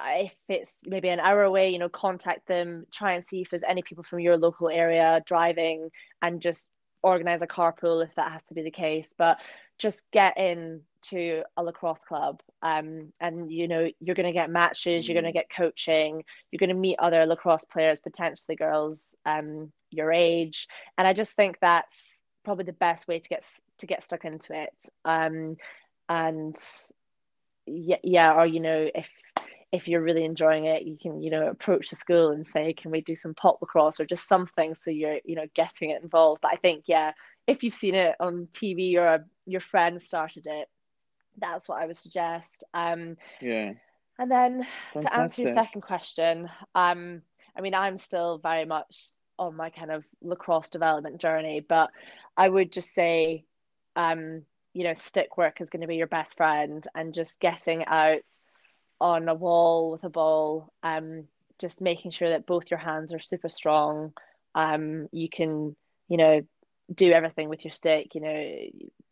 [0.00, 3.64] if it's maybe an hour away, you know, contact them, try and see if there's
[3.64, 5.90] any people from your local area driving
[6.22, 6.68] and just
[7.02, 9.14] organize a carpool if that has to be the case.
[9.16, 9.38] But
[9.78, 14.48] just get in to a lacrosse club um, and you know you're going to get
[14.48, 15.42] matches you're going to mm.
[15.42, 21.06] get coaching you're going to meet other lacrosse players potentially girls um, your age and
[21.06, 21.96] i just think that's
[22.44, 23.44] probably the best way to get
[23.78, 24.72] to get stuck into it
[25.04, 25.56] um,
[26.08, 26.56] and
[27.66, 29.10] yeah yeah or you know if
[29.72, 32.90] if you're really enjoying it, you can, you know, approach the school and say, can
[32.90, 36.42] we do some pop lacrosse or just something so you're, you know, getting it involved.
[36.42, 37.12] But I think, yeah,
[37.46, 40.68] if you've seen it on TV or a, your friend started it,
[41.38, 42.64] that's what I would suggest.
[42.74, 43.72] Um, yeah.
[44.18, 45.10] And then Fantastic.
[45.10, 47.22] to answer your second question, um,
[47.56, 51.90] I mean, I'm still very much on my kind of lacrosse development journey, but
[52.36, 53.46] I would just say,
[53.96, 54.42] um,
[54.74, 58.22] you know, stick work is going to be your best friend and just getting out
[59.02, 61.24] on a wall with a ball, um,
[61.58, 64.12] just making sure that both your hands are super strong.
[64.54, 65.74] Um, you can,
[66.08, 66.42] you know,
[66.94, 68.56] do everything with your stick, you know,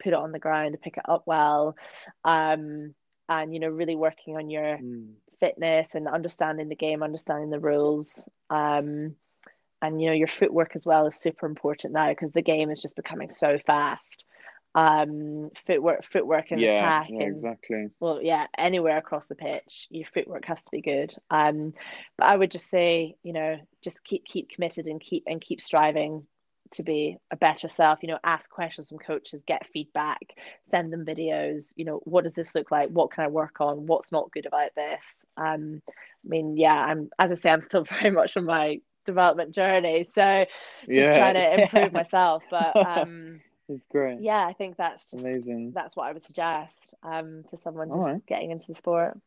[0.02, 1.76] put it on the ground, pick it up well,
[2.24, 2.94] um,
[3.28, 5.10] and, you know, really working on your mm.
[5.40, 8.28] fitness and understanding the game, understanding the rules.
[8.48, 9.16] Um,
[9.82, 12.82] and, you know, your footwork as well is super important now because the game is
[12.82, 14.26] just becoming so fast
[14.74, 17.88] um footwork footwork and yeah, attack yeah, and exactly.
[17.98, 21.12] well yeah anywhere across the pitch your footwork has to be good.
[21.30, 21.74] Um
[22.16, 25.60] but i would just say you know just keep keep committed and keep and keep
[25.60, 26.24] striving
[26.72, 30.20] to be a better self you know ask questions from coaches get feedback
[30.66, 32.90] send them videos you know what does this look like?
[32.90, 33.86] What can i work on?
[33.86, 35.02] What's not good about this?
[35.36, 39.52] Um i mean yeah i'm as i say i'm still very much on my development
[39.52, 40.44] journey so
[40.86, 41.16] just yeah.
[41.16, 43.40] trying to improve myself but um
[43.70, 44.20] it's great.
[44.20, 45.72] Yeah, I think that's just, amazing.
[45.74, 48.26] That's what I would suggest um, to someone just right.
[48.26, 49.18] getting into the sport.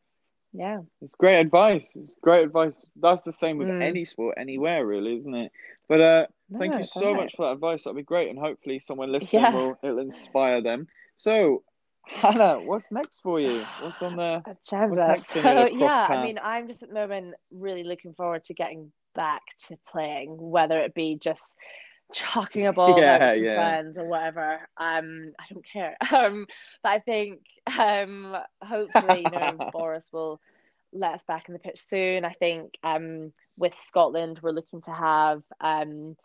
[0.52, 1.96] Yeah, it's great advice.
[1.96, 2.86] It's great advice.
[3.00, 3.82] That's the same with mm.
[3.82, 5.50] any sport, anywhere, really, isn't it?
[5.88, 7.16] But uh, no, thank you so right.
[7.16, 7.84] much for that advice.
[7.84, 9.52] That'd be great, and hopefully, someone listening yeah.
[9.52, 10.86] will it'll inspire them.
[11.16, 11.64] So,
[12.06, 13.64] Hannah, what's next for you?
[13.80, 15.18] What's on the agenda?
[15.18, 16.10] So, yeah, path?
[16.10, 20.36] I mean, I'm just at the moment really looking forward to getting back to playing,
[20.38, 21.56] whether it be just
[22.12, 23.56] chucking a ball yeah, with yeah.
[23.56, 24.60] friends or whatever.
[24.76, 25.96] Um, I don't care.
[26.14, 26.46] Um,
[26.82, 27.40] but I think
[27.78, 30.40] um, hopefully, you know, Boris will
[30.92, 32.24] let us back in the pitch soon.
[32.24, 36.16] I think um, with Scotland, we're looking to have um,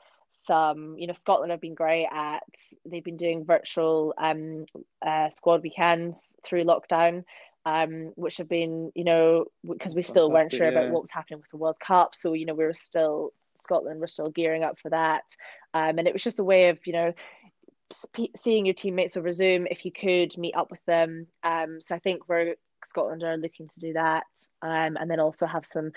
[0.46, 0.98] some.
[0.98, 2.44] You know, Scotland have been great at.
[2.86, 4.66] They've been doing virtual um,
[5.06, 7.24] uh, squad weekends through lockdown.
[7.66, 10.80] Um, which have been, you know, because we still weren't sure yeah.
[10.80, 12.16] about what was happening with the World Cup.
[12.16, 15.24] So, you know, we were still Scotland were still gearing up for that.
[15.74, 17.14] Um, and it was just a way of, you know,
[17.92, 21.28] sp- seeing your teammates over Zoom if you could meet up with them.
[21.44, 22.56] Um, so I think we're
[22.86, 24.24] Scotland are looking to do that,
[24.62, 25.92] um, and then also have some,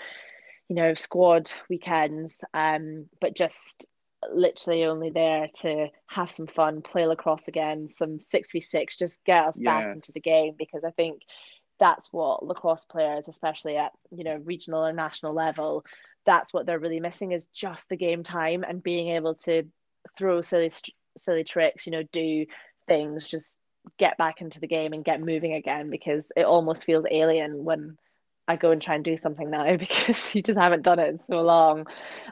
[0.67, 2.43] you know, squad weekends.
[2.53, 3.87] Um, but just
[4.31, 9.23] literally only there to have some fun, play lacrosse again, some six v six, just
[9.25, 9.65] get us yes.
[9.65, 11.21] back into the game because I think
[11.79, 15.83] that's what lacrosse players, especially at you know regional or national level,
[16.25, 19.63] that's what they're really missing is just the game time and being able to
[20.17, 20.71] throw silly
[21.17, 22.45] silly tricks you know do
[22.87, 23.55] things just
[23.97, 27.97] get back into the game and get moving again because it almost feels alien when
[28.47, 31.19] I go and try and do something now because you just haven't done it in
[31.19, 31.87] so long.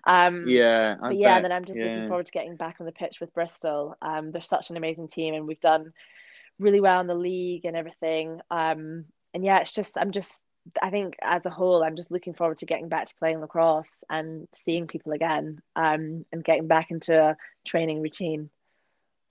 [0.05, 1.85] Um, yeah, I but yeah, and then I'm just yeah.
[1.85, 3.95] looking forward to getting back on the pitch with Bristol.
[4.01, 5.93] Um, they're such an amazing team, and we've done
[6.59, 8.41] really well in the league and everything.
[8.49, 10.43] Um, and yeah, it's just I'm just
[10.81, 14.03] I think as a whole, I'm just looking forward to getting back to playing lacrosse
[14.09, 18.49] and seeing people again, um, and getting back into a training routine.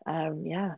[0.07, 0.74] Um, yeah.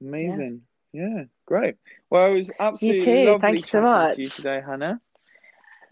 [0.00, 0.62] Amazing.
[0.92, 1.08] Yeah.
[1.08, 1.76] yeah, great.
[2.10, 3.30] Well, it was absolutely you too.
[3.30, 4.16] lovely Thank you so much.
[4.16, 5.00] to you today, Hannah.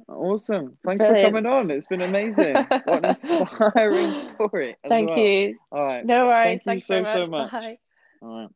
[0.09, 0.77] Awesome.
[0.85, 1.35] Thanks Brilliant.
[1.35, 1.71] for coming on.
[1.71, 2.55] It's been amazing.
[2.85, 4.77] what an inspiring story.
[4.89, 5.19] Thank well.
[5.19, 5.59] you.
[5.71, 6.05] All right.
[6.05, 6.63] No worries.
[6.65, 7.53] Thank you Thanks so, so so much.
[7.53, 7.53] much.
[7.53, 7.79] Bye.
[8.23, 8.51] All right.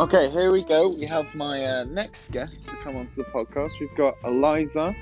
[0.00, 0.88] Okay, here we go.
[0.88, 3.72] We have my uh, next guest to come onto the podcast.
[3.78, 4.96] We've got Eliza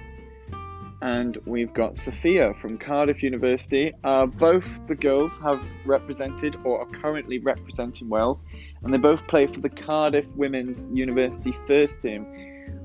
[1.02, 3.92] and we've got Sophia from Cardiff University.
[4.02, 8.42] Uh, both the girls have represented or are currently representing Wales,
[8.82, 12.26] and they both play for the Cardiff Women's University first team.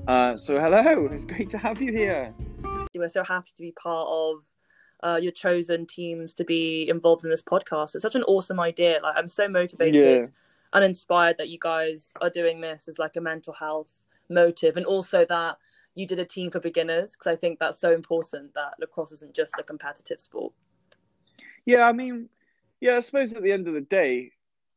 [0.06, 2.32] Uh, so, hello, it's great to have you here.
[2.94, 4.44] We're so happy to be part of
[5.02, 7.96] uh, your chosen teams to be involved in this podcast.
[7.96, 9.00] It's such an awesome idea.
[9.02, 10.26] Like I'm so motivated Yeah.
[10.74, 13.90] And inspired that you guys are doing this as like a mental health
[14.28, 15.56] motive, and also that
[15.94, 19.34] you did a team for beginners because I think that's so important that lacrosse isn't
[19.34, 20.52] just a competitive sport.
[21.64, 22.28] Yeah, I mean,
[22.80, 24.32] yeah, I suppose at the end of the day,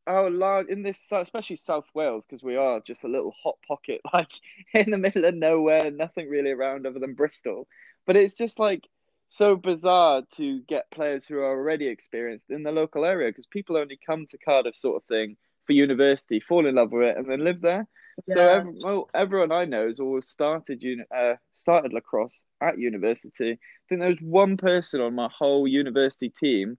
[0.06, 4.00] our large in this, especially South Wales, because we are just a little hot pocket,
[4.14, 4.30] like
[4.72, 7.66] in the middle of nowhere, nothing really around other than Bristol.
[8.06, 8.88] But it's just like
[9.28, 13.76] so bizarre to get players who are already experienced in the local area because people
[13.76, 15.36] only come to Cardiff, sort of thing,
[15.68, 17.86] for university, fall in love with it, and then live there.
[18.26, 18.56] So Yeah.
[18.56, 23.52] ev- well, everyone I know has always started uni- uh, started lacrosse at university.
[23.52, 23.58] I
[23.88, 26.78] think there was one person on my whole university team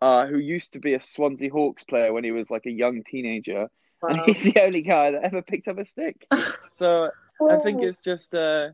[0.00, 3.02] uh, who used to be a Swansea Hawks player when he was like a young
[3.02, 3.68] teenager,
[4.02, 6.26] and he's the only guy that ever picked up a stick.
[6.76, 7.10] so
[7.50, 8.68] I think it's just uh,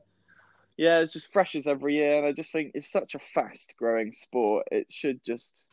[0.77, 3.75] yeah, it's just fresh as every year, and I just think it's such a fast
[3.79, 4.67] growing sport.
[4.71, 5.65] It should just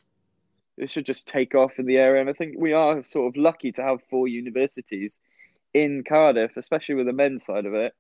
[0.82, 3.38] it should just take off in the area, and I think we are sort of
[3.42, 5.20] lucky to have four universities
[5.74, 7.94] in Cardiff, especially with the men's side of it,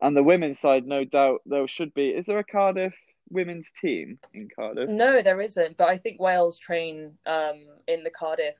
[0.00, 0.86] and the women's side.
[0.86, 2.08] No doubt there should be.
[2.08, 2.94] Is there a Cardiff
[3.30, 4.90] women's team in Cardiff?
[4.90, 5.76] No, there isn't.
[5.76, 8.56] But I think Wales train um, in the Cardiff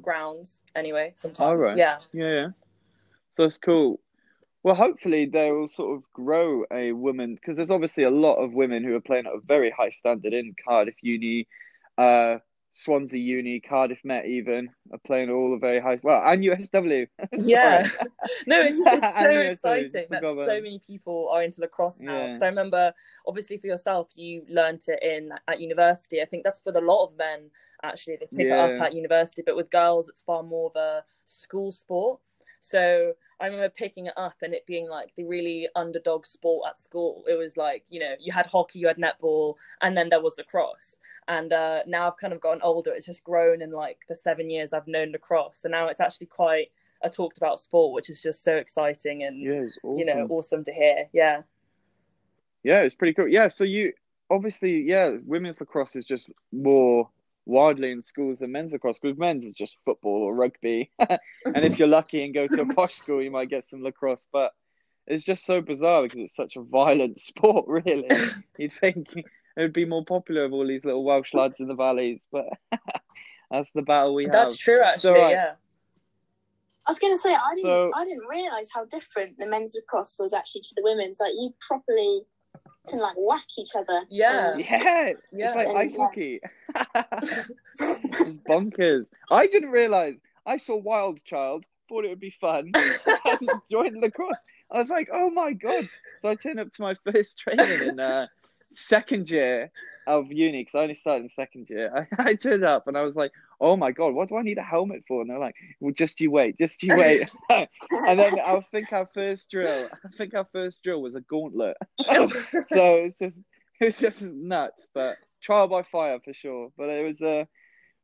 [0.00, 1.12] grounds anyway.
[1.16, 1.76] Sometimes, right.
[1.76, 1.98] yeah.
[2.12, 2.48] Yeah, yeah.
[3.32, 4.00] So it's cool.
[4.62, 8.52] Well, hopefully they will sort of grow a woman because there's obviously a lot of
[8.52, 11.46] women who are playing at a very high standard in Cardiff Uni,
[11.96, 12.38] uh,
[12.78, 15.98] Swansea Uni, Cardiff Met even are playing all the very high.
[16.04, 17.08] Well, and USW.
[17.32, 17.88] Yeah.
[18.46, 22.00] No, it's, it's so knew it, sorry, exciting that so many people are into lacrosse
[22.00, 22.16] now.
[22.16, 22.26] Yeah.
[22.28, 22.92] Because I remember,
[23.26, 26.22] obviously, for yourself, you learnt it in at university.
[26.22, 27.50] I think that's for a lot of men.
[27.82, 31.04] Actually, they pick it up at university, but with girls, it's far more of a
[31.26, 32.20] school sport.
[32.60, 36.78] So I remember picking it up and it being like the really underdog sport at
[36.78, 37.24] school.
[37.28, 40.34] It was like you know you had hockey, you had netball, and then there was
[40.36, 40.96] lacrosse.
[41.28, 42.92] And uh, now I've kind of gotten older.
[42.92, 46.26] It's just grown in like the seven years I've known lacrosse, and now it's actually
[46.26, 46.68] quite
[47.02, 49.98] a talked about sport, which is just so exciting and Yeah, awesome.
[49.98, 51.08] you know awesome to hear.
[51.12, 51.42] Yeah,
[52.62, 53.28] Yeah, it's pretty cool.
[53.28, 53.92] Yeah, so you
[54.30, 57.08] obviously, yeah, women's lacrosse is just more
[57.48, 60.90] widely in schools than men's lacrosse because men's is just football or rugby.
[60.98, 61.18] and
[61.64, 64.26] if you're lucky and go to a posh school, you might get some lacrosse.
[64.32, 64.52] But
[65.06, 68.08] it's just so bizarre because it's such a violent sport, really.
[68.58, 69.24] You'd think it
[69.56, 72.46] would be more popular with all these little Welsh lads in the valleys, but
[73.50, 74.32] that's the battle we have.
[74.32, 74.82] that's true.
[74.82, 75.30] Actually, right.
[75.30, 75.52] yeah.
[76.86, 79.74] I was going to say I didn't So- I didn't realize how different the men's
[79.74, 81.18] lacrosse was actually to the women's.
[81.18, 82.22] Like you properly
[82.88, 84.02] can like whack each other.
[84.10, 84.52] Yeah.
[84.52, 85.46] and- Yeah, Yeah.
[85.48, 86.02] it's like And, ice yeah.
[86.04, 86.40] hockey.
[87.80, 89.06] it's bonkers.
[89.30, 90.18] I didn't realize.
[90.46, 94.42] I saw Wild Child, thought it would be fun, and joined lacrosse.
[94.70, 95.86] I was like, oh my god!
[96.20, 98.26] So I turned up to my first training in uh,
[98.70, 99.70] second year
[100.06, 102.08] of uni because I only started in second year.
[102.18, 104.58] I, I turned up and I was like, oh my god, what do I need
[104.58, 105.20] a helmet for?
[105.20, 107.30] And they're like, well, just you wait, just you wait.
[107.50, 107.68] and
[108.18, 111.76] then I think our first drill, I think our first drill was a gauntlet.
[112.08, 113.42] so it's just
[113.80, 116.70] it was just nuts, but trial by fire for sure.
[116.76, 117.44] But it was uh,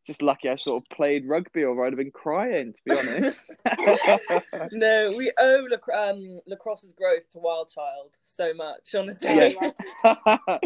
[0.07, 3.53] just lucky I sort of played rugby or I'd have been crying to be honest.
[4.73, 8.95] no, we owe lac- um, lacrosse's growth to Wild Child so much.
[8.95, 9.57] Honestly,
[10.05, 10.59] Yeah.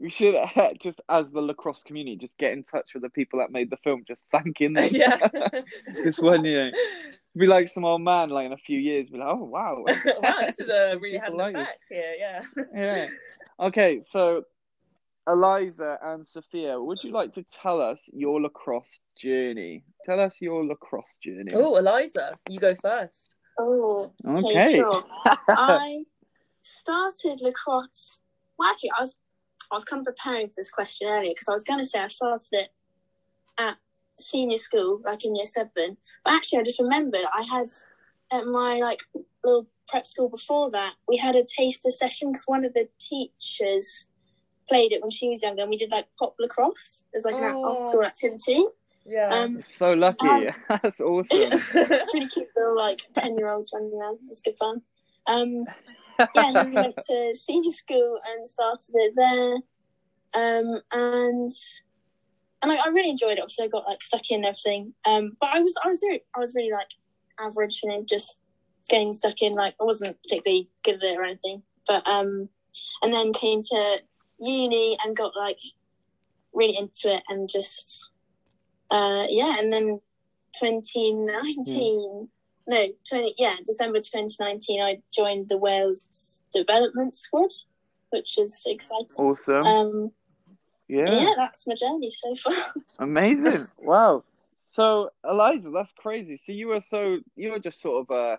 [0.00, 3.38] we should uh, just as the lacrosse community just get in touch with the people
[3.40, 4.88] that made the film, just thanking them.
[4.90, 5.18] yeah.
[6.02, 6.70] Just one year.
[7.36, 10.34] Be like some old man, like in a few years, be like, oh wow, wow,
[10.46, 11.60] this is a really had People an like it.
[11.60, 12.14] effect here.
[12.18, 12.42] Yeah.
[12.74, 13.06] yeah.
[13.60, 14.44] Okay, so
[15.28, 19.84] Eliza and Sophia, would you like to tell us your lacrosse journey?
[20.04, 21.52] Tell us your lacrosse journey.
[21.54, 23.36] Oh, Eliza, you go first.
[23.58, 24.76] Oh, okay, Okay.
[24.76, 25.04] sure.
[25.48, 26.02] I
[26.62, 28.20] started lacrosse.
[28.58, 29.16] Well, actually, I was
[29.70, 32.00] I was kind of preparing for this question earlier because I was going to say
[32.00, 32.68] I started it
[33.56, 33.76] at
[34.18, 35.96] senior school, like in year seven.
[36.24, 37.68] But actually, I just remembered I had
[38.30, 39.00] at my like
[39.44, 44.08] little prep school before that, we had a taster session because one of the teachers
[44.68, 47.42] played it when she was younger, and we did like pop lacrosse as like an
[47.44, 47.72] Oh.
[47.72, 48.64] after school activity.
[49.04, 49.28] Yeah.
[49.28, 50.28] Um, So lucky.
[50.28, 51.26] Um, That's awesome.
[51.40, 51.74] it's
[52.14, 54.14] really cute little like ten year olds running around.
[54.16, 54.82] It was good fun.
[55.26, 55.64] Um,
[56.18, 59.54] yeah, and then we went to senior school and started it there.
[60.34, 61.50] Um, and
[62.62, 63.40] and like I really enjoyed it.
[63.40, 64.94] Obviously, I got like stuck in and everything.
[65.04, 66.90] Um, but I was I was really, I was really like
[67.40, 68.38] average, you know, just
[68.88, 69.54] getting stuck in.
[69.54, 71.62] Like I wasn't particularly good at it or anything.
[71.86, 72.48] But um,
[73.02, 74.02] and then came to
[74.42, 75.58] uni and got like
[76.52, 78.10] really into it and just
[78.90, 80.00] uh yeah, and then
[80.60, 82.28] 2019
[82.68, 87.50] no 20 yeah december 2019 i joined the wales development squad
[88.10, 89.66] which is exciting awesome.
[89.66, 90.12] um
[90.88, 91.10] yeah.
[91.10, 91.32] yeah.
[91.36, 93.66] that's my journey so far Amazing.
[93.78, 94.24] Wow.
[94.66, 96.36] So Eliza, that's crazy.
[96.36, 98.36] So you were so you were just sort of uh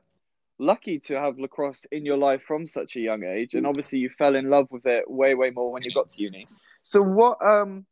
[0.60, 4.10] lucky to have lacrosse in your life from such a young age and obviously you
[4.10, 6.48] fell in love with it way way more when you got to uni.
[6.84, 7.86] So what um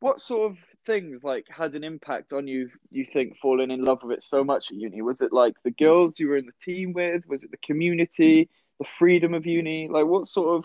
[0.00, 4.02] what sort of things like had an impact on you you think falling in love
[4.02, 5.02] with it so much at uni?
[5.02, 7.26] Was it like the girls you were in the team with?
[7.28, 8.48] Was it the community,
[8.78, 9.88] the freedom of uni?
[9.88, 10.64] Like what sort of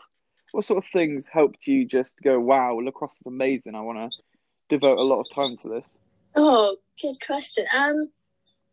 [0.51, 3.75] what sort of things helped you just go, wow, lacrosse is amazing.
[3.75, 4.09] I want to
[4.69, 5.99] devote a lot of time to this.
[6.35, 8.09] oh good question um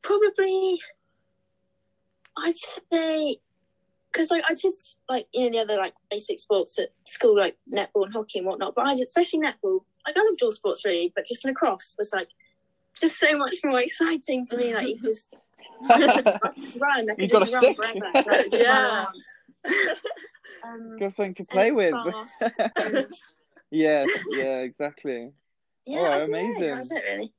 [0.02, 0.78] probably
[2.38, 2.54] i'd
[2.92, 3.36] say
[4.10, 4.72] because like i did
[5.09, 8.46] like you know the other like basic sports at school like netball and hockey and
[8.46, 11.94] whatnot but i did especially netball like i loved all sports really but just lacrosse
[11.98, 12.28] was like
[13.00, 15.28] just so much more exciting to me like you just
[15.98, 17.10] just, I could just run.
[17.10, 17.76] I could You got just a run stick.
[17.76, 18.30] forever.
[18.30, 18.68] Like, Yeah.
[18.68, 19.06] run
[19.64, 19.96] around.
[20.92, 21.92] um, Got something to play with.
[21.92, 22.42] fast,
[22.76, 23.06] and-
[23.70, 25.32] yeah, yeah, exactly.
[25.86, 26.74] yeah, Oh, I don't know, amazing.
[26.74, 27.32] That's it, really.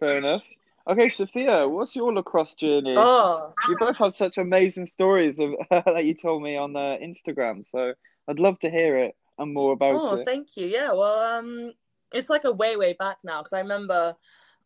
[0.00, 0.42] Fair enough.
[0.86, 2.94] Okay, Sophia, what's your lacrosse journey?
[2.96, 7.66] oh, You both have such amazing stories of, that you told me on uh, Instagram,
[7.66, 7.94] so
[8.28, 10.26] I'd love to hear it and more about oh, it.
[10.26, 10.66] thank you.
[10.66, 11.72] Yeah, well, um,
[12.12, 14.14] it's like a way, way back now because I remember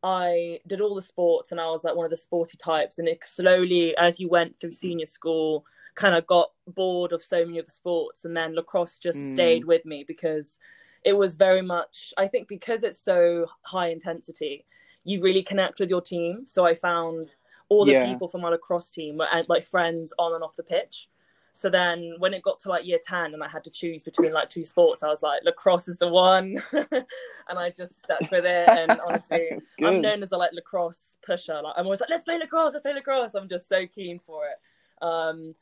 [0.02, 3.06] I did all the sports and I was like one of the sporty types, and
[3.06, 5.64] it slowly, as you went through senior school,
[5.94, 9.32] kind of got bored of so many of the sports, and then lacrosse just Mm.
[9.32, 10.58] stayed with me because
[11.04, 12.12] it was very much.
[12.18, 14.66] I think because it's so high intensity,
[15.04, 16.44] you really connect with your team.
[16.46, 17.32] So I found
[17.68, 18.06] all the Yeah.
[18.06, 21.08] people from my lacrosse team were like friends on and off the pitch.
[21.54, 24.30] So then when it got to like year 10 and I had to choose between
[24.30, 26.62] like two sports, I was like, lacrosse is the one.
[26.72, 28.68] and I just stuck with it.
[28.68, 31.60] And honestly, I'm known as a like lacrosse pusher.
[31.60, 33.34] Like I'm always like, let's play lacrosse, let's play lacrosse.
[33.34, 35.04] I'm just so keen for it.
[35.04, 35.54] Um,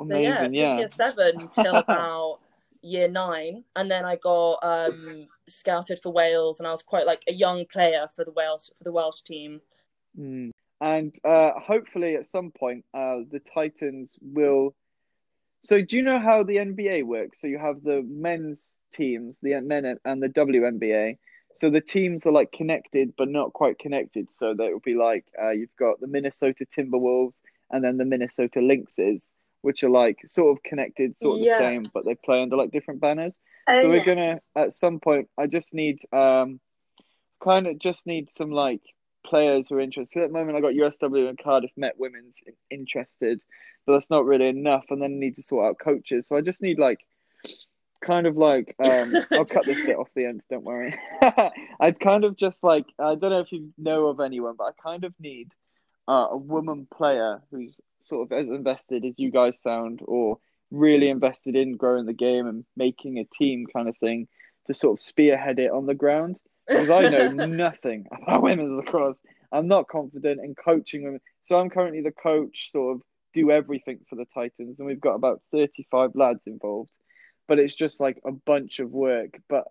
[0.00, 0.76] so yeah, Amazing, since yeah.
[0.78, 2.38] year seven till about
[2.82, 7.22] year nine, and then I got um, scouted for Wales, and I was quite like
[7.28, 9.60] a young player for the Welsh for the Welsh team.
[10.18, 10.50] Mm.
[10.80, 14.74] And uh, hopefully, at some point, uh, the Titans will.
[15.60, 17.40] So, do you know how the NBA works?
[17.40, 21.18] So, you have the men's teams, the men and the WNBA.
[21.54, 24.30] So, the teams are like connected, but not quite connected.
[24.30, 27.40] So, that would be like uh, you've got the Minnesota Timberwolves
[27.70, 29.30] and then the Minnesota Lynxes,
[29.62, 31.58] which are like sort of connected, sort of Yeah.
[31.58, 33.40] the same, but they play under like different banners.
[33.68, 34.04] Oh, So we're yeah.
[34.04, 35.28] gonna at some point.
[35.38, 36.60] I just need um,
[37.42, 38.82] kind of just need some like
[39.26, 40.14] players who are interested.
[40.20, 42.36] So at the moment, I got USW and Cardiff Met Women's
[42.70, 43.42] interested,
[43.86, 44.86] but that's not really enough.
[44.90, 46.26] And then I need to sort out coaches.
[46.28, 47.00] So I just need like
[48.04, 50.42] kind of like um, I'll cut this bit off the end.
[50.48, 50.94] Don't worry.
[51.80, 54.70] I'd kind of just like I don't know if you know of anyone, but I
[54.82, 55.48] kind of need
[56.08, 60.38] uh, a woman player who's sort of as invested as you guys sound, or
[60.70, 64.26] really invested in growing the game and making a team kind of thing
[64.66, 66.38] to sort of spearhead it on the ground.
[66.66, 69.18] Because I know nothing about women's lacrosse.
[69.52, 71.20] I'm not confident in coaching women.
[71.44, 73.02] So I'm currently the coach, sort of
[73.34, 76.90] do everything for the Titans, and we've got about 35 lads involved.
[77.46, 79.38] But it's just like a bunch of work.
[79.48, 79.64] But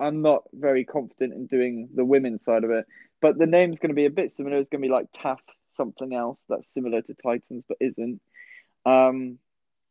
[0.00, 2.86] I'm not very confident in doing the women's side of it.
[3.20, 4.56] But the name's going to be a bit similar.
[4.56, 5.40] It's going to be like Taff
[5.74, 8.20] something else that's similar to Titans but isn't.
[8.84, 9.38] Um,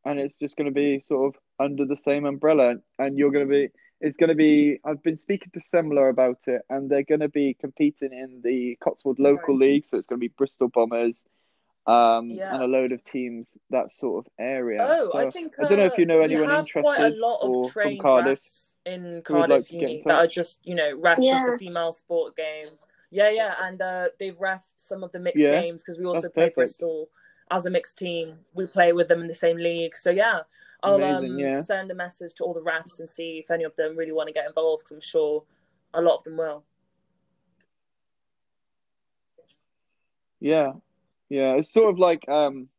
[0.06, 2.76] and it's just going to be sort of under the same umbrella.
[2.98, 6.40] And you're going to be, it's going to be, I've been speaking to SEMLA about
[6.48, 9.68] it, and they're going to be competing in the Cotswold Local Right.
[9.68, 9.86] League.
[9.86, 11.24] So it's going to be Bristol Bombers
[11.88, 12.54] um, Yeah.
[12.54, 14.80] and a load of teams that sort of area.
[14.82, 16.82] Oh, So I think I don't know if you know uh, anyone we have interested
[16.84, 18.40] quite a lot or of from trained Cardiff.
[18.42, 21.46] refs in Cardiff like to get in Uni that are just you know refs Yeah.
[21.46, 22.70] of the female sport game.
[23.12, 26.30] Yeah, yeah, and uh, they've refed some of the mixed yeah, games because we also
[26.30, 26.56] play perfect.
[26.56, 27.10] Bristol
[27.52, 28.38] as a mixed team.
[28.54, 30.40] We play with them in the same league, so yeah,
[30.82, 31.62] I'll Amazing, um, yeah.
[31.62, 34.28] send a message to all the refs and see if any of them really want
[34.28, 35.44] to get involved because I'm sure
[35.94, 36.64] a lot of them will.
[40.40, 40.72] Yeah,
[41.30, 42.70] yeah, it's sort of like um,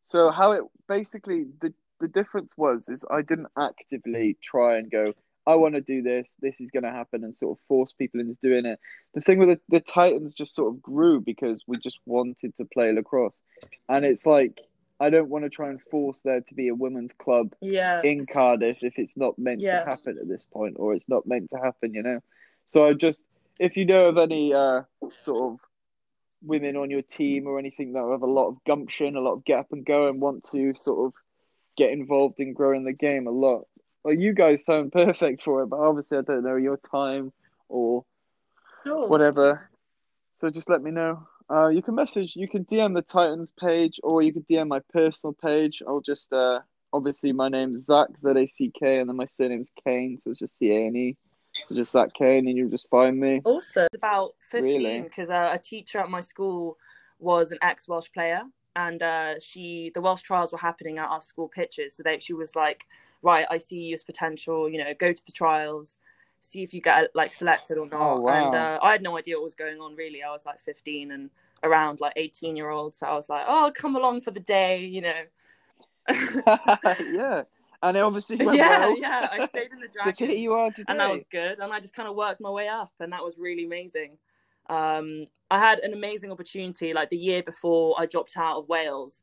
[0.00, 5.12] so how it basically the the difference was is I didn't actively try and go
[5.46, 6.36] I want to do this.
[6.40, 8.80] This is going to happen, and sort of force people into doing it.
[9.14, 12.64] The thing with the, the Titans just sort of grew because we just wanted to
[12.64, 13.42] play lacrosse,
[13.88, 14.58] and it's like
[14.98, 18.00] I don't want to try and force there to be a women's club Yeah.
[18.02, 19.80] in Cardiff if it's not meant Yeah.
[19.80, 22.20] to happen at this point, or it's not meant to happen, you know.
[22.64, 23.24] So I just,
[23.60, 24.82] if you know of any uh,
[25.18, 25.60] sort of
[26.42, 29.44] women on your team or anything that have a lot of gumption, a lot of
[29.44, 31.12] get up and go, and want to sort of
[31.76, 33.66] get involved in growing the game a lot,
[34.06, 35.66] well, you guys sound perfect for it.
[35.66, 37.32] But obviously, I don't know your time
[37.68, 38.04] or
[38.84, 39.08] Sure.
[39.08, 39.68] whatever.
[40.30, 41.26] So just let me know.
[41.50, 44.80] Uh, you can message, you can DM the Titans page, or you can DM my
[44.92, 45.82] personal page.
[45.86, 46.60] I'll just, uh,
[46.92, 50.38] obviously my name's Zack Z A C K, and then my surname's Kane, so it's
[50.38, 51.16] just C A N E.
[51.66, 53.40] So just Zack Kane, and you'll just find me.
[53.44, 55.00] Also, it's about 15 Really?
[55.02, 56.76] because uh, a teacher at my school
[57.18, 58.42] was an ex Welsh player.
[58.76, 61.96] And uh, she, the Welsh trials were happening at our school pitches.
[61.96, 62.86] So they, she was like,
[63.22, 65.98] right, I see you as potential, you know, go to the trials,
[66.42, 68.00] see if you get like selected or not.
[68.00, 68.46] Oh, wow.
[68.46, 70.22] And uh, I had no idea what was going on really.
[70.22, 71.30] I was like 15 and
[71.62, 72.94] around like 18 year old.
[72.94, 75.22] So I was like, oh, come along for the day, you know.
[76.10, 77.42] yeah,
[77.82, 79.00] and it obviously went yeah, well.
[79.00, 79.28] yeah.
[79.32, 80.28] I stayed in the Look dragon.
[80.28, 80.84] here you are today.
[80.88, 83.24] and that was good and i just kind of worked my way up and that
[83.24, 84.18] was really amazing
[84.68, 89.20] um, i had an amazing opportunity like the year before i dropped out of wales.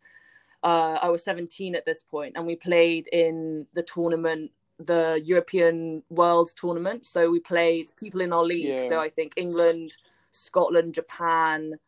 [0.63, 6.03] Uh, i was 17 at this point and we played in the tournament the european
[6.09, 7.05] world tournament.
[7.05, 8.65] So we played people in our league.
[8.65, 8.89] Yeah.
[8.89, 9.95] so i think england
[10.31, 11.79] scotland japan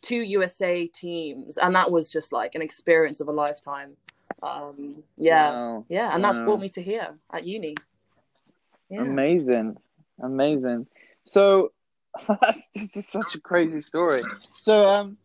[0.00, 1.58] two usa teams.
[1.58, 3.96] And that was just like an experience of a lifetime.
[4.42, 5.50] Um, yeah.
[5.50, 5.84] Wow.
[5.88, 7.76] yeah and that's brought me to here at uni.
[8.88, 9.02] Yeah.
[9.02, 9.76] Amazing,
[10.22, 10.86] amazing.
[11.24, 11.72] So
[12.74, 14.22] this is such a crazy story.
[14.56, 15.18] So um,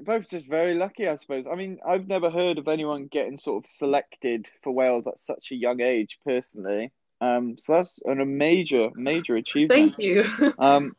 [0.00, 1.46] both just very lucky, I suppose.
[1.46, 5.50] I mean, I've never heard of anyone getting sort of selected for Wales at such
[5.50, 6.92] a young age, personally.
[7.20, 9.94] Um, so that's an, a major, major achievement.
[9.94, 10.24] Thank you.
[10.58, 10.96] Um,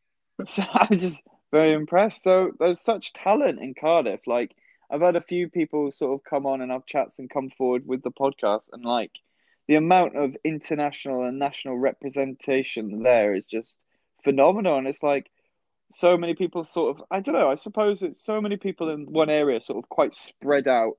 [0.46, 2.22] so I'm just very impressed.
[2.22, 4.26] So there's such talent in Cardiff.
[4.26, 4.54] Like
[4.90, 7.86] I've had a few people sort of come on and have chats and come forward
[7.86, 9.12] with the podcast, and like
[9.68, 13.78] the amount of international and national representation there is just
[14.24, 14.78] phenomenal.
[14.78, 15.30] And it's like
[15.92, 17.50] so many people sort of I don't know.
[17.50, 20.94] I suppose it's so many people in one area, sort of quite spread out,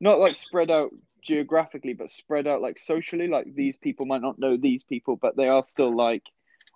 [0.00, 0.90] not like spread out
[1.22, 3.28] geographically, but spread out like socially.
[3.28, 6.24] Like these people might not know these people, but they are still like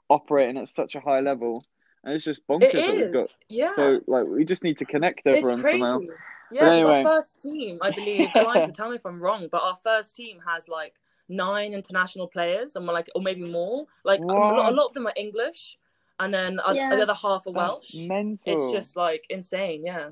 [0.09, 1.65] operating at such a high level.
[2.05, 3.29] And it's just bonkers it that we've got.
[3.49, 3.73] Yeah.
[3.73, 5.79] So like we just need to connect it's everyone crazy.
[5.79, 6.01] somehow.
[6.51, 7.03] Yeah, anyway.
[7.03, 10.39] our first team, I believe, Eliza, tell me if I'm wrong, but our first team
[10.47, 10.95] has like
[11.29, 13.87] nine international players, and we're like, or maybe more.
[14.05, 15.79] Like a lot, a lot of them are English,
[16.21, 16.95] and then a- Yeah.
[16.95, 18.07] the other half are That's Welsh.
[18.07, 18.67] mental.
[18.67, 19.85] It's just like insane.
[19.85, 20.11] Yeah.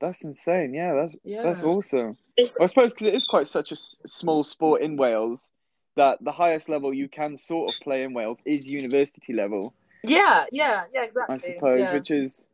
[0.00, 0.74] That's insane.
[0.74, 2.16] Yeah, that's that's awesome.
[2.36, 5.52] It's, I suppose because it is quite such a s- small sport in Wales
[5.96, 9.72] that the highest level you can sort of play in Wales is university level.
[10.02, 10.44] Yeah.
[10.52, 10.84] Yeah.
[10.92, 11.04] Yeah.
[11.04, 11.34] Exactly.
[11.34, 11.94] I suppose, Yeah.
[11.94, 12.46] which is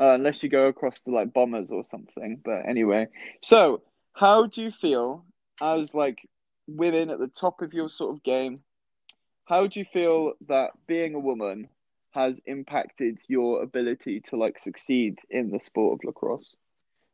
[0.00, 2.40] uh, unless you go across the like bombers or something.
[2.44, 3.08] But anyway,
[3.42, 3.82] so
[4.14, 5.24] how do you feel
[5.60, 6.28] as like
[6.66, 8.60] women at the top of your sort of game?
[9.44, 11.68] How do you feel that being a woman
[12.10, 16.56] has impacted your ability to like succeed in the sport of lacrosse?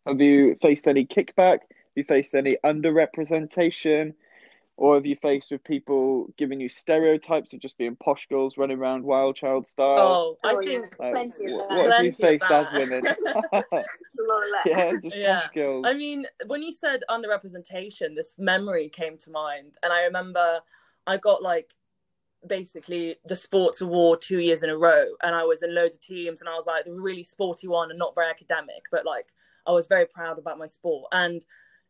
[0.06, 1.60] Have you faced any kickback?
[1.60, 4.14] Have you faced any underrepresentation?
[4.76, 8.78] Or have you faced with people giving you stereotypes of just being posh girls running
[8.78, 9.98] around wild child style?
[9.98, 10.80] Oh, I Oh, yeah.
[10.80, 11.76] think Like, Plenty of that.
[11.76, 12.78] what have you faced as that.
[12.78, 13.02] women?
[13.02, 13.16] there's
[13.52, 14.62] a lot of that.
[14.66, 15.40] yeah, just Yeah.
[15.42, 15.86] posh girls.
[15.86, 20.60] I mean, when you said underrepresentation, this memory came to mind, and I remember
[21.06, 21.74] I got like
[22.46, 26.00] basically the sports award two years in a row, and I was in loads of
[26.00, 29.26] teams, and I was like the really sporty one and not very academic, but like
[29.66, 31.44] I was very proud about my sport, and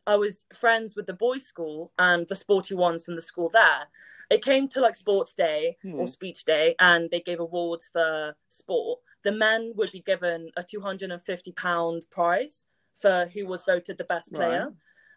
[0.07, 3.87] I was friends with the boys' school and the sporty ones from the school there.
[4.31, 6.01] It came to like sports day Hmm.
[6.01, 9.01] or speech day, and they gave awards for sport.
[9.23, 13.65] The men would be given a two hundred and fifty pound prize for who was
[13.65, 14.74] voted the best player, Right.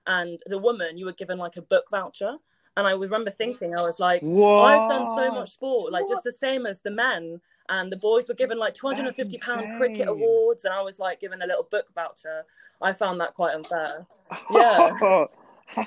[0.07, 2.38] and the woman you were given like a book voucher.
[2.77, 4.60] And I remember thinking, I was like, What?
[4.65, 7.39] I've done so much sport, like just the same as the men.
[7.69, 10.81] And the boys were given like two hundred and fifty pound cricket awards, and I
[10.81, 12.43] was like given a little book voucher.
[12.81, 14.06] I found that quite unfair.
[14.52, 14.91] Yeah.
[14.99, 15.30] how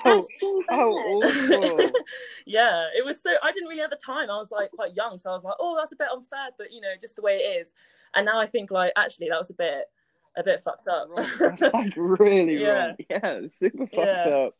[0.03, 1.91] That's so how awful.
[2.45, 3.31] yeah, it was so.
[3.43, 4.29] I didn't really at the time.
[4.29, 6.71] I was like quite young, so I was like, oh, that's a bit unfair, but
[6.73, 7.73] you know, just the way it is.
[8.15, 9.85] And now I think like actually that was a bit,
[10.35, 11.07] a bit fucked up.
[11.39, 12.87] That's like really Yeah.
[12.87, 12.95] wrong.
[13.09, 14.27] Yeah, super fucked Yeah.
[14.27, 14.55] up.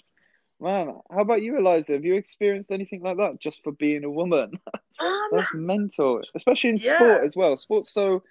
[0.61, 1.94] Man, how about you, Eliza?
[1.94, 4.52] Have you experienced anything like that just for being a woman?
[5.02, 6.98] Um, That's mental, especially in Yeah.
[6.98, 7.56] sport as well.
[7.56, 8.22] Sport's so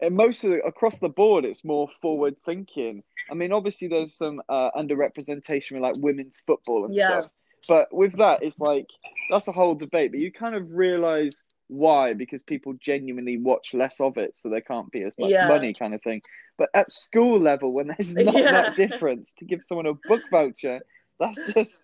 [0.00, 3.04] and most of the, across the board, it's more forward thinking.
[3.30, 7.04] I mean, obviously, there's some uh, underrepresentation with like women's football and Yeah.
[7.04, 7.30] stuff,
[7.68, 8.86] but with that, it's like
[9.30, 10.10] that's a whole debate.
[10.10, 14.60] But you kind of realize why because people genuinely watch less of it, so there
[14.60, 15.46] can't be as much Yeah.
[15.46, 16.22] money, kind of thing.
[16.56, 18.50] But at school level, when there's not Yeah.
[18.50, 20.80] that difference to give someone a book voucher,
[21.20, 21.82] that's just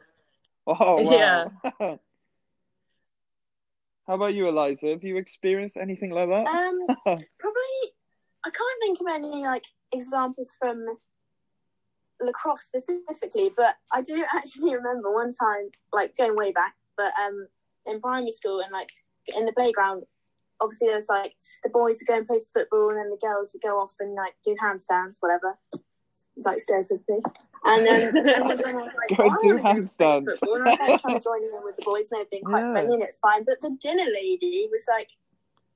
[0.67, 1.51] oh wow.
[1.81, 1.97] Yeah.
[4.07, 4.89] How about you, Eliza?
[4.89, 6.47] Have you experienced anything like that?
[6.47, 7.81] um, probably
[8.45, 10.85] I can't think of any like examples from
[12.21, 17.49] lacrosse specifically, but I do actually remember one time, like going way back, but um,
[17.87, 18.91] in primary school and like
[19.35, 20.05] in the playground,
[20.61, 23.53] obviously there was like the boys would go and play football, and then the girls
[23.53, 27.23] would go off and like do handstands, whatever, It's like stereotypically.
[27.67, 30.65] And then and one time I was like, Go "Oh, do go handstands." football," and
[30.65, 32.73] I was like trying to join in with the boys, and they've been quite Yeah.
[32.73, 33.45] friendly, and it's fine.
[33.45, 35.09] But the dinner lady was like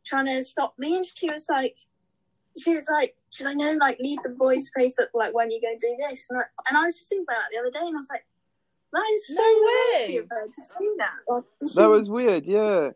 [0.05, 1.77] trying to stop me, and she was like,
[2.63, 5.21] she was like, she's like, no, like leave the boys play football.
[5.23, 7.25] Like when are you going to do this, and I, and I was just thinking
[7.29, 8.25] about it the other day, and I was like,
[8.93, 10.27] that is so No naughty way.
[10.31, 11.15] her to say that.
[11.29, 11.45] Like,
[11.75, 12.91] That was weird, yeah.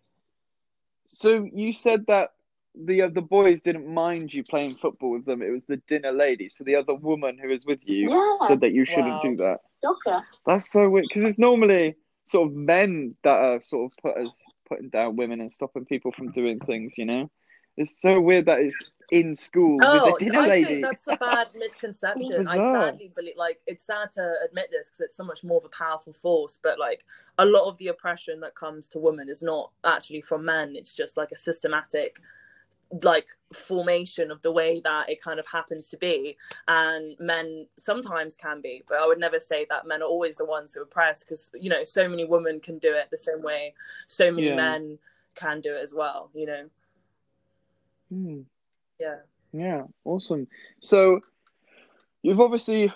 [1.09, 2.33] So you said that
[2.75, 5.43] the other boys didn't mind you playing football with them.
[5.43, 6.49] It was the dinner lady.
[6.49, 9.21] So the other woman who was with you yeah, said that you shouldn't Wow.
[9.23, 9.61] do that.
[9.83, 10.21] Docker.
[10.47, 14.41] That's so weird because it's normally sort of men that are sort of put as
[14.69, 16.97] putting down women and stopping people from doing things.
[16.97, 17.31] You know,
[17.77, 20.67] it's so weird that it's in school Oh, with the oh, dinner I lady.
[20.67, 22.47] think that's a bad misconception.
[22.49, 25.65] I sadly believe, like, it's sad to admit this because it's so much more of
[25.65, 26.59] a powerful force.
[26.63, 27.05] But like,
[27.39, 30.75] a lot of the oppression that comes to women is not actually from men.
[30.77, 32.21] It's just like a systematic,
[33.03, 36.37] like, formation of the way that it kind of happens to be.
[36.69, 40.45] And men sometimes can be, but I would never say that men are always the
[40.45, 43.75] ones who oppress because you know so many women can do it the same way
[44.07, 44.57] so many Yeah.
[44.57, 44.99] men
[45.35, 46.31] can do it as well.
[46.35, 46.71] You know,
[48.11, 48.41] Hmm.
[48.99, 49.19] yeah.
[49.53, 50.49] Yeah, awesome.
[50.81, 51.21] So
[52.23, 52.93] you've obviously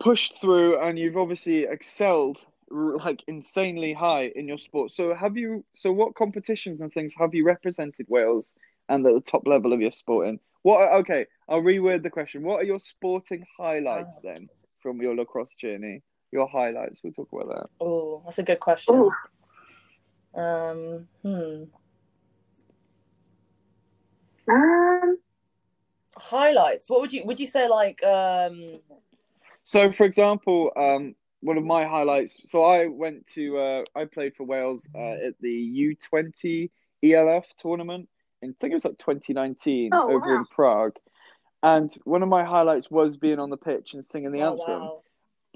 [0.00, 4.90] pushed through and you've obviously excelled like insanely high in your sport.
[4.92, 8.56] So have you so what competitions and things have you represented Wales
[8.88, 10.40] and at the top level of your sporting.
[10.62, 12.42] What are- okay, I'll reword the question.
[12.42, 14.48] What are your sporting highlights then
[14.80, 16.02] from your lacrosse journey?
[16.32, 17.70] Your highlights, we'll talk about that.
[17.80, 18.94] Oh, that's a good question.
[18.94, 20.40] Ooh.
[20.40, 21.64] Um, hmm.
[24.48, 25.18] Um,
[26.16, 26.88] Highlights.
[26.88, 28.80] What would you would you say like um
[29.64, 32.40] So, for example, um, one of my highlights.
[32.44, 33.58] So I went to.
[33.58, 36.70] Uh, I played for Wales uh, at the U twenty
[37.02, 38.08] ELF tournament.
[38.42, 40.36] In, I think it was like twenty nineteen Oh, over wow.
[40.36, 40.96] in Prague.
[41.62, 44.80] And one of my highlights was being on the pitch and singing the oh, anthem.
[44.80, 45.00] wow.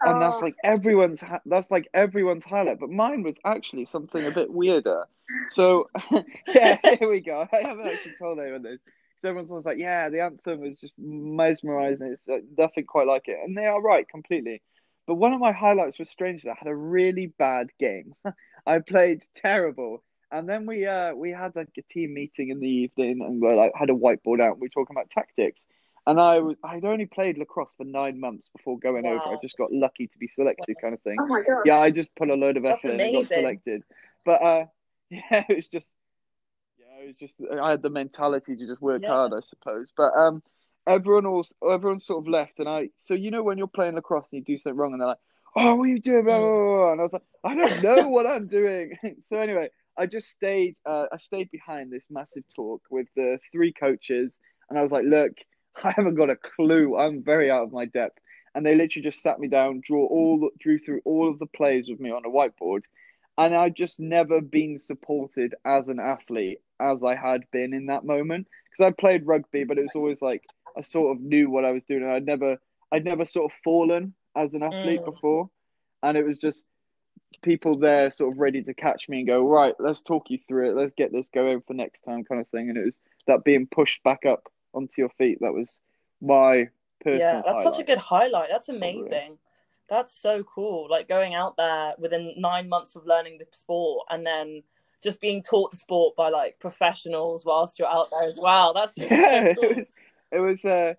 [0.02, 0.40] And that's Oh.
[0.40, 1.20] like everyone's.
[1.20, 2.81] Ha- that's like everyone's highlight.
[2.81, 5.05] But mine was actually something a bit weirder.
[5.51, 5.90] So
[6.48, 7.47] yeah, here we go.
[7.52, 8.81] I haven't actually told anyone this.
[8.81, 12.09] Because everyone's always like, yeah, the anthem was just mesmerizing.
[12.12, 13.39] It's like, nothing quite like it.
[13.44, 14.62] And they are right completely.
[15.07, 18.15] But one of my highlights was strangely, I had a really bad game.
[18.66, 20.02] I played terrible.
[20.32, 23.52] And then we uh we had like a team meeting in the evening and we
[23.55, 25.66] like had a whiteboard out and we were talking about tactics.
[26.07, 29.20] And I was I'd only played lacrosse for nine months before going over.
[29.20, 31.16] I just got lucky to be selected kind of thing.
[31.20, 31.62] oh my god.
[31.65, 33.82] Yeah, I just put a load of effort and got selected.
[34.24, 34.65] But uh,
[35.11, 35.93] yeah, it was just,
[36.78, 37.40] yeah, it was just.
[37.61, 39.09] I had the mentality to just work Yeah.
[39.09, 39.93] hard, I suppose.
[39.97, 40.43] But um,
[40.86, 42.90] everyone also, everyone sort of left, and I.
[42.97, 45.19] So you know when you're playing lacrosse and you do something wrong, and they're like,
[45.57, 46.93] "Oh, what are you doing?" Blah, blah, blah, blah.
[46.93, 49.69] And I was like, "I don't know what I'm doing." so anyway,
[50.01, 50.77] I just stayed.
[50.87, 55.05] Uh, I stayed behind this massive talk with the three coaches, and I was like,
[55.05, 55.33] "Look,
[55.85, 56.97] I haven't got a clue.
[56.97, 58.19] I'm very out of my depth."
[58.55, 61.89] and they literally just sat me down, draw all, drew through all of the plays
[61.89, 62.83] with me on a whiteboard,
[63.39, 68.05] and I'd just never been supported as an athlete as I had been in that
[68.05, 70.43] moment because I played rugby, but it was always like
[70.77, 72.57] I sort of knew what I was doing, and I'd never,
[72.93, 75.15] I'd never sort of fallen as an athlete Mm.
[75.15, 75.51] before,
[76.03, 76.65] and it was just
[77.43, 80.70] people there sort of ready to catch me and go right let's talk you through
[80.70, 83.44] it let's get this going for next time kind of thing and it was that
[83.44, 85.81] being pushed back up onto your feet that was
[86.20, 86.69] my
[87.01, 88.48] personal Yeah, that's such a good highlight.
[88.51, 89.39] That's amazing.
[89.89, 90.89] That's so cool.
[90.89, 94.62] Like going out there within nine months of learning the sport and then
[95.02, 98.73] just being taught the sport by like professionals whilst you're out there as well.
[98.74, 99.70] That's just yeah, so cool.
[99.70, 99.93] it was
[100.32, 100.94] it was uh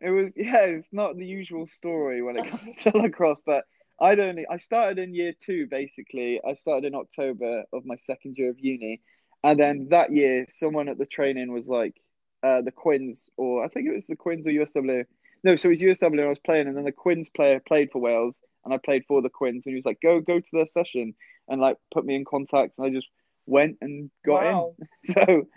[0.00, 3.64] it was yeah, it's not the usual story when it comes to lacrosse, but
[4.00, 6.40] I'd only I started in year two basically.
[6.46, 9.00] I started in October of my second year of uni,
[9.44, 11.94] and then that year someone at the training was like,
[12.42, 15.04] uh, the Quins or I think it was the Quins or USW.
[15.42, 17.90] No, so it was USW and I was playing, and then the Quins player played
[17.92, 20.50] for Wales, and I played for the Quins, and he was like, "Go, go to
[20.52, 21.14] their session,"
[21.48, 23.08] and like put me in contact, and I just
[23.46, 24.74] went and got Wow.
[24.78, 24.88] in.
[25.14, 25.48] So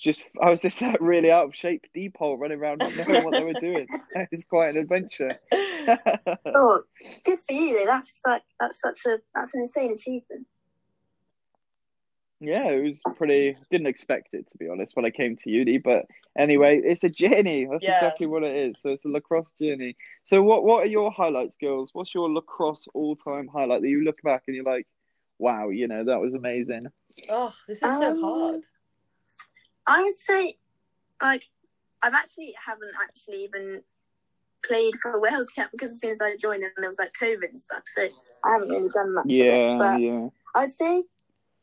[0.00, 3.24] just I was just like really out of shape, deep hole, running around not knowing
[3.24, 3.86] what they were doing.
[4.14, 5.38] It was quite an adventure.
[6.54, 6.82] Oh,
[7.24, 7.78] good for you.
[7.78, 7.84] Though.
[7.86, 10.46] That's like that's such a that's an insane achievement.
[12.40, 13.56] yeah, it was pretty.
[13.70, 16.06] Didn't expect it to be honest when I came to uni, but
[16.36, 17.66] anyway, it's a journey.
[17.70, 17.96] That's Yeah.
[17.96, 18.80] exactly what it is.
[18.80, 19.96] So it's a lacrosse journey.
[20.24, 21.90] So what what are your highlights, girls?
[21.92, 24.86] What's your lacrosse all time highlight that you look back and you're like,
[25.38, 26.86] wow, you know that was amazing.
[27.28, 28.62] oh, this is Um, so hard.
[29.88, 30.58] I would say,
[31.20, 31.44] like,
[32.02, 33.82] I've actually haven't actually even
[34.64, 37.48] played for Wales yet because as soon as I joined, then there was like COVID
[37.48, 38.06] and stuff, so
[38.44, 39.26] I haven't really done much.
[39.28, 39.78] Yeah, it.
[39.78, 40.28] But yeah.
[40.54, 41.04] I'd say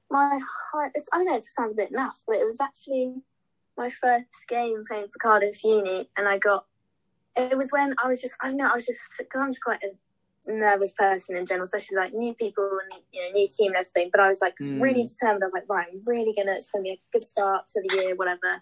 [0.09, 0.39] my
[0.73, 3.21] high, it's, I don't know if it sounds a bit naff, but it was actually
[3.77, 6.65] my first game playing for Cardiff Uni, and I got.
[7.37, 9.83] It was when I was just I don't know I was just I'm just quite
[9.83, 9.89] a
[10.47, 14.09] nervous person in general, especially like new people and you know new team and everything.
[14.11, 14.81] But I was like Mm.
[14.81, 15.43] really determined.
[15.43, 17.95] I was like, right, I'm really gonna it's gonna be a good start to the
[17.95, 18.61] year, whatever.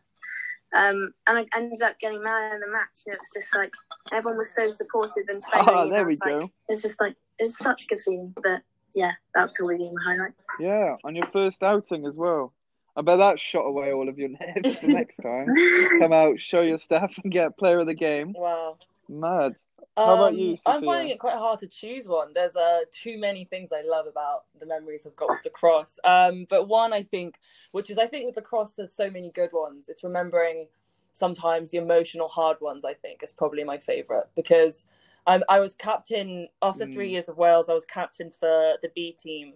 [0.75, 3.73] Um, and I ended up getting man in the match, and it was just like
[4.11, 5.73] everyone was so supportive and friendly.
[5.73, 6.51] Oh, and I there we was like, go.
[6.67, 8.33] It's just like it's such a good feeling.
[8.41, 8.61] But
[8.95, 10.33] yeah, that would probably be my highlight.
[10.59, 12.53] Yeah, on your first outing as well.
[12.95, 15.47] I bet that shot away all of your nerves for next time.
[15.99, 18.33] Come out, show your stuff, and get player of the game.
[18.37, 18.77] Wow.
[19.09, 19.55] Mad.
[20.03, 22.33] How about Um, you, I'm finding it quite hard to choose one.
[22.33, 25.99] There's uh, too many things I love about the memories I've got with lacrosse.
[26.03, 27.37] Um, but one I think,
[27.71, 29.89] which is I think with lacrosse, there's so many good ones.
[29.89, 30.67] It's remembering
[31.11, 32.85] sometimes the emotional hard ones.
[32.85, 34.85] I think is probably my favorite because
[35.27, 37.11] I'm, I was captain after three Mm.
[37.11, 37.69] years of Wales.
[37.69, 39.53] I was captain for the B team,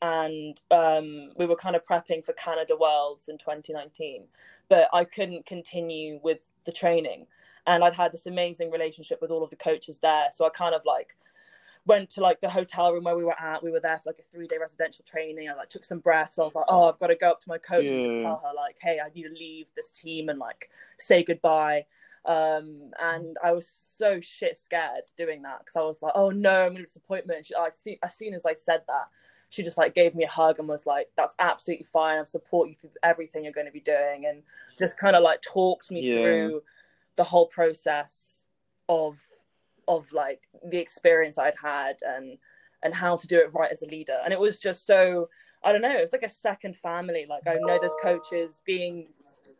[0.00, 4.24] and um, we were kind of prepping for Canada Worlds in 2019.
[4.68, 7.26] But I couldn't continue with the training
[7.66, 10.28] and I'd had this amazing relationship with all of the coaches there.
[10.32, 11.16] So I kind of like
[11.86, 13.62] went to like the hotel room where we were at.
[13.62, 15.48] We were there for like a three day residential training.
[15.48, 16.38] I like took some breaths.
[16.38, 18.42] I was like, oh, I've got to go up to my coach and just tell
[18.42, 21.84] her like, hey, I need to leave this team and like say goodbye.
[22.26, 26.64] Um, and I was so shit scared doing that because I was like, oh no,
[26.66, 27.34] I'm gonna disappoint her.
[27.34, 29.08] And she, I see, as soon as I said that,
[29.50, 32.18] she just like gave me a hug and was like, that's absolutely fine.
[32.18, 34.42] I support you through everything you're going to be doing, and
[34.78, 36.22] just kind of like talked me Yeah.
[36.22, 36.62] through
[37.16, 38.46] the whole process
[38.88, 39.18] of
[39.86, 42.38] of like the experience I'd had and
[42.82, 44.18] and how to do it right as a leader.
[44.24, 45.28] And it was just so
[45.62, 47.26] I don't know, it was like a second family.
[47.28, 49.08] Like I know those coaches being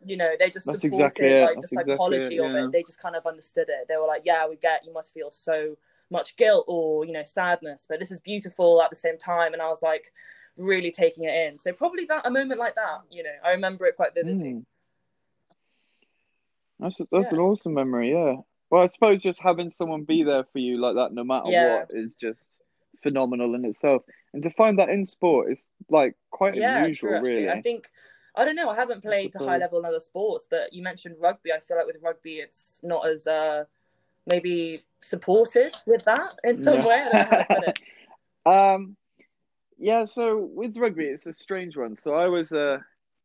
[0.06, 1.42] you know, they just That's supported exactly it.
[1.42, 2.72] like That's the exactly psychology it, of it.
[2.72, 3.86] They just kind of understood it.
[3.88, 5.76] They were like, Yeah, we get you must feel so
[6.10, 9.54] much guilt or, you know, sadness, but this is beautiful at the same time.
[9.54, 10.12] And I was like
[10.56, 11.58] really taking it in.
[11.58, 14.50] So probably that a moment like that, you know, I remember it quite vividly.
[14.50, 14.64] Mm.
[16.80, 17.38] That's a, that's Yeah.
[17.38, 18.36] an awesome memory, yeah.
[18.70, 21.78] Well, I suppose just having someone be there for you like that, no matter Yeah.
[21.80, 22.58] what, is just
[23.02, 24.02] phenomenal in itself.
[24.32, 27.20] And to find that in sport is like quite yeah, unusual, true.
[27.20, 27.50] Really.
[27.50, 27.88] I think
[28.36, 28.68] I don't know.
[28.68, 31.52] I haven't played to high level in other sports, but you mentioned rugby.
[31.52, 33.64] I feel like with rugby, it's not as uh
[34.26, 36.86] maybe supported with that in some Yeah.
[36.86, 36.94] way.
[36.94, 37.80] I don't know how to put it.
[38.46, 38.96] Um,
[39.78, 40.04] yeah.
[40.04, 41.96] So with rugby, it's a strange one.
[41.96, 42.78] So I was uh,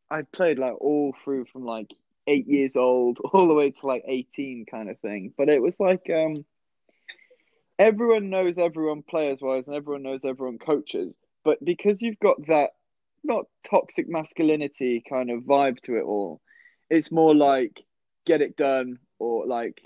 [0.10, 1.88] I played like all through from like
[2.30, 5.34] eight years old all the way to like eighteen, kind of thing.
[5.38, 6.36] But it was like um,
[7.78, 11.16] everyone knows everyone players wise, and everyone knows everyone coaches.
[11.44, 12.72] But because you've got that
[13.24, 16.42] not toxic masculinity kind of vibe to it all,
[16.90, 17.84] it's more like
[18.26, 19.82] get it done or like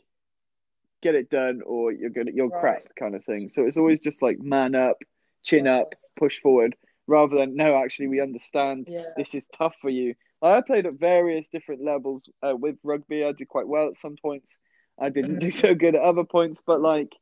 [1.02, 2.62] get it done or you're gonna you're Right.
[2.62, 3.50] crap kind of thing.
[3.50, 4.98] So it's always just like man up,
[5.44, 6.76] chin up, push forward,
[7.08, 9.06] rather than no, actually we understand Yeah.
[9.18, 10.16] this is tough for you.
[10.44, 13.24] I played at various different levels uh, with rugby.
[13.24, 14.60] I did quite well at some points.
[15.00, 17.14] I didn't do so good at other points, but like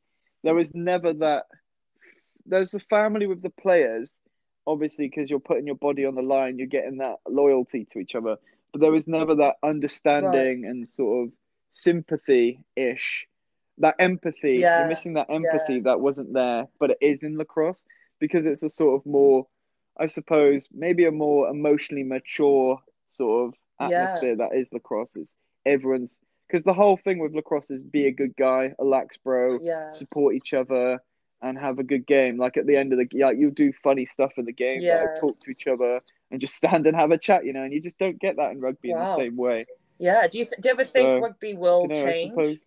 [0.42, 1.44] there was never that.
[2.44, 4.10] There's a family with the players,
[4.66, 6.58] obviously, because you're putting your body on the line.
[6.58, 8.36] You're getting that loyalty to each other,
[8.72, 11.32] but there was never that understanding and sort of
[11.72, 13.28] sympathy ish,
[13.78, 14.58] that empathy.
[14.58, 17.84] Yeah, You're missing that empathy that wasn't there, but it is in lacrosse
[18.18, 19.46] because it's a sort of more,
[19.96, 22.80] I suppose, maybe a more emotionally mature
[23.12, 24.04] sort of Yeah.
[24.04, 25.16] atmosphere that is lacrosse.
[25.16, 29.16] It's everyone's because the whole thing with lacrosse is be a good guy, a lax
[29.16, 29.90] bro, Yeah.
[29.90, 31.00] support each other,
[31.40, 32.36] and have a good game.
[32.36, 35.02] Like at the end of the like, you do funny stuff in the game, Yeah.
[35.02, 37.62] like talk to each other and just stand and have a chat, you know.
[37.62, 39.66] And you just don't get that in rugby in the same way.
[39.98, 40.26] Yeah.
[40.28, 42.34] Do you th- do you ever think So, rugby will You know, I change?
[42.34, 42.58] suppose.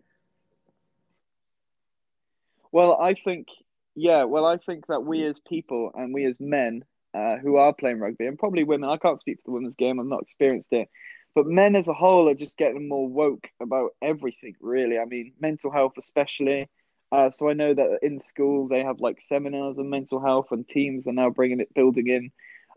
[2.72, 3.48] Well, I think,
[3.96, 4.24] yeah.
[4.26, 5.30] Well, I think that we mm.
[5.30, 6.84] as people and we as men
[7.16, 10.00] uh, who are playing rugby, and probably women, I can't speak for the women's game.
[10.00, 10.90] I've not experienced it,
[11.34, 14.56] but men as a whole are just getting more woke about everything.
[14.60, 16.70] Really, I mean, mental health especially.
[17.12, 20.68] Uh, so I know that in school they have like seminars on mental health, and
[20.68, 22.32] teams are now bringing it, building in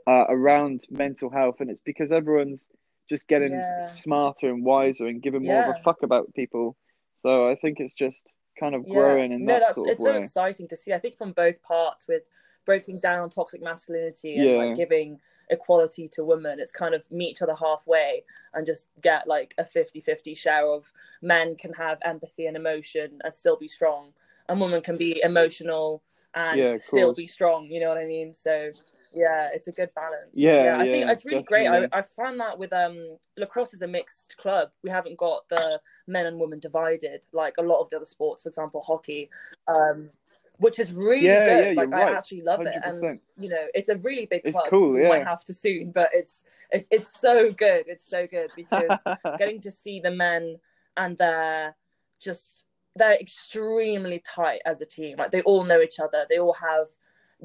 [0.06, 2.68] uh, around mental health, and it's because everyone's
[3.08, 3.84] just getting Yeah.
[3.84, 6.76] smarter and wiser and giving more of a fuck about people.
[7.14, 8.94] So I think it's just kind of Yeah.
[8.94, 10.92] growing in no, that that's sort of it's so exciting to see.
[10.92, 12.22] I think from both parts with
[12.68, 14.56] breaking down toxic masculinity and Yeah.
[14.58, 15.18] like giving
[15.48, 16.60] equality to women.
[16.60, 20.92] It's kind of meet each other halfway and just get like a 50-50 share of
[21.22, 24.12] men can have empathy and emotion and still be strong,
[24.50, 26.02] and women can be emotional
[26.34, 27.70] and Yeah, still be strong.
[27.70, 28.34] You know what I mean?
[28.34, 28.70] So
[29.14, 30.34] yeah, it's a good balance.
[30.34, 31.66] Yeah, I think it's really great.
[31.66, 31.98] I, definitely.
[31.98, 34.68] I found that with um lacrosse is a mixed club.
[34.82, 38.42] We haven't got the men and women divided like a lot of the other sports,
[38.42, 39.30] for example, hockey,
[39.66, 40.10] um,
[40.58, 41.66] which is really Yeah, good.
[41.66, 42.16] yeah, like you're I right.
[42.16, 43.02] actually love it, 100%.
[43.10, 44.70] and you know, it's a really big It's club.
[44.70, 47.84] cool, so we might have to soon, but it's it, it's so good.
[47.86, 49.02] It's so good because
[49.38, 50.58] getting to see the men
[50.96, 51.74] and they're
[52.20, 52.66] just
[52.96, 55.16] they're extremely tight as a team.
[55.18, 56.26] Like they all know each other.
[56.28, 56.88] They all have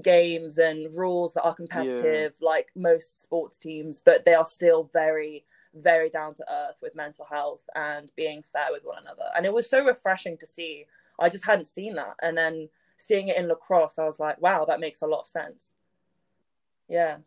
[0.02, 5.46] games and rules that are competitive, like most sports teams, but they are still very,
[5.76, 9.26] very down to earth with mental health and being fair with one another.
[9.36, 10.86] And it was so refreshing to see.
[11.20, 12.16] I just hadn't seen that.
[12.24, 12.70] And then
[13.04, 15.74] seeing it in lacrosse, I was like, wow, that makes a lot of sense.
[16.88, 17.18] Yeah.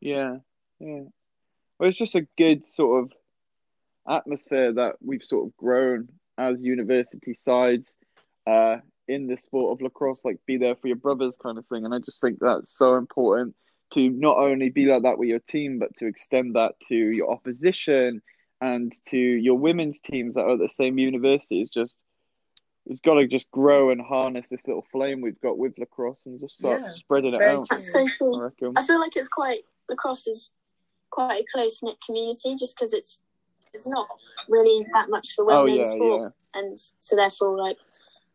[0.00, 0.38] Yeah,
[0.80, 1.02] yeah.
[1.78, 3.12] Well, it's just a good sort of
[4.08, 7.96] atmosphere that we've sort of grown as university sides
[8.46, 11.84] uh, in the sport of lacrosse, like be there for your brothers kind of thing.
[11.84, 13.54] And I just think that's so important
[13.92, 17.30] to not only be like that with your team, but to extend that to your
[17.30, 18.22] opposition
[18.60, 21.60] and to your women's teams that are at the same university.
[21.60, 21.94] is just,
[22.90, 26.40] it's got to just grow and harness this little flame we've got with lacrosse and
[26.40, 27.68] just start Yeah, spreading it very out.
[27.68, 27.76] true.
[27.78, 28.42] That's so I true.
[28.42, 28.72] reckon.
[28.76, 30.50] I feel like it's quite lacrosse is
[31.10, 33.20] quite a close knit community, just because it's
[33.72, 34.08] it's not
[34.48, 36.60] really that much for a well Oh known yeah, sport, yeah.
[36.60, 37.76] and so therefore like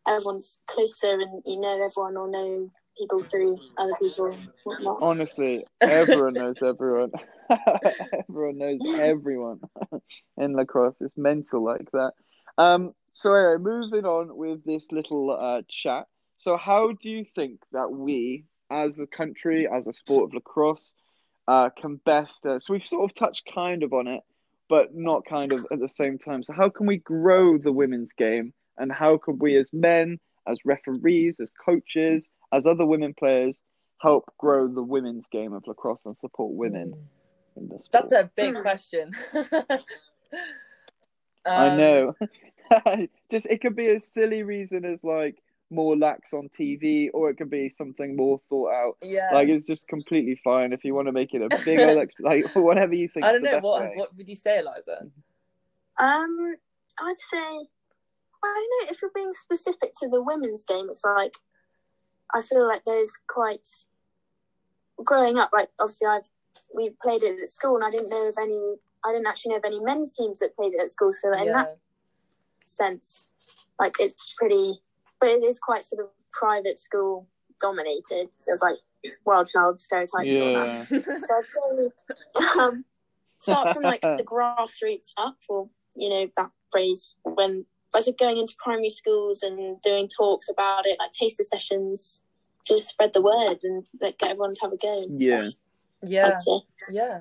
[0.08, 4.96] everyone's closer, and you know everyone or know people through other people whatnot.
[5.02, 7.10] Honestly, everyone knows everyone.
[8.26, 9.60] everyone knows everyone
[10.38, 11.02] in lacrosse.
[11.02, 12.12] It's mental like that.
[12.56, 16.06] Um, so anyway, moving on with this little uh, chat.
[16.36, 20.92] So, how do you think that we, as a country, as a sport of lacrosse,
[21.48, 22.44] uh, can best?
[22.44, 24.20] Uh, so we've sort of touched kind of on it,
[24.68, 26.42] but not kind of at the same time.
[26.42, 30.58] So, how can we grow the women's game, and how can we, as men, as
[30.66, 33.62] referees, as coaches, as other women players,
[34.02, 36.92] help grow the women's game of lacrosse and support women
[37.56, 37.92] in the sport?
[37.92, 38.60] That's a big Hmm.
[38.60, 39.10] question.
[41.46, 42.14] I Um, know.
[43.30, 47.36] Just it could be a silly reason as like more lax on TV, or it
[47.36, 48.96] could be something more thought out.
[49.02, 49.30] Yeah.
[49.32, 52.14] Like it's just completely fine if you want to make it a big old ex-
[52.20, 53.26] like whatever you think.
[53.26, 53.92] I don't the know best what way.
[53.96, 55.06] what would you say, Eliza?
[55.98, 56.56] Um,
[57.00, 57.64] I'd say, I
[58.42, 60.86] don't know if you're being specific to the women's game.
[60.88, 61.34] It's like
[62.34, 63.66] I feel like there's quite
[65.04, 65.50] growing up.
[65.52, 66.28] Like obviously, I've
[66.74, 68.76] we played it at school, and I didn't know of any.
[69.04, 71.12] I didn't actually know of any men's teams that played it at school.
[71.12, 71.52] So in yeah.
[71.52, 71.78] that
[72.66, 73.28] sense,
[73.78, 74.72] like it's pretty,
[75.20, 77.26] but it is quite sort of private school
[77.60, 78.28] dominated.
[78.46, 78.76] There's like
[79.24, 80.26] wild child stereotype.
[80.26, 80.90] and all that.
[80.90, 80.98] Yeah.
[81.20, 82.84] So I'd say um,
[83.38, 87.64] start from like the grassroots up, or you know that phrase when
[87.94, 92.22] like going into primary schools and doing talks about it, like taster sessions,
[92.66, 95.02] just spread the word and like get everyone to have a go.
[95.10, 95.48] Yeah.
[96.38, 96.94] stuff, yeah.
[97.04, 97.20] Yeah.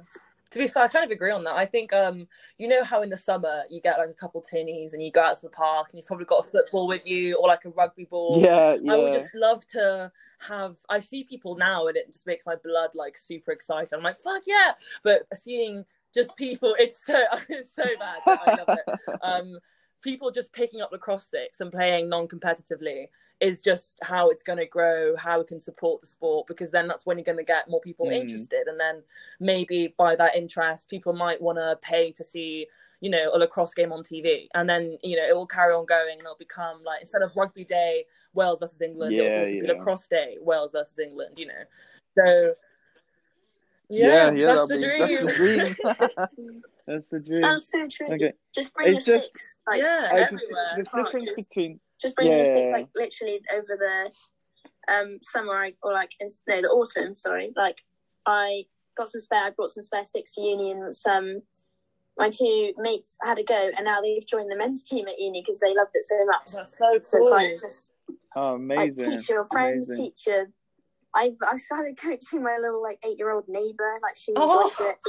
[0.51, 1.55] To be fair, I kind of agree on that.
[1.55, 2.27] I think um,
[2.57, 5.21] you know how in the summer you get like a couple tinnies and you go
[5.21, 7.69] out to the park and you've probably got a football with you or like a
[7.69, 8.41] rugby ball.
[8.41, 10.77] Yeah, I would just love to have.
[10.89, 13.93] I see people now, and it just makes my blood like super excited.
[13.93, 14.73] I'm like, fuck yeah!
[15.03, 17.15] But seeing just people, it's so
[17.49, 18.21] it's so bad.
[18.25, 18.99] I love it.
[19.21, 19.57] Um,
[20.01, 23.07] people just picking up lacrosse sticks and playing non-competitively
[23.45, 26.87] is just how it's going to grow, how we can support the sport, because then
[26.87, 28.13] that's when you're going to get more people Mm.
[28.21, 29.03] interested, and then
[29.39, 32.67] maybe by that interest, people might want to pay to see
[33.01, 34.47] you know, a lacrosse game on TV.
[34.55, 37.35] And then, you know, it will carry on going and it'll become like instead of
[37.35, 41.63] rugby day, Wales versus England, it'll also be lacrosse day, Wales versus England, you know.
[42.17, 42.53] So
[43.89, 44.75] yeah, yeah, yeah, that's, that'll the
[45.27, 45.75] be- dream.
[45.83, 46.63] that's the dream.
[46.87, 47.41] that's the dream.
[47.41, 48.07] That's so true.
[48.15, 48.33] Okay.
[48.55, 49.59] Just bring It's your just- sticks.
[49.67, 50.29] Like, Yeah, I everywhere.
[50.29, 52.77] just, the difference just- between Just bring your sticks Yeah.
[52.77, 54.11] like literally over the
[54.93, 57.15] um summer I- or like in, no the autumn.
[57.15, 57.81] Sorry, like
[58.25, 58.65] I
[58.97, 59.45] got some spare.
[59.45, 61.41] I brought some spare sticks to uni, and some
[62.17, 65.41] my two mates had a go, and now they've joined the men's team at uni
[65.41, 66.51] because they loved it so much.
[66.53, 67.31] That's so So it's cool.
[67.31, 67.91] like just
[68.35, 70.05] oh like amazing, teach your friends, amazing.
[70.05, 70.47] teach your
[71.15, 73.99] I I started coaching my little like eight year old neighbor.
[74.03, 74.69] Like she Oh.
[74.79, 74.97] it.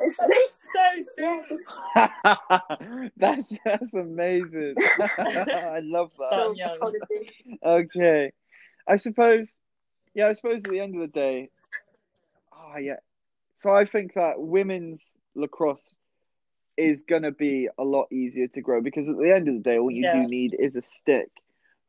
[0.00, 3.10] It's, it's, That's so yeah, sweet.
[3.18, 4.74] that's that's amazing.
[4.98, 6.54] I love that.
[6.56, 6.92] Damn little
[7.62, 8.32] Okay,
[8.88, 9.58] I suppose.
[10.14, 11.50] Yeah, I suppose at the end of the day,
[12.52, 12.96] oh yeah.
[13.54, 15.92] So I think that women's lacrosse
[16.78, 19.78] is gonna be a lot easier to grow because at the end of the day,
[19.78, 20.22] all you Yeah.
[20.22, 21.28] do need is a stick.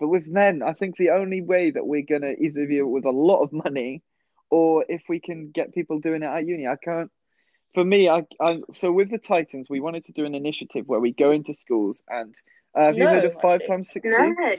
[0.04, 3.10] But with men, I think the only way that we're gonna either be with a
[3.10, 4.04] lot of money,
[4.50, 7.10] or if we can get people doing it at uni, I can't.
[7.74, 11.00] For me, I, I so with the Titans, we wanted to do an initiative where
[11.00, 12.36] we go into schools and
[12.76, 14.12] uh, have you heard of five times sixty?
[14.12, 14.56] No.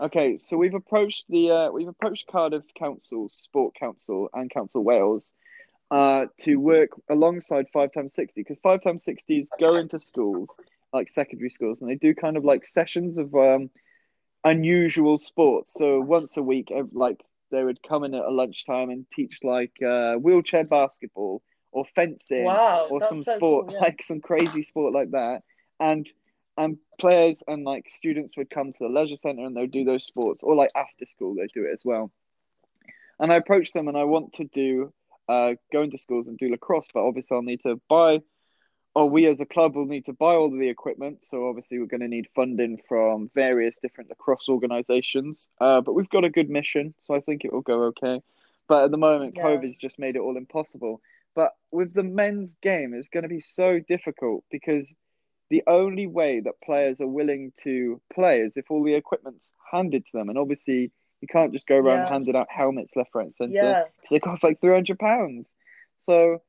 [0.00, 5.34] Okay, so we've approached the uh, we've approached Cardiff Council, Sport Council, and Council Wales
[5.92, 10.52] uh, to work alongside Five Times Sixty because Five Times Sixties go into schools
[10.92, 13.70] like secondary schools and they do kind of like sessions of um,
[14.44, 15.72] unusual sports.
[15.74, 19.72] So once a week, like they would come in at a lunchtime and teach like
[19.82, 21.42] uh, wheelchair basketball
[21.72, 23.80] or fencing Wow, or some so sport cool, yeah.
[23.80, 25.42] like some crazy sport like that
[25.78, 26.08] and
[26.56, 30.04] and players and like students would come to the leisure center and they'd do those
[30.04, 32.10] sports or like after school they do it as well
[33.18, 34.92] and i approached them and i want to do
[35.28, 38.18] uh go into schools and do lacrosse but obviously i'll need to buy
[38.94, 41.78] or we as a club will need to buy all of the equipment so obviously
[41.78, 46.30] we're going to need funding from various different lacrosse organizations uh, but we've got a
[46.30, 48.20] good mission so i think it will go okay
[48.68, 49.42] but at the moment Yeah.
[49.42, 51.00] covid's just made it all impossible
[51.36, 54.96] but with the men's game, it's going to be so difficult because
[55.48, 60.04] the only way that players are willing to play is if all the equipment's handed
[60.06, 60.28] to them.
[60.28, 60.90] And obviously,
[61.20, 62.08] you can't just go around Yeah.
[62.08, 63.84] handing out helmets left, right, and centre Yeah.
[63.96, 65.48] because they cost like three hundred pounds.
[65.98, 66.42] So,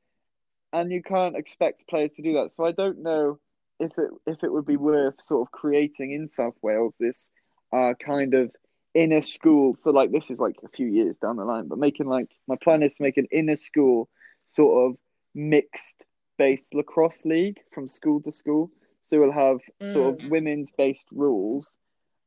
[0.72, 2.50] and you can't expect players to do that.
[2.50, 3.38] So I don't know
[3.78, 7.30] if it if it would be worth sort of creating in South Wales this
[7.72, 8.50] uh kind of
[8.94, 9.74] inner school.
[9.76, 12.56] So like this is like a few years down the line, but making like my
[12.62, 14.08] plan is to make an inner school
[14.46, 14.98] sort of
[15.34, 16.04] mixed
[16.38, 18.70] based lacrosse league from school to school.
[19.00, 19.58] So we'll have
[19.92, 21.76] sort of women's based rules.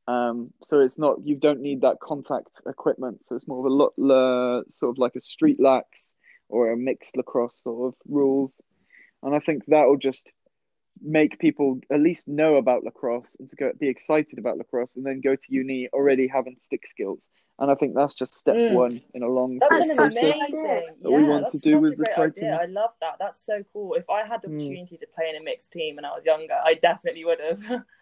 [0.08, 3.22] Um, so it's not you don't need that contact equipment.
[3.26, 6.14] So it's more of a lot uh, sort of like a street lax
[6.48, 8.60] or a mixed lacrosse sort of rules.
[9.22, 10.32] And I think that will just
[11.02, 15.04] make people at least know about lacrosse and to go be excited about lacrosse and
[15.04, 17.28] then go to uni already having stick skills.
[17.58, 18.70] And I think that's just step Mm.
[18.70, 20.22] one in a long That's That's process.
[20.22, 20.58] amazing.
[21.02, 22.58] that yeah, we want to do with the great idea.
[22.60, 23.16] I love that.
[23.18, 23.94] That's so cool.
[23.94, 24.56] If I had the Mm.
[24.56, 27.82] opportunity to play in a mixed team when I was younger, I definitely would have.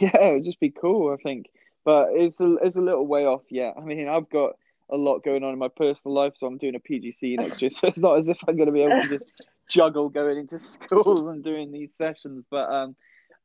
[0.00, 1.46] Yeah, it would just be cool, I think.
[1.84, 3.74] But it's a it's a little way off yet.
[3.78, 4.54] I mean, I've got
[4.90, 7.70] a lot going on in my personal life, so I'm doing a PGC next year.
[7.74, 9.24] So it's not as if I'm going to be able to just
[9.68, 12.44] juggle going into schools and doing these sessions.
[12.50, 12.96] But um,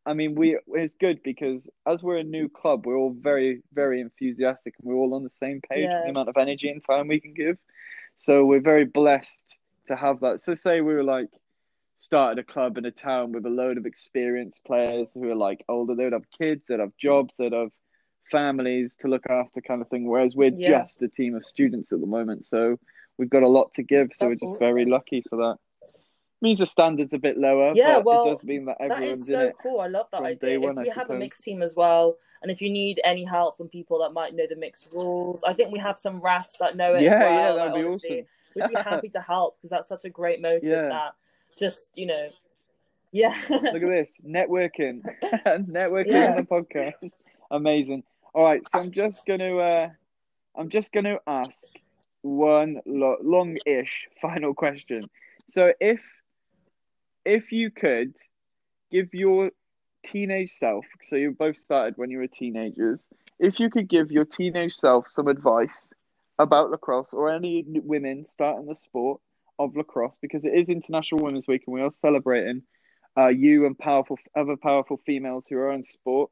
[0.05, 4.01] I mean, we it's good because as we're a new club, we're all very very
[4.01, 6.03] enthusiastic and we're all on the same page with Yeah.
[6.03, 7.57] the amount of energy and time we can give.
[8.15, 9.57] So we're very blessed
[9.87, 10.41] to have that.
[10.41, 11.29] So say we were like
[11.99, 15.63] started a club in a town with a load of experienced players who are like
[15.67, 17.71] older, they would have kids, they'd have jobs, they'd have
[18.31, 20.07] families to look after, kind of thing.
[20.07, 20.79] Whereas we're Yeah.
[20.79, 22.79] just a team of students at the moment, so
[23.17, 24.09] we've got a lot to give.
[24.13, 25.57] So That's we're just very lucky for that.
[26.41, 29.27] means the standard's a bit lower, Yeah, well, it does mean that That everyone's is
[29.27, 29.81] in so cool.
[29.81, 30.57] I love that idea.
[30.57, 33.57] one, I we have a mixed team as well, and if you need any help
[33.57, 36.77] from people that might know the mixed rules, I think we have some rats that
[36.77, 37.33] know it Yeah, as well.
[37.33, 38.25] yeah, like, that'd be honestly, awesome.
[38.55, 40.87] We'd be happy to help because that's such a great motive Yeah.
[40.87, 41.15] that
[41.57, 42.29] just, you know,
[43.11, 43.35] yeah.
[43.49, 45.01] Look at this networking,
[45.45, 46.31] networking Yeah.
[46.31, 47.11] on the podcast.
[47.51, 48.03] Amazing.
[48.33, 49.89] All right, so I'm just gonna, uh,
[50.55, 51.65] I'm just gonna ask
[52.21, 55.09] one lo- long-ish final question.
[55.47, 55.99] So if,
[57.25, 58.13] if you could
[58.91, 59.51] give your
[60.05, 63.07] teenage self, so you both started when you were teenagers,
[63.39, 65.91] if you could give your teenage self some advice
[66.37, 69.21] about lacrosse or any women starting the sport
[69.57, 72.61] of lacrosse, because it is International Women's Week and we are celebrating
[73.17, 76.29] uh, you and powerful other powerful females who are in sport.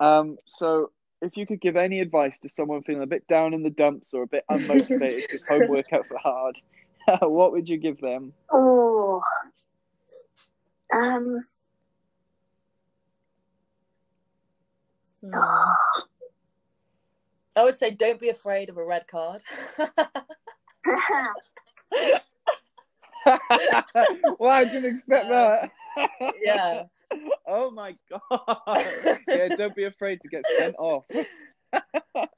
[0.00, 0.90] Um, so
[1.22, 4.12] if you could give any advice to someone feeling a bit down in the dumps
[4.12, 6.56] or a bit unmotivated because home workouts are hard,
[7.20, 8.32] what would you give them?
[8.52, 9.20] Oh.
[10.92, 11.42] Um.
[15.20, 15.30] Hmm.
[17.56, 19.40] I would say don't be afraid of a red card.
[23.28, 25.70] well, I didn't expect that.
[26.42, 26.82] yeah.
[27.46, 29.18] Oh my god.
[29.28, 31.04] Yeah, don't be afraid to get sent off.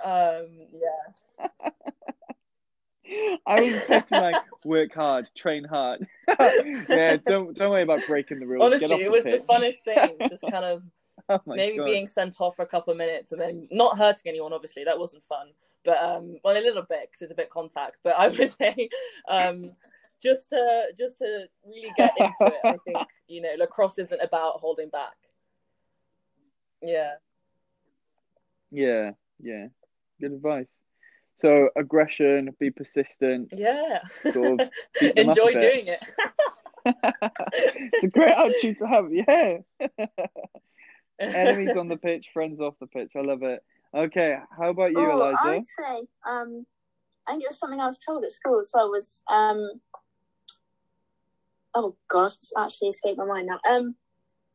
[0.03, 1.49] Um, yeah.
[3.47, 6.07] I was expecting like work hard, train hard.
[6.89, 8.65] yeah, don't don't worry about breaking the rules.
[8.65, 9.43] Honestly, it was pitch.
[9.43, 10.17] the funnest thing.
[10.29, 10.83] Just kind of
[11.29, 11.87] Oh maybe God.
[11.87, 14.53] being sent off for a couple of minutes and then not hurting anyone.
[14.53, 15.49] Obviously, that wasn't fun,
[15.85, 17.97] but um, well, a little bit because it's a bit contact.
[18.05, 18.89] But I would say,
[19.29, 19.73] um,
[20.23, 22.99] just to just to really get into it, I think
[23.29, 25.15] you know lacrosse isn't about holding back.
[26.83, 27.15] Yeah,
[28.71, 29.67] Yeah, yeah.
[30.21, 30.73] Good advice.
[31.37, 33.51] So aggression, be persistent.
[33.55, 34.01] yeah.
[34.33, 34.71] Sort of
[35.01, 35.61] beat them up a Enjoy bit.
[35.61, 36.01] doing it.
[37.93, 39.07] it's a great attitude to have.
[39.13, 39.59] Yeah.
[41.19, 43.13] Enemies on the pitch, friends off the pitch.
[43.17, 43.63] I love it.
[43.95, 45.39] Okay, how about you, Oh, Eliza?
[45.45, 46.67] I'd say, um,
[47.27, 48.91] I think it was something I was told at school as well.
[48.91, 49.71] Was um,
[51.77, 53.61] oh god, it's actually escaped my mind now.
[53.71, 53.95] Um,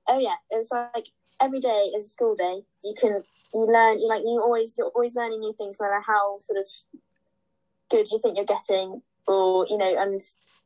[0.07, 1.07] oh yeah, it was like
[1.39, 2.63] every day is a school day.
[2.83, 3.21] You can
[3.53, 3.99] you learn.
[3.99, 6.67] You like you always you're always learning new things, no matter how sort of
[7.89, 9.95] good you think you're getting, or you know.
[9.97, 10.19] And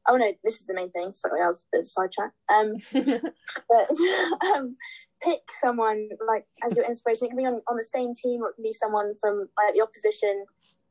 [0.07, 1.11] oh no, this is the main thing.
[1.11, 2.31] Sorry, I was a bit of a sidetrack.
[2.49, 2.75] Um,
[3.69, 4.77] but um,
[5.21, 7.25] pick someone like as your inspiration.
[7.25, 9.75] It can be on, on the same team, or it can be someone from like
[9.75, 10.45] the opposition,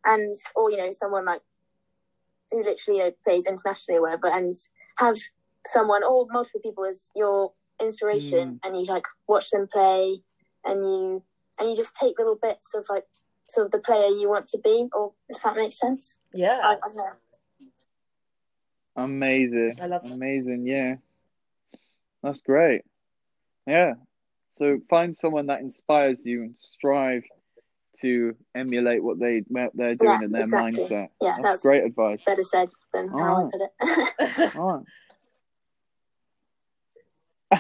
[0.04, 1.40] and or you know someone like
[2.50, 4.52] who literally you know plays internationally or whatever, and
[4.98, 5.16] have
[5.66, 8.66] someone or multiple people as your inspiration, mm.
[8.66, 10.18] and you like watch them play,
[10.64, 11.22] and you
[11.58, 13.04] and you just take little bits of like
[13.46, 16.18] sort of the player you want to be, or if that makes sense.
[16.32, 17.10] Yeah, I don't know.
[18.96, 19.78] Amazing.
[19.80, 20.12] I love that.
[20.12, 20.96] Amazing, yeah.
[22.22, 22.82] That's great.
[23.66, 23.94] Yeah.
[24.50, 27.24] So find someone that inspires you and strive
[28.00, 30.82] to emulate what they what they're doing Yeah, in their exactly.
[30.84, 31.08] mindset.
[31.20, 32.24] Yeah, That's, that's great advice.
[32.24, 33.46] better said than how Oh.
[33.46, 33.60] I put
[34.40, 34.56] it.
[34.56, 34.84] All right.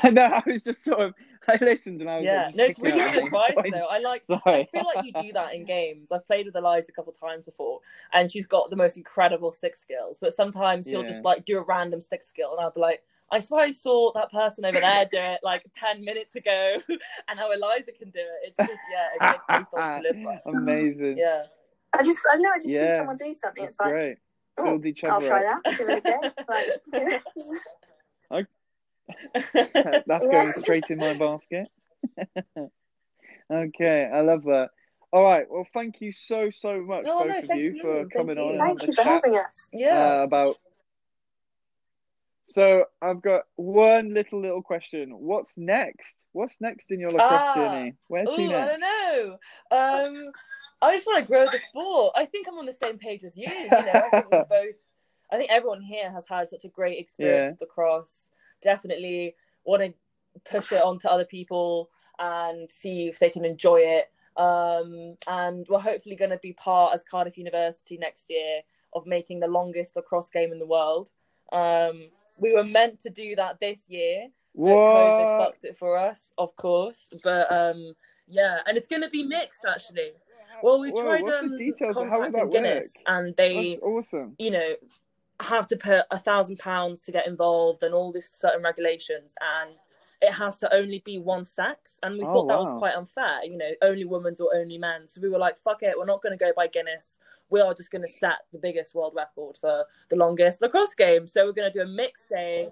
[0.10, 1.14] no, I was just sort of
[1.46, 2.44] I listened and I was yeah.
[2.46, 3.70] like, No, it's really good advice points.
[3.72, 3.86] though.
[3.90, 4.22] I like.
[4.26, 4.60] Sorry.
[4.60, 6.10] I feel like you do that in games.
[6.10, 7.80] I've played with Eliza a couple times before,
[8.12, 10.18] and she's got the most incredible stick skills.
[10.20, 11.08] But sometimes she'll Yeah.
[11.08, 14.12] just like do a random stick skill, and I'll be like, "I swear I saw
[14.14, 16.76] that person over there do it like ten minutes ago,"
[17.28, 18.48] and how Eliza can do it.
[18.48, 20.50] It's just yeah, a good ethos to live by.
[20.50, 21.18] Amazing.
[21.18, 21.42] Yeah.
[21.96, 23.62] I just I know I just Yeah, see someone do something.
[23.64, 24.16] That's It's like great.
[24.58, 25.60] oh, Build each I'll try up.
[25.64, 25.78] that.
[25.78, 26.32] Give it a go.
[26.48, 27.22] Like,
[30.06, 31.68] That's going straight in my basket.
[33.52, 34.70] okay, I love that.
[35.12, 37.82] All right, well, thank you so so much, No, both no, of thank you, you.
[37.82, 38.42] for Thank coming you.
[38.42, 39.68] on and Thank having you for chat having us.
[39.72, 40.18] yeah.
[40.20, 40.56] uh, about.
[42.46, 45.10] So I've got one little little question.
[45.18, 46.18] What's next?
[46.32, 47.54] What's next in your lacrosse Ah.
[47.54, 47.94] journey?
[48.08, 49.38] Where to Oh, I don't know.
[49.70, 50.32] Um,
[50.82, 52.12] I just want to grow the sport.
[52.16, 53.48] I think I'm on the same page as you.
[53.48, 54.76] You know, I think we both.
[55.32, 57.50] I think everyone here has had such a great experience Yeah.
[57.52, 58.30] with lacrosse.
[58.64, 59.94] Definitely want to
[60.50, 64.10] push it on to other people and see if they can enjoy it.
[64.36, 68.62] Um, and we're hopefully going to be part as Cardiff University next year
[68.92, 71.10] of making the longest lacrosse game in the world.
[71.52, 72.08] Um,
[72.38, 76.56] we were meant to do that this year, but COVID fucked it for us, of
[76.56, 77.08] course.
[77.22, 77.94] But um,
[78.26, 80.12] yeah, and it's going to be mixed actually.
[80.62, 81.96] Well, we Whoa, tried um, the details?
[81.96, 83.04] How would contacting Guinness, work?
[83.06, 84.34] and they, That's awesome.
[84.38, 84.74] you know,
[85.40, 89.70] have to put a thousand pounds to get involved and all these certain regulations, and
[90.22, 91.98] it has to only be one sex.
[92.02, 95.06] And we Oh, thought that was quite unfair, you know, only women's or only men.
[95.06, 97.18] So we were like, fuck it, we're not going to go by Guinness.
[97.50, 101.26] We are just going to set the biggest world record for the longest lacrosse game.
[101.26, 102.70] So we're going to do a mixed day.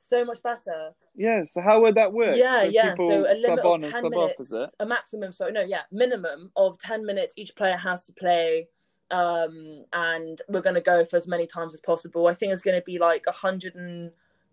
[0.00, 0.92] So much better.
[1.16, 1.42] Yeah.
[1.42, 2.36] So how would that work?
[2.36, 2.94] Yeah, so yeah.
[2.94, 5.32] So a limit of ten minutes, off, a maximum.
[5.32, 7.34] so no, yeah, minimum of ten minutes.
[7.36, 8.68] Each player has to play,
[9.10, 12.26] um, and we're going to go for as many times as possible.
[12.26, 14.10] I think it's going to be like hundred and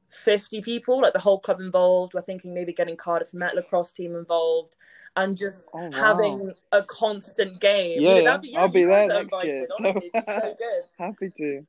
[0.09, 2.13] fifty people, like the whole club involved.
[2.13, 4.75] We're thinking maybe getting Cardiff Met lacrosse team involved,
[5.15, 5.91] and just Oh, wow.
[5.91, 8.01] having a constant game.
[8.01, 8.59] Yeah, You know, yeah.
[8.61, 10.83] I'll be there guys are next invited, year, Honestly, it'd be so good.
[10.97, 11.65] Happy to.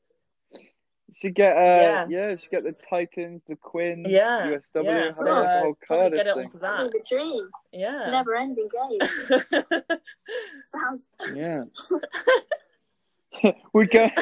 [1.18, 2.08] Should get uh Yes.
[2.10, 5.04] yeah, should get the Titans, the Quins, Yeah, USW, yeah.
[5.06, 6.44] have So like a uh, whole Cardiff get it thing.
[6.44, 6.92] onto That'd that.
[6.92, 7.48] the dream.
[7.72, 8.08] Yeah.
[8.10, 9.40] Never ending game.
[10.70, 11.64] Sounds Yeah.
[13.72, 14.08] We'd go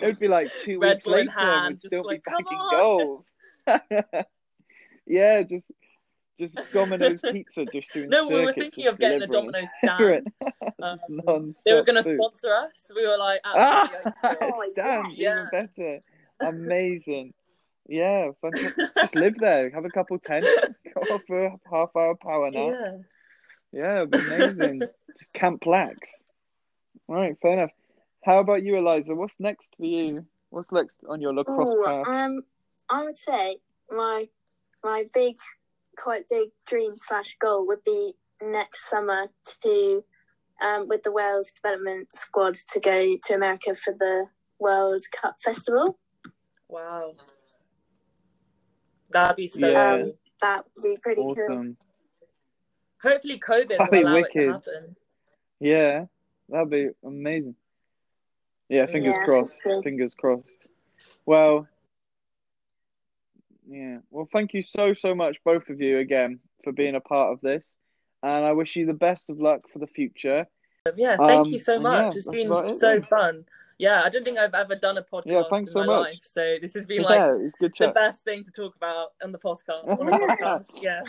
[0.00, 2.42] it'd be like two Red weeks later hand, and we'd just still be like, "Come
[2.44, 3.26] bagging on." goals.
[5.06, 5.70] yeah, just
[6.38, 10.26] just Domino's pizza just doing No, we were thinking of getting a Domino's stand.
[10.82, 12.90] Um, they were going to sponsor us.
[12.94, 13.90] We were like, Ah.
[14.24, 15.46] Oh, stand, yeah.
[15.52, 16.00] even better.
[16.40, 17.34] Amazing.
[17.88, 18.30] Yeah,
[18.96, 20.48] just live there, have a couple tents,
[21.08, 22.62] go for a half hour power nap.
[22.64, 22.96] yeah.
[23.72, 24.82] Yeah, be amazing.
[25.18, 26.24] just camp lax.
[27.08, 27.70] Right, fair enough.
[28.24, 29.14] How about you, Eliza?
[29.14, 30.24] What's next for you?
[30.50, 32.06] What's next on your lacrosse Ooh, path?
[32.08, 32.42] um,
[32.88, 33.58] I would say
[33.90, 34.28] my
[34.84, 35.36] my big,
[35.98, 39.28] quite big dream slash goal would be next summer
[39.62, 40.04] to,
[40.60, 44.26] um, with the Wales development squad to go to America for the
[44.58, 45.98] World Cup Festival.
[46.68, 47.14] Wow.
[49.10, 49.98] That'd be so Yeah.
[49.98, 50.18] cool.
[50.40, 51.76] That would be pretty cool.
[53.02, 54.96] Hopefully, COVID will be allow it to happen.
[55.60, 56.06] Yeah,
[56.48, 57.56] that'd be amazing.
[58.72, 59.60] Yeah, fingers Yeah, crossed.
[59.60, 59.82] true.
[59.82, 60.66] Fingers crossed.
[61.26, 61.68] Well,
[63.68, 63.98] yeah.
[64.10, 67.40] Well, thank you so so much, both of you, again for being a part of
[67.42, 67.76] this,
[68.22, 70.46] and I wish you the best of luck for the future.
[70.96, 72.00] Yeah, thank Um, you so much.
[72.00, 73.02] yeah, it's that's been about it, so then.
[73.02, 73.44] fun.
[73.78, 76.00] Yeah, I don't think I've ever done a podcast Yeah, thanks in so my much.
[76.14, 79.32] life, so this has been like yeah, good the best thing to talk about on
[79.32, 79.86] the podcast.
[80.00, 80.82] On the podcast.
[80.82, 81.02] Yeah,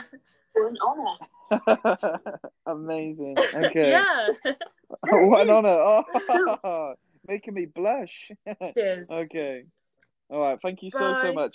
[0.53, 2.49] What an honour.
[2.65, 3.37] Amazing.
[3.55, 3.89] Okay.
[3.97, 4.27] yeah.
[5.01, 5.55] what an is.
[5.55, 6.03] honor.
[6.63, 6.95] Oh,
[7.27, 8.31] making me blush.
[8.73, 9.09] Cheers.
[9.09, 9.63] okay.
[10.29, 10.59] All right.
[10.61, 11.51] Thank you so so much.